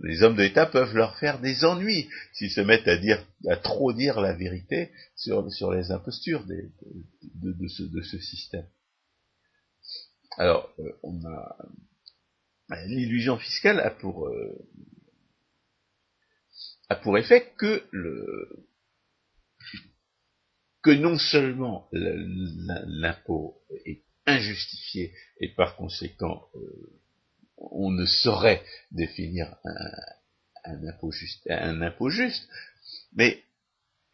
Les 0.00 0.22
hommes 0.22 0.36
de 0.36 0.42
l'État 0.42 0.66
peuvent 0.66 0.94
leur 0.94 1.18
faire 1.18 1.40
des 1.40 1.64
ennuis 1.64 2.08
s'ils 2.32 2.50
se 2.50 2.60
mettent 2.60 2.88
à 2.88 2.96
dire, 2.96 3.22
à 3.48 3.56
trop 3.56 3.92
dire 3.92 4.20
la 4.20 4.32
vérité 4.32 4.90
sur, 5.16 5.52
sur 5.52 5.72
les 5.72 5.90
impostures 5.90 6.44
de, 6.46 6.70
de, 7.34 7.68
ce, 7.68 7.82
de 7.82 8.02
ce 8.02 8.18
système. 8.18 8.66
Alors, 10.38 10.72
euh, 10.78 10.90
on 11.02 11.22
a 11.26 11.56
l'illusion 12.86 13.38
fiscale 13.38 13.80
a 13.80 13.90
pour, 13.90 14.28
euh, 14.28 14.68
a 16.88 16.96
pour 16.96 17.18
effet 17.18 17.52
que 17.56 17.84
le, 17.90 18.66
que 20.82 20.90
non 20.90 21.18
seulement 21.18 21.88
l'impôt 21.92 23.62
est 23.86 24.02
injustifié 24.26 25.12
et 25.40 25.48
par 25.54 25.76
conséquent 25.76 26.48
euh, 26.54 27.00
on 27.56 27.90
ne 27.90 28.06
saurait 28.06 28.62
définir 28.90 29.54
un, 30.64 30.86
impôt 30.88 31.12
juste, 31.12 31.48
un 31.48 31.80
impôt 31.82 32.10
juste, 32.10 32.48
mais 33.12 33.42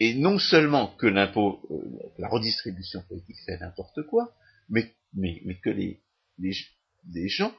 et 0.00 0.14
non 0.14 0.38
seulement 0.38 0.94
que 0.96 1.06
l'impôt, 1.06 1.60
euh, 1.70 2.12
la 2.18 2.28
redistribution 2.28 3.02
politique 3.08 3.38
fait 3.46 3.58
n'importe 3.58 4.02
quoi, 4.04 4.34
mais, 4.68 4.94
mais, 5.12 5.40
mais 5.44 5.58
que 5.58 5.70
les, 5.70 6.00
les, 6.38 6.52
les 7.10 7.28
gens 7.28 7.52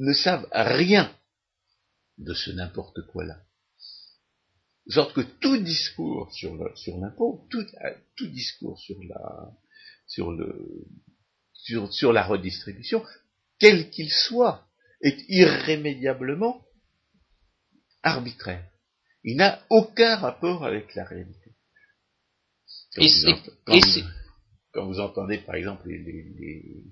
ne 0.00 0.12
savent 0.14 0.48
rien 0.52 1.14
de 2.18 2.32
ce 2.34 2.50
n'importe 2.50 3.02
quoi 3.12 3.24
là. 3.24 3.38
De 4.86 4.92
sorte 4.92 5.14
que 5.14 5.20
tout 5.20 5.58
discours 5.58 6.32
sur 6.32 6.56
l'impôt, 6.56 7.46
tout, 7.50 7.64
tout, 8.16 8.26
discours 8.28 8.78
sur 8.80 8.96
la, 9.04 9.52
sur, 10.06 10.32
le, 10.32 10.86
sur, 11.52 11.92
sur 11.92 12.12
la 12.12 12.24
redistribution, 12.26 13.04
quel 13.58 13.90
qu'il 13.90 14.10
soit, 14.10 14.66
est 15.02 15.18
irrémédiablement 15.28 16.64
arbitraire. 18.02 18.66
Il 19.22 19.36
n'a 19.36 19.62
aucun 19.68 20.16
rapport 20.16 20.64
avec 20.64 20.94
la 20.94 21.04
réalité. 21.04 21.54
Quand, 22.94 23.02
vous, 23.04 24.02
quand, 24.72 24.86
vous, 24.86 25.00
entendez 25.00 25.38
par 25.38 25.54
exemple 25.54 25.88
les, 25.88 25.98
les, 25.98 26.84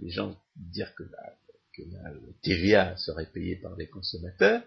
les 0.00 0.10
gens 0.10 0.38
dire 0.56 0.94
que 0.94 1.02
la, 1.04 1.36
que 1.76 1.82
la 1.92 2.10
TVA 2.42 2.96
serait 2.96 3.30
payée 3.32 3.56
par 3.56 3.76
les 3.76 3.88
consommateurs, 3.88 4.62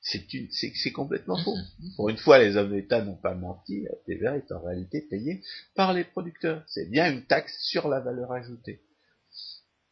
c'est 0.00 0.92
complètement 0.92 1.36
faux. 1.36 1.56
Mm-hmm. 1.56 1.96
Pour 1.96 2.08
une 2.08 2.16
fois, 2.16 2.38
les 2.38 2.56
hommes 2.56 2.72
d'État 2.72 3.02
n'ont 3.04 3.16
pas 3.16 3.34
menti, 3.34 3.82
la 3.82 3.96
TVA 4.06 4.36
est 4.36 4.52
en 4.52 4.60
réalité 4.60 5.00
payée 5.02 5.42
par 5.74 5.92
les 5.92 6.04
producteurs. 6.04 6.62
C'est 6.68 6.88
bien 6.90 7.10
une 7.12 7.24
taxe 7.26 7.52
sur 7.62 7.88
la 7.88 8.00
valeur 8.00 8.30
ajoutée. 8.32 8.82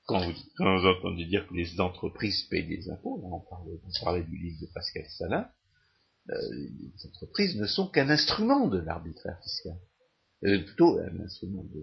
Quand 0.07 0.21
vous, 0.21 0.87
entendez 0.87 1.25
dire 1.25 1.47
que 1.49 1.55
les 1.55 1.81
entreprises 1.81 2.43
payent 2.51 2.67
des 2.67 2.91
impôts, 2.91 3.21
on, 3.25 3.41
parlait, 4.05 4.23
du 4.23 4.37
livre 4.37 4.61
de 4.61 4.67
Pascal 4.75 5.07
Salin, 5.09 5.49
euh, 6.31 6.35
les 6.53 7.07
entreprises 7.07 7.57
ne 7.57 7.67
sont 7.67 7.89
qu'un 7.89 8.11
instrument 8.11 8.69
de 8.69 8.79
l'arbitraire 8.79 9.41
fiscal. 9.43 9.79
Euh, 10.45 10.63
plutôt 10.63 10.99
un 10.99 11.21
instrument 11.25 11.65
de 11.65 11.81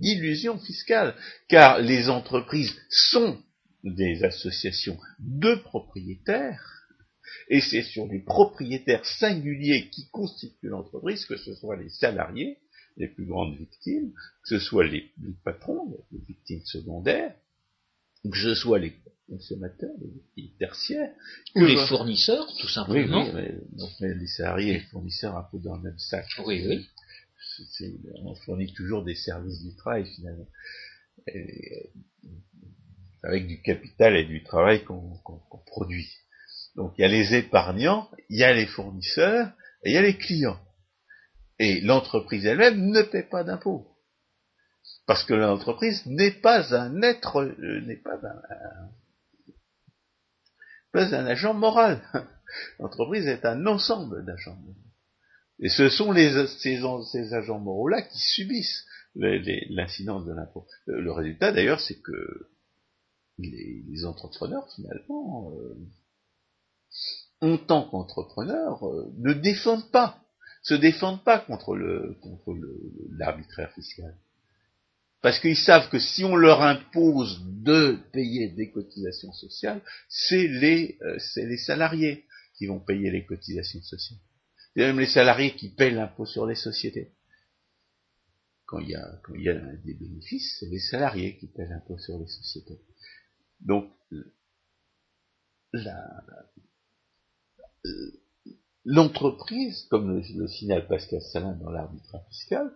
l'illusion 0.00 0.56
fiscale, 0.58 1.16
car 1.48 1.80
les 1.80 2.08
entreprises 2.08 2.76
sont 2.90 3.42
des 3.84 4.24
associations 4.24 4.98
de 5.18 5.54
propriétaires, 5.54 6.78
et 7.48 7.60
c'est 7.60 7.82
sur 7.82 8.06
les 8.06 8.20
propriétaires 8.20 9.04
singuliers 9.04 9.88
qui 9.90 10.08
constituent 10.10 10.68
l'entreprise, 10.68 11.24
que 11.26 11.36
ce 11.36 11.54
soit 11.54 11.76
les 11.76 11.88
salariés, 11.88 12.58
les 12.96 13.08
plus 13.08 13.26
grandes 13.26 13.56
victimes, 13.56 14.12
que 14.42 14.48
ce 14.48 14.58
soit 14.58 14.84
les, 14.84 15.12
patrons, 15.44 15.96
les 16.10 16.18
victimes 16.26 16.64
secondaires, 16.64 17.34
que 18.30 18.38
ce 18.38 18.54
soit 18.54 18.78
les 18.78 18.94
consommateurs, 19.28 19.94
les 20.00 20.08
victimes 20.08 20.58
tertiaires, 20.58 21.12
ou 21.54 21.64
les 21.64 21.86
fournisseurs, 21.86 22.46
tout 22.60 22.68
simplement. 22.68 23.24
Oui, 23.32 23.42
oui 23.42 23.60
donc, 23.72 23.90
les 24.00 24.26
salariés 24.26 24.70
et 24.70 24.74
les 24.74 24.86
fournisseurs 24.86 25.36
un 25.36 25.46
peu 25.50 25.58
dans 25.58 25.76
le 25.76 25.82
même 25.82 25.98
sac. 25.98 26.26
Oui, 26.44 26.64
oui. 26.66 26.88
on 28.24 28.34
fournit 28.34 28.72
toujours 28.72 29.04
des 29.04 29.14
services 29.14 29.62
du 29.62 29.74
travail 29.76 30.06
finalement. 30.16 30.48
Et, 31.28 31.90
avec 33.22 33.46
du 33.46 33.60
capital 33.62 34.16
et 34.16 34.24
du 34.24 34.42
travail 34.42 34.84
qu'on 34.84 35.20
produit. 35.66 36.08
Donc 36.76 36.94
il 36.96 37.02
y 37.02 37.04
a 37.04 37.08
les 37.08 37.34
épargnants, 37.34 38.08
il 38.28 38.38
y 38.38 38.44
a 38.44 38.52
les 38.52 38.66
fournisseurs 38.66 39.52
et 39.84 39.90
il 39.90 39.94
y 39.94 39.98
a 39.98 40.02
les 40.02 40.16
clients. 40.16 40.60
Et 41.58 41.80
l'entreprise 41.80 42.46
elle-même 42.46 42.90
ne 42.90 43.02
paie 43.02 43.24
pas 43.24 43.44
d'impôts. 43.44 43.88
Parce 45.06 45.24
que 45.24 45.34
l'entreprise 45.34 46.04
n'est 46.06 46.40
pas 46.40 46.74
un 46.74 47.02
être, 47.02 47.42
euh, 47.42 47.80
n'est 47.80 47.96
pas 47.96 48.14
un, 48.14 48.90
place 50.92 51.10
d'un 51.10 51.26
agent 51.26 51.54
moral. 51.54 52.00
L'entreprise 52.78 53.26
est 53.26 53.44
un 53.44 53.66
ensemble 53.66 54.24
d'agents 54.24 54.56
moraux. 54.56 54.76
Et 55.60 55.68
ce 55.68 55.88
sont 55.88 56.12
les, 56.12 56.46
ces, 56.46 56.80
ces 57.12 57.34
agents 57.34 57.58
moraux-là 57.58 58.02
qui 58.02 58.18
subissent 58.18 58.86
l'incidence 59.14 60.24
de 60.24 60.32
l'impôt. 60.32 60.66
Le, 60.86 61.10
résultat, 61.10 61.52
d'ailleurs, 61.52 61.80
c'est 61.80 62.00
que 62.00 62.48
les, 63.38 64.04
entrepreneurs, 64.04 64.68
finalement, 64.74 65.52
euh, 65.52 65.74
en 67.40 67.56
tant 67.56 67.88
qu'entrepreneurs, 67.88 68.86
euh, 68.86 69.12
ne 69.18 69.32
défendent 69.32 69.90
pas, 69.90 70.22
se 70.62 70.74
défendent 70.74 71.22
pas 71.24 71.38
contre 71.38 71.76
le 71.76 72.16
contre 72.20 72.56
l'arbitraire 73.10 73.72
fiscal. 73.72 74.16
Parce 75.20 75.40
qu'ils 75.40 75.56
savent 75.56 75.88
que 75.90 75.98
si 75.98 76.24
on 76.24 76.36
leur 76.36 76.62
impose 76.62 77.42
de 77.46 77.98
payer 78.12 78.48
des 78.50 78.70
cotisations 78.70 79.32
sociales, 79.32 79.82
c'est 80.08 80.46
les, 80.46 80.96
euh, 81.02 81.18
les 81.36 81.56
salariés 81.56 82.24
qui 82.56 82.66
vont 82.66 82.80
payer 82.80 83.10
les 83.10 83.24
cotisations 83.24 83.82
sociales. 83.82 84.20
C'est 84.74 84.82
même 84.82 85.00
les 85.00 85.06
salariés 85.06 85.54
qui 85.56 85.70
paient 85.70 85.90
l'impôt 85.90 86.26
sur 86.26 86.46
les 86.46 86.54
sociétés. 86.54 87.12
Quand 88.66 88.80
il 88.80 88.90
y 88.90 88.94
a, 88.94 89.20
quand 89.24 89.34
il 89.34 89.42
y 89.42 89.48
a 89.48 89.54
des 89.54 89.94
bénéfices, 89.94 90.58
c'est 90.60 90.68
les 90.68 90.78
salariés 90.78 91.36
qui 91.38 91.46
paient 91.46 91.66
l'impôt 91.66 91.98
sur 91.98 92.18
les 92.18 92.28
sociétés. 92.28 92.80
Donc, 93.60 93.90
l'entreprise, 98.84 99.86
comme 99.90 100.08
le, 100.14 100.22
le, 100.36 100.48
signale 100.48 100.86
Pascal 100.86 101.20
Salin 101.20 101.52
dans 101.54 101.70
l'arbitrage 101.70 102.22
fiscal, 102.30 102.72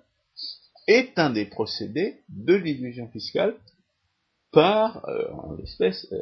est 0.86 1.18
un 1.18 1.30
des 1.30 1.46
procédés 1.46 2.22
de 2.28 2.54
l'illusion 2.54 3.08
fiscale 3.08 3.56
par, 4.52 5.08
euh, 5.08 5.30
en 5.32 5.54
l'espèce, 5.54 6.06
euh, 6.12 6.20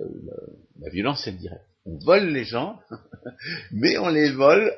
la 0.79 0.91
violence 0.91 1.27
indirecte. 1.27 1.67
On 1.85 1.99
vole 1.99 2.29
les 2.29 2.45
gens, 2.45 2.79
mais 3.73 3.99
on 3.99 4.09
les 4.09 4.31
vole, 4.31 4.73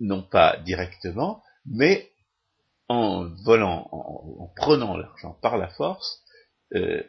non 0.00 0.22
pas 0.22 0.58
directement, 0.58 1.42
mais 1.66 2.08
en 2.88 3.26
volant, 3.44 3.88
en, 3.90 4.52
prenant 4.54 4.96
l'argent 4.96 5.36
par 5.42 5.56
la 5.56 5.68
force, 5.68 6.22
euh, 6.74 7.02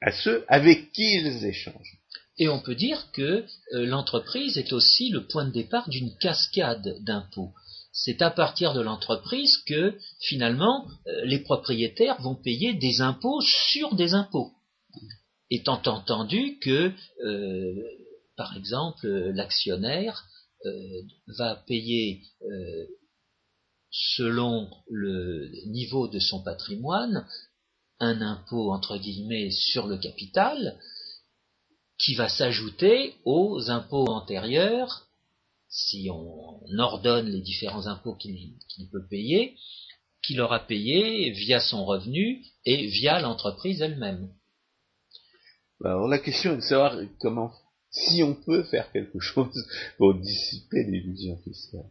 à 0.00 0.12
ceux 0.12 0.44
avec 0.48 0.92
qui 0.92 1.16
ils 1.16 1.44
échangent. 1.44 1.98
Et 2.38 2.48
on 2.48 2.60
peut 2.60 2.74
dire 2.74 3.10
que 3.12 3.44
l'entreprise 3.72 4.56
est 4.56 4.72
aussi 4.72 5.10
le 5.10 5.26
point 5.26 5.44
de 5.44 5.52
départ 5.52 5.88
d'une 5.88 6.16
cascade 6.18 6.96
d'impôts 7.00 7.52
c'est 7.92 8.22
à 8.22 8.30
partir 8.30 8.72
de 8.72 8.80
l'entreprise 8.80 9.58
que 9.66 9.98
finalement 10.20 10.88
euh, 11.06 11.24
les 11.24 11.40
propriétaires 11.40 12.20
vont 12.22 12.36
payer 12.36 12.74
des 12.74 13.00
impôts 13.00 13.40
sur 13.40 13.94
des 13.94 14.14
impôts. 14.14 14.52
Étant 15.50 15.82
entendu 15.84 16.58
que, 16.60 16.92
euh, 17.24 17.74
par 18.36 18.56
exemple, 18.56 19.08
l'actionnaire 19.08 20.24
euh, 20.64 21.02
va 21.26 21.56
payer 21.66 22.22
selon 23.90 24.70
le 24.88 25.50
niveau 25.66 26.06
de 26.06 26.20
son 26.20 26.42
patrimoine 26.42 27.26
un 28.00 28.20
impôt 28.22 28.72
entre 28.72 28.96
guillemets 28.96 29.50
sur 29.50 29.86
le 29.86 29.98
capital 29.98 30.78
qui 31.98 32.14
va 32.14 32.28
s'ajouter 32.28 33.14
aux 33.24 33.70
impôts 33.70 34.08
antérieurs 34.08 35.06
si 35.68 36.08
on 36.10 36.60
ordonne 36.78 37.28
les 37.28 37.40
différents 37.40 37.86
impôts 37.86 38.16
qu'il 38.16 38.90
peut 38.90 39.06
payer, 39.08 39.56
qu'il 40.22 40.40
aura 40.40 40.66
payé 40.66 41.30
via 41.30 41.60
son 41.60 41.84
revenu 41.84 42.44
et 42.64 42.86
via 42.88 43.20
l'entreprise 43.20 43.80
elle-même. 43.80 44.30
Alors 45.84 46.08
la 46.08 46.18
question 46.18 46.54
est 46.54 46.56
de 46.56 46.62
savoir 46.62 46.98
comment, 47.20 47.52
si 47.90 48.22
on 48.22 48.34
peut 48.34 48.64
faire 48.64 48.90
quelque 48.92 49.20
chose 49.20 49.66
pour 49.96 50.14
dissiper 50.14 50.84
l'illusion 50.84 51.38
fiscale. 51.38 51.90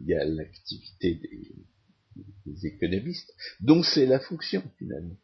Il 0.00 0.06
y 0.06 0.14
a 0.14 0.24
l'activité 0.24 1.16
des, 1.16 1.66
économistes, 2.64 3.32
dont 3.60 3.82
c'est 3.82 4.06
la 4.06 4.20
fonction 4.20 4.62
finalement. 4.78 5.16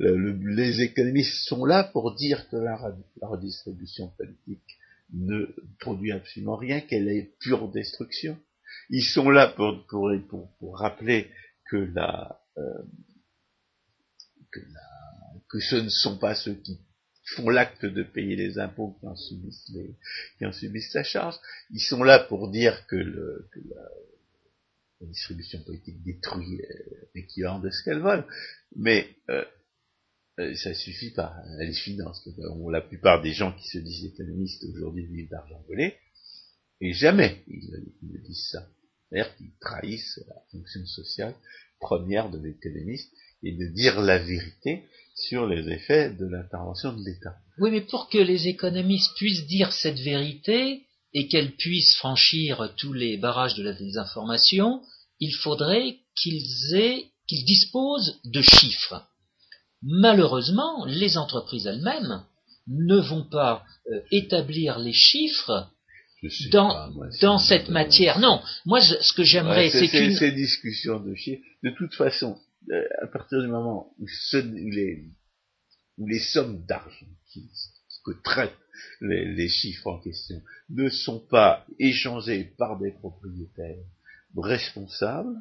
les 0.00 0.82
économistes 0.82 1.44
sont 1.48 1.64
là 1.64 1.84
pour 1.84 2.14
dire 2.14 2.48
que 2.50 2.56
la 2.56 2.76
redistribution 3.22 4.08
politique 4.16 4.78
ne 5.12 5.46
produit 5.80 6.12
absolument 6.12 6.56
rien, 6.56 6.80
qu'elle 6.80 7.08
est 7.08 7.32
pure 7.40 7.70
destruction. 7.70 8.38
Ils 8.90 9.04
sont 9.04 9.30
là 9.30 9.48
pour, 9.48 9.86
pour, 9.86 10.10
pour, 10.58 10.78
rappeler 10.78 11.30
que 11.70 11.76
la, 11.94 12.40
euh, 12.58 12.82
que 14.52 14.60
la, 14.60 15.40
que 15.48 15.60
ce 15.60 15.76
ne 15.76 15.88
sont 15.88 16.18
pas 16.18 16.34
ceux 16.34 16.54
qui 16.54 16.78
font 17.36 17.48
l'acte 17.48 17.84
de 17.84 18.02
payer 18.02 18.36
les 18.36 18.58
impôts 18.58 18.96
qui 19.00 19.06
en 19.06 19.16
subissent 19.16 19.68
les, 19.74 19.96
qui 20.38 20.46
en 20.46 20.52
subissent 20.52 20.92
sa 20.92 21.02
charge. 21.02 21.36
Ils 21.70 21.80
sont 21.80 22.02
là 22.02 22.18
pour 22.20 22.50
dire 22.50 22.86
que, 22.86 22.96
le, 22.96 23.48
que 23.52 23.60
la, 23.68 23.82
la, 25.00 25.06
distribution 25.06 25.62
politique 25.62 26.02
détruit 26.02 26.60
l'équivalent 27.14 27.60
de 27.60 27.70
ce 27.70 27.84
qu'elle 27.84 28.00
vole. 28.00 28.24
Mais 28.76 29.08
euh, 29.30 29.44
euh, 30.38 30.54
ça 30.54 30.74
suffit 30.74 31.10
pas 31.10 31.34
les 31.58 31.72
finances. 31.72 32.26
La 32.70 32.80
plupart 32.80 33.22
des 33.22 33.32
gens 33.32 33.52
qui 33.52 33.68
se 33.68 33.78
disent 33.78 34.04
économistes 34.04 34.64
aujourd'hui 34.64 35.06
vivent 35.06 35.30
d'argent 35.30 35.62
volé, 35.66 35.94
et 36.80 36.92
jamais 36.92 37.42
ils, 37.48 37.70
ne 38.02 38.18
disent 38.18 38.48
ça. 38.50 38.66
C'est-à-dire 39.10 39.36
qu'ils 39.36 39.52
trahissent 39.60 40.20
la 40.28 40.36
fonction 40.50 40.84
sociale 40.86 41.34
première 41.80 42.30
de 42.30 42.38
l'économiste 42.38 43.12
et 43.42 43.52
de 43.52 43.66
dire 43.66 44.00
la 44.00 44.18
vérité 44.18 44.84
sur 45.14 45.46
les 45.46 45.68
effets 45.72 46.10
de 46.10 46.26
l'intervention 46.26 46.92
de 46.92 47.04
l'État. 47.04 47.36
Oui, 47.58 47.70
mais 47.70 47.80
pour 47.80 48.08
que 48.08 48.18
les 48.18 48.48
économistes 48.48 49.16
puissent 49.16 49.46
dire 49.46 49.72
cette 49.72 49.98
vérité 49.98 50.84
et 51.14 51.28
qu'elles 51.28 51.56
puissent 51.56 51.96
franchir 51.96 52.74
tous 52.76 52.92
les 52.92 53.16
barrages 53.16 53.54
de 53.54 53.62
la 53.62 53.72
désinformation, 53.72 54.82
il 55.20 55.34
faudrait 55.34 55.96
qu'ils 56.14 56.74
aient, 56.74 57.06
qu'ils 57.26 57.44
disposent 57.44 58.20
de 58.24 58.42
chiffres. 58.42 59.04
Malheureusement, 59.82 60.84
les 60.86 61.16
entreprises 61.16 61.66
elles-mêmes 61.66 62.24
ne 62.66 62.96
vont 62.96 63.24
pas 63.24 63.64
euh, 63.90 64.00
établir 64.10 64.78
les 64.78 64.92
chiffres 64.92 65.70
dans, 66.50 66.90
dans 67.22 67.38
cette 67.38 67.68
matière. 67.68 68.18
Non, 68.18 68.42
moi 68.66 68.80
ce 68.80 69.12
que 69.12 69.22
j'aimerais 69.22 69.70
c'est 69.70 69.88
qu'une... 69.88 70.16
Ces 70.16 70.32
discussions 70.32 71.00
de 71.00 71.14
chiffres, 71.14 71.42
de 71.62 71.70
toute 71.70 71.94
façon, 71.94 72.36
euh, 72.70 72.82
à 73.02 73.06
partir 73.06 73.40
du 73.40 73.46
moment 73.46 73.92
où, 73.98 74.06
les, 74.34 75.04
les, 75.98 76.18
sommes 76.18 76.64
d'argent 76.66 77.06
qui, 77.32 77.48
que 78.04 78.10
traitent 78.22 78.52
les, 79.00 79.24
les, 79.34 79.48
chiffres 79.48 79.86
en 79.88 79.98
question 79.98 80.40
ne 80.70 80.88
sont 80.88 81.20
pas 81.20 81.64
échangées 81.78 82.44
par 82.58 82.78
des 82.78 82.92
propriétaires 82.92 83.84
responsables, 84.36 85.36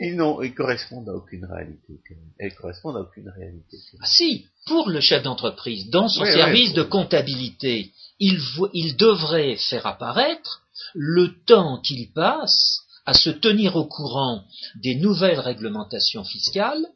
ils, 0.00 0.16
n'ont, 0.16 0.42
ils 0.42 0.54
correspondent 0.54 1.08
à 1.08 1.14
aucune 1.14 1.44
réalité. 1.44 2.00
Elles 2.38 2.54
correspondent 2.54 2.96
à 2.96 3.00
aucune 3.00 3.28
réalité. 3.28 3.78
Ah, 4.00 4.06
si, 4.06 4.46
pour 4.66 4.88
le 4.88 5.00
chef 5.00 5.22
d'entreprise, 5.22 5.90
dans 5.90 6.08
son 6.08 6.24
service 6.24 6.72
de 6.74 6.82
comptabilité, 6.82 7.92
il, 8.18 8.40
il 8.74 8.96
devrait 8.96 9.56
faire 9.56 9.86
apparaître 9.86 10.62
le 10.94 11.34
temps 11.44 11.80
qu'il 11.80 12.12
passe 12.12 12.82
à 13.06 13.14
se 13.14 13.30
tenir 13.30 13.76
au 13.76 13.86
courant 13.86 14.44
des 14.76 14.96
nouvelles 14.96 15.40
réglementations 15.40 16.24
fiscales, 16.24 16.86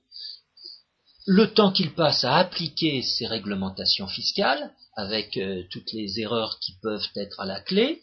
le 1.27 1.53
temps 1.53 1.73
qu'il 1.73 1.95
passe 1.95 2.25
à 2.25 2.37
appliquer 2.37 3.03
ces 3.03 3.27
réglementations 3.27 4.09
fiscales, 4.09 4.73
avec 4.95 5.37
euh, 5.37 5.63
toutes 5.71 5.93
les 5.93 6.21
erreurs 6.21 6.59
qui 6.61 6.77
peuvent 6.83 7.07
être 7.17 7.41
à 7.41 7.47
la 7.47 7.61
clé, 7.61 8.03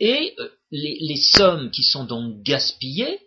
et 0.00 0.34
euh, 0.38 0.48
les, 0.70 0.98
les, 1.00 1.16
sommes 1.16 1.70
qui 1.70 1.82
sont 1.82 2.04
donc 2.04 2.42
gaspillées 2.42 3.18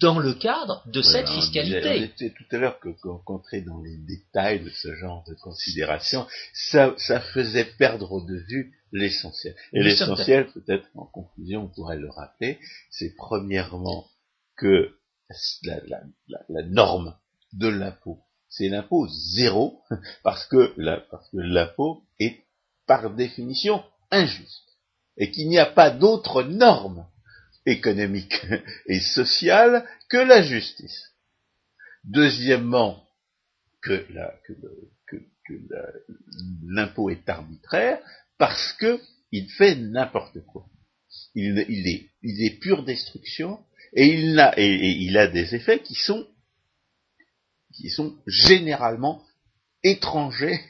dans 0.00 0.18
le 0.18 0.34
cadre 0.34 0.82
de 0.88 1.02
cette 1.02 1.28
fiscalité. 1.28 1.88
On 1.88 2.02
était 2.02 2.30
tout 2.30 2.44
à 2.50 2.56
l'heure 2.58 2.80
qu'on 2.80 3.22
entrait 3.26 3.62
dans 3.62 3.80
les 3.80 3.96
détails 3.96 4.60
de 4.60 4.70
ce 4.70 4.94
genre 4.94 5.24
de 5.28 5.34
considération, 5.34 6.26
ça, 6.52 6.94
ça 6.98 7.20
faisait 7.20 7.64
perdre 7.64 8.24
de 8.26 8.36
vue 8.48 8.74
l'essentiel. 8.92 9.54
Et 9.72 9.82
l'essentiel, 9.82 10.50
peut-être 10.52 10.86
en 10.94 11.06
conclusion, 11.06 11.64
on 11.64 11.68
pourrait 11.68 11.98
le 11.98 12.10
rappeler, 12.10 12.58
c'est 12.90 13.14
premièrement 13.16 14.06
que 14.56 14.96
la, 15.62 15.80
la, 15.86 16.00
la, 16.48 16.62
norme 16.62 17.16
de 17.52 17.68
l'impôt, 17.68 18.20
c'est 18.48 18.68
l'impôt 18.68 19.06
zéro, 19.08 19.82
parce 20.22 20.46
que 20.46 20.74
l'impôt 21.32 22.02
est 22.18 22.44
par 22.86 23.14
définition 23.14 23.82
injuste, 24.10 24.76
et 25.16 25.30
qu'il 25.30 25.48
n'y 25.48 25.58
a 25.58 25.66
pas 25.66 25.90
d'autre 25.90 26.42
norme 26.42 27.06
économique 27.66 28.46
et 28.86 29.00
sociale 29.00 29.84
que 30.08 30.16
la 30.16 30.42
justice. 30.42 31.12
Deuxièmement, 32.04 33.04
que, 33.82 34.06
l'impôt 36.66 37.10
est 37.10 37.28
arbitraire 37.28 37.98
parce 38.38 38.72
qu'il 38.74 39.50
fait 39.56 39.76
n'importe 39.76 40.40
quoi. 40.46 40.66
Il, 41.34 41.58
est, 41.58 42.60
pure 42.60 42.84
destruction 42.84 43.60
et 43.94 44.06
il, 44.06 44.38
a, 44.38 44.58
et, 44.58 44.90
il 45.00 45.16
a 45.16 45.26
des 45.26 45.54
effets 45.54 45.80
qui 45.80 45.94
sont, 45.94 46.26
qui 47.80 47.90
sont 47.90 48.16
généralement 48.26 49.22
étrangers 49.82 50.60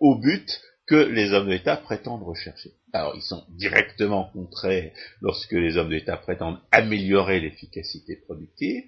au 0.00 0.16
but 0.16 0.60
que 0.86 0.94
les 0.94 1.32
hommes 1.32 1.48
d'État 1.48 1.76
prétendent 1.76 2.22
rechercher. 2.22 2.72
Alors, 2.92 3.16
ils 3.16 3.22
sont 3.22 3.44
directement 3.50 4.30
contraires 4.32 4.92
lorsque 5.20 5.52
les 5.52 5.76
hommes 5.76 5.90
d'État 5.90 6.16
prétendent 6.16 6.60
améliorer 6.70 7.40
l'efficacité 7.40 8.16
productive, 8.16 8.84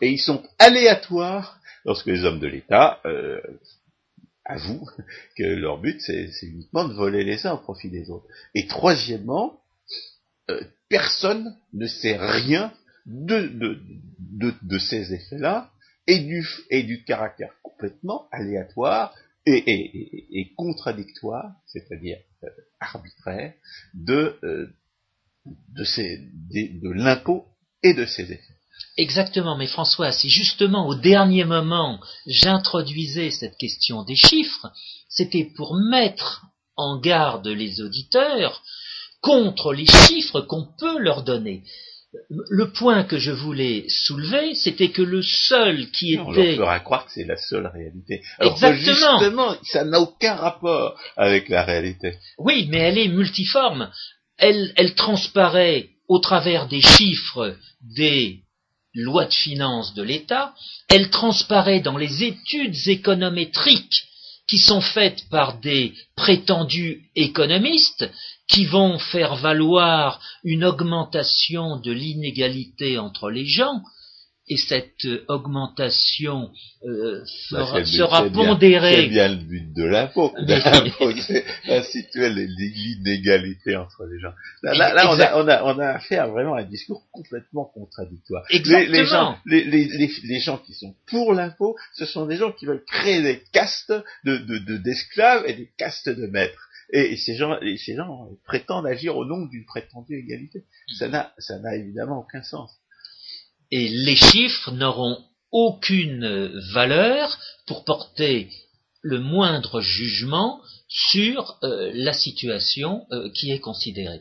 et 0.00 0.10
ils 0.10 0.20
sont 0.20 0.42
aléatoires 0.58 1.58
lorsque 1.84 2.06
les 2.06 2.24
hommes 2.24 2.40
de 2.40 2.46
l'État 2.46 3.00
euh, 3.06 3.40
avouent 4.44 4.88
que 5.36 5.42
leur 5.42 5.78
but, 5.78 6.00
c'est 6.00 6.30
uniquement 6.42 6.86
de 6.86 6.94
voler 6.94 7.24
les 7.24 7.46
uns 7.46 7.54
au 7.54 7.58
profit 7.58 7.90
des 7.90 8.10
autres. 8.10 8.26
Et 8.54 8.66
troisièmement, 8.66 9.60
euh, 10.50 10.62
personne 10.88 11.56
ne 11.72 11.86
sait 11.86 12.16
rien 12.16 12.72
de, 13.06 13.78
de, 14.62 14.78
ces 14.78 15.12
effets-là 15.12 15.70
et 16.06 16.20
du, 16.20 16.46
et 16.70 16.82
du 16.82 17.04
caractère 17.04 17.52
complètement 17.62 18.28
aléatoire 18.30 19.14
et, 19.46 20.52
contradictoire, 20.56 21.52
c'est-à-dire 21.66 22.18
euh, 22.44 22.48
arbitraire, 22.80 23.52
de, 23.92 24.38
euh, 24.42 24.66
de, 25.44 25.84
ces, 25.84 26.18
de 26.18 26.90
l'impôt 26.90 27.44
et 27.82 27.94
de 27.94 28.06
ses 28.06 28.32
effets. 28.32 28.54
Exactement, 28.96 29.56
mais 29.56 29.66
François, 29.66 30.12
si 30.12 30.28
justement 30.28 30.86
au 30.86 30.94
dernier 30.94 31.44
moment 31.44 32.00
j'introduisais 32.26 33.30
cette 33.30 33.56
question 33.56 34.04
des 34.04 34.16
chiffres, 34.16 34.72
c'était 35.08 35.50
pour 35.56 35.74
mettre 35.76 36.46
en 36.76 36.98
garde 37.00 37.46
les 37.46 37.80
auditeurs 37.80 38.62
contre 39.20 39.72
les 39.72 39.86
chiffres 39.86 40.40
qu'on 40.42 40.66
peut 40.78 40.98
leur 40.98 41.22
donner. 41.22 41.64
Le 42.28 42.70
point 42.70 43.04
que 43.04 43.18
je 43.18 43.30
voulais 43.30 43.86
soulever, 43.88 44.54
c'était 44.54 44.90
que 44.90 45.02
le 45.02 45.22
seul 45.22 45.90
qui 45.90 46.12
était... 46.12 46.22
On 46.22 46.32
leur 46.32 46.56
fera 46.56 46.80
croire 46.80 47.06
que 47.06 47.12
c'est 47.12 47.24
la 47.24 47.36
seule 47.36 47.66
réalité. 47.66 48.22
Alors 48.38 48.54
Exactement. 48.54 49.18
justement, 49.18 49.56
ça 49.64 49.84
n'a 49.84 50.00
aucun 50.00 50.34
rapport 50.34 50.98
avec 51.16 51.48
la 51.48 51.64
réalité. 51.64 52.18
Oui, 52.38 52.68
mais 52.70 52.78
elle 52.78 52.98
est 52.98 53.08
multiforme. 53.08 53.90
Elle, 54.36 54.72
elle 54.76 54.94
transparaît 54.94 55.90
au 56.08 56.18
travers 56.18 56.68
des 56.68 56.82
chiffres 56.82 57.56
des 57.80 58.44
lois 58.94 59.26
de 59.26 59.34
finances 59.34 59.94
de 59.94 60.02
l'État, 60.02 60.54
elle 60.88 61.10
transparaît 61.10 61.80
dans 61.80 61.96
les 61.96 62.24
études 62.24 62.76
économétriques 62.86 64.06
qui 64.48 64.58
sont 64.58 64.80
faites 64.80 65.28
par 65.30 65.58
des 65.60 65.94
prétendus 66.16 67.02
économistes 67.16 68.10
qui 68.48 68.66
vont 68.66 68.98
faire 68.98 69.36
valoir 69.36 70.20
une 70.42 70.64
augmentation 70.64 71.80
de 71.80 71.92
l'inégalité 71.92 72.98
entre 72.98 73.30
les 73.30 73.46
gens, 73.46 73.82
et 74.46 74.58
cette 74.58 75.06
augmentation 75.28 76.50
euh, 76.84 77.24
sera 77.24 78.28
pondérée. 78.28 78.96
C'est 78.96 79.08
bien 79.08 79.28
le 79.28 79.36
but 79.36 79.72
de 79.72 79.84
l'impôt. 79.84 80.34
c'est 80.46 81.82
situer 81.84 82.28
l'inégalité 82.28 83.74
entre 83.76 84.04
les 84.04 84.20
gens. 84.20 84.32
Là, 84.62 85.08
on, 85.08 85.18
a, 85.18 85.42
on, 85.42 85.48
a, 85.48 85.64
on, 85.64 85.78
a, 85.78 85.86
affaire 85.92 86.30
vraiment 86.30 86.54
à 86.54 86.60
un 86.60 86.64
discours 86.64 87.06
complètement 87.10 87.64
contradictoire. 87.64 88.44
Les, 88.50 88.86
les, 88.86 89.06
gens, 89.06 89.38
les, 89.46 89.64
les, 89.64 90.40
gens 90.40 90.58
qui 90.58 90.74
sont 90.74 90.94
pour 91.06 91.32
l'impôt, 91.32 91.76
ce 91.94 92.04
sont 92.04 92.26
des 92.26 92.36
gens 92.36 92.52
qui 92.52 92.66
veulent 92.66 92.84
créer 92.84 93.22
des 93.22 93.42
castes 93.52 93.94
d'esclaves 94.24 95.42
de, 95.42 95.46
de, 95.46 95.52
et 95.52 95.54
des 95.54 95.70
castes 95.78 96.10
de 96.10 96.26
maîtres. 96.26 96.68
Et, 96.92 97.16
ces, 97.16 97.34
gens, 97.34 97.58
et 97.60 97.78
ces 97.78 97.96
gens 97.96 98.28
prétendent 98.44 98.86
agir 98.86 99.16
au 99.16 99.24
nom 99.24 99.46
d'une 99.46 99.64
prétendue 99.64 100.18
égalité. 100.18 100.64
Ça 100.98 101.08
n'a 101.08 101.76
évidemment 101.76 102.20
aucun 102.20 102.42
sens 102.42 102.78
et 103.74 103.88
les 103.88 104.14
chiffres 104.14 104.70
n'auront 104.70 105.18
aucune 105.50 106.60
valeur 106.72 107.36
pour 107.66 107.84
porter 107.84 108.48
le 109.02 109.18
moindre 109.18 109.80
jugement 109.80 110.60
sur 110.86 111.58
euh, 111.64 111.90
la 111.92 112.12
situation 112.12 113.04
euh, 113.10 113.28
qui 113.34 113.50
est 113.50 113.58
considérée. 113.58 114.20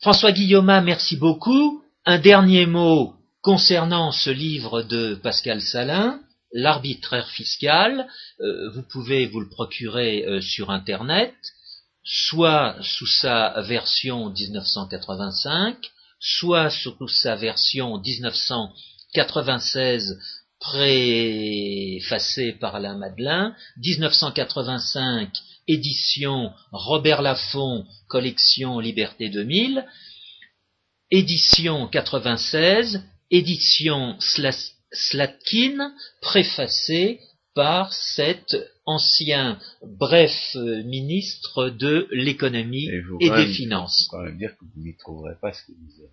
François 0.00 0.30
Guillaume, 0.30 0.66
merci 0.84 1.16
beaucoup. 1.16 1.82
Un 2.04 2.20
dernier 2.20 2.66
mot 2.66 3.14
concernant 3.42 4.12
ce 4.12 4.30
livre 4.30 4.82
de 4.82 5.16
Pascal 5.16 5.60
Salin, 5.60 6.20
L'arbitraire 6.52 7.28
fiscal. 7.28 8.06
Euh, 8.40 8.70
vous 8.70 8.82
pouvez 8.82 9.26
vous 9.26 9.40
le 9.40 9.48
procurer 9.48 10.24
sur 10.40 10.70
Internet, 10.70 11.34
soit 12.04 12.76
sous 12.80 13.08
sa 13.08 13.60
version 13.62 14.30
1985, 14.30 15.90
soit 16.18 16.70
sous 16.70 17.08
sa 17.08 17.36
version 17.36 17.98
1996 17.98 20.18
préfacée 20.58 22.52
par 22.52 22.76
Alain 22.76 22.96
Madelin, 22.96 23.54
1985 23.76 25.30
édition 25.68 26.52
Robert 26.72 27.22
Laffont, 27.22 27.86
collection 28.08 28.78
Liberté 28.78 29.28
2000, 29.28 29.84
édition 31.10 31.88
96, 31.88 33.02
édition 33.30 34.16
Slatkin, 34.92 35.92
préfacée 36.20 37.20
par 37.56 37.92
cet 37.92 38.54
ancien 38.84 39.58
bref 39.82 40.54
ministre 40.84 41.70
de 41.70 42.06
l'économie 42.12 42.88
et, 43.20 43.30
des 43.30 43.46
finances. 43.48 44.08
dire 44.38 44.52
que 44.56 44.64
vous 44.64 44.82
n'y 44.84 44.96
trouverez 44.96 45.34
pas 45.42 45.52
ce 45.52 45.62
que 45.62 45.72
vous 45.72 46.02
avez 46.02 46.10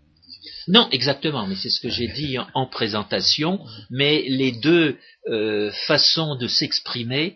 non, 0.68 0.89
exactement, 0.91 1.48
mais 1.48 1.56
c'est 1.56 1.70
ce 1.70 1.80
que 1.80 1.89
j'ai 1.89 2.08
dit 2.08 2.38
en, 2.54 2.68
présentation, 2.68 3.60
mais 3.89 4.24
les 4.28 4.52
deux 4.52 4.98
euh, 5.28 5.72
façons 5.88 6.36
de 6.36 6.48
s'exprimer 6.48 7.36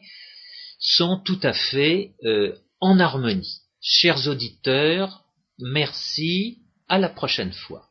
sont 0.79 1.19
tout 1.23 1.39
à 1.43 1.53
fait 1.53 2.11
euh, 2.23 2.55
en 2.79 2.99
harmonie. 2.99 3.61
Chers 3.81 4.27
auditeurs, 4.27 5.23
merci, 5.59 6.59
à 6.87 6.97
la 6.97 7.09
prochaine 7.09 7.53
fois. 7.53 7.86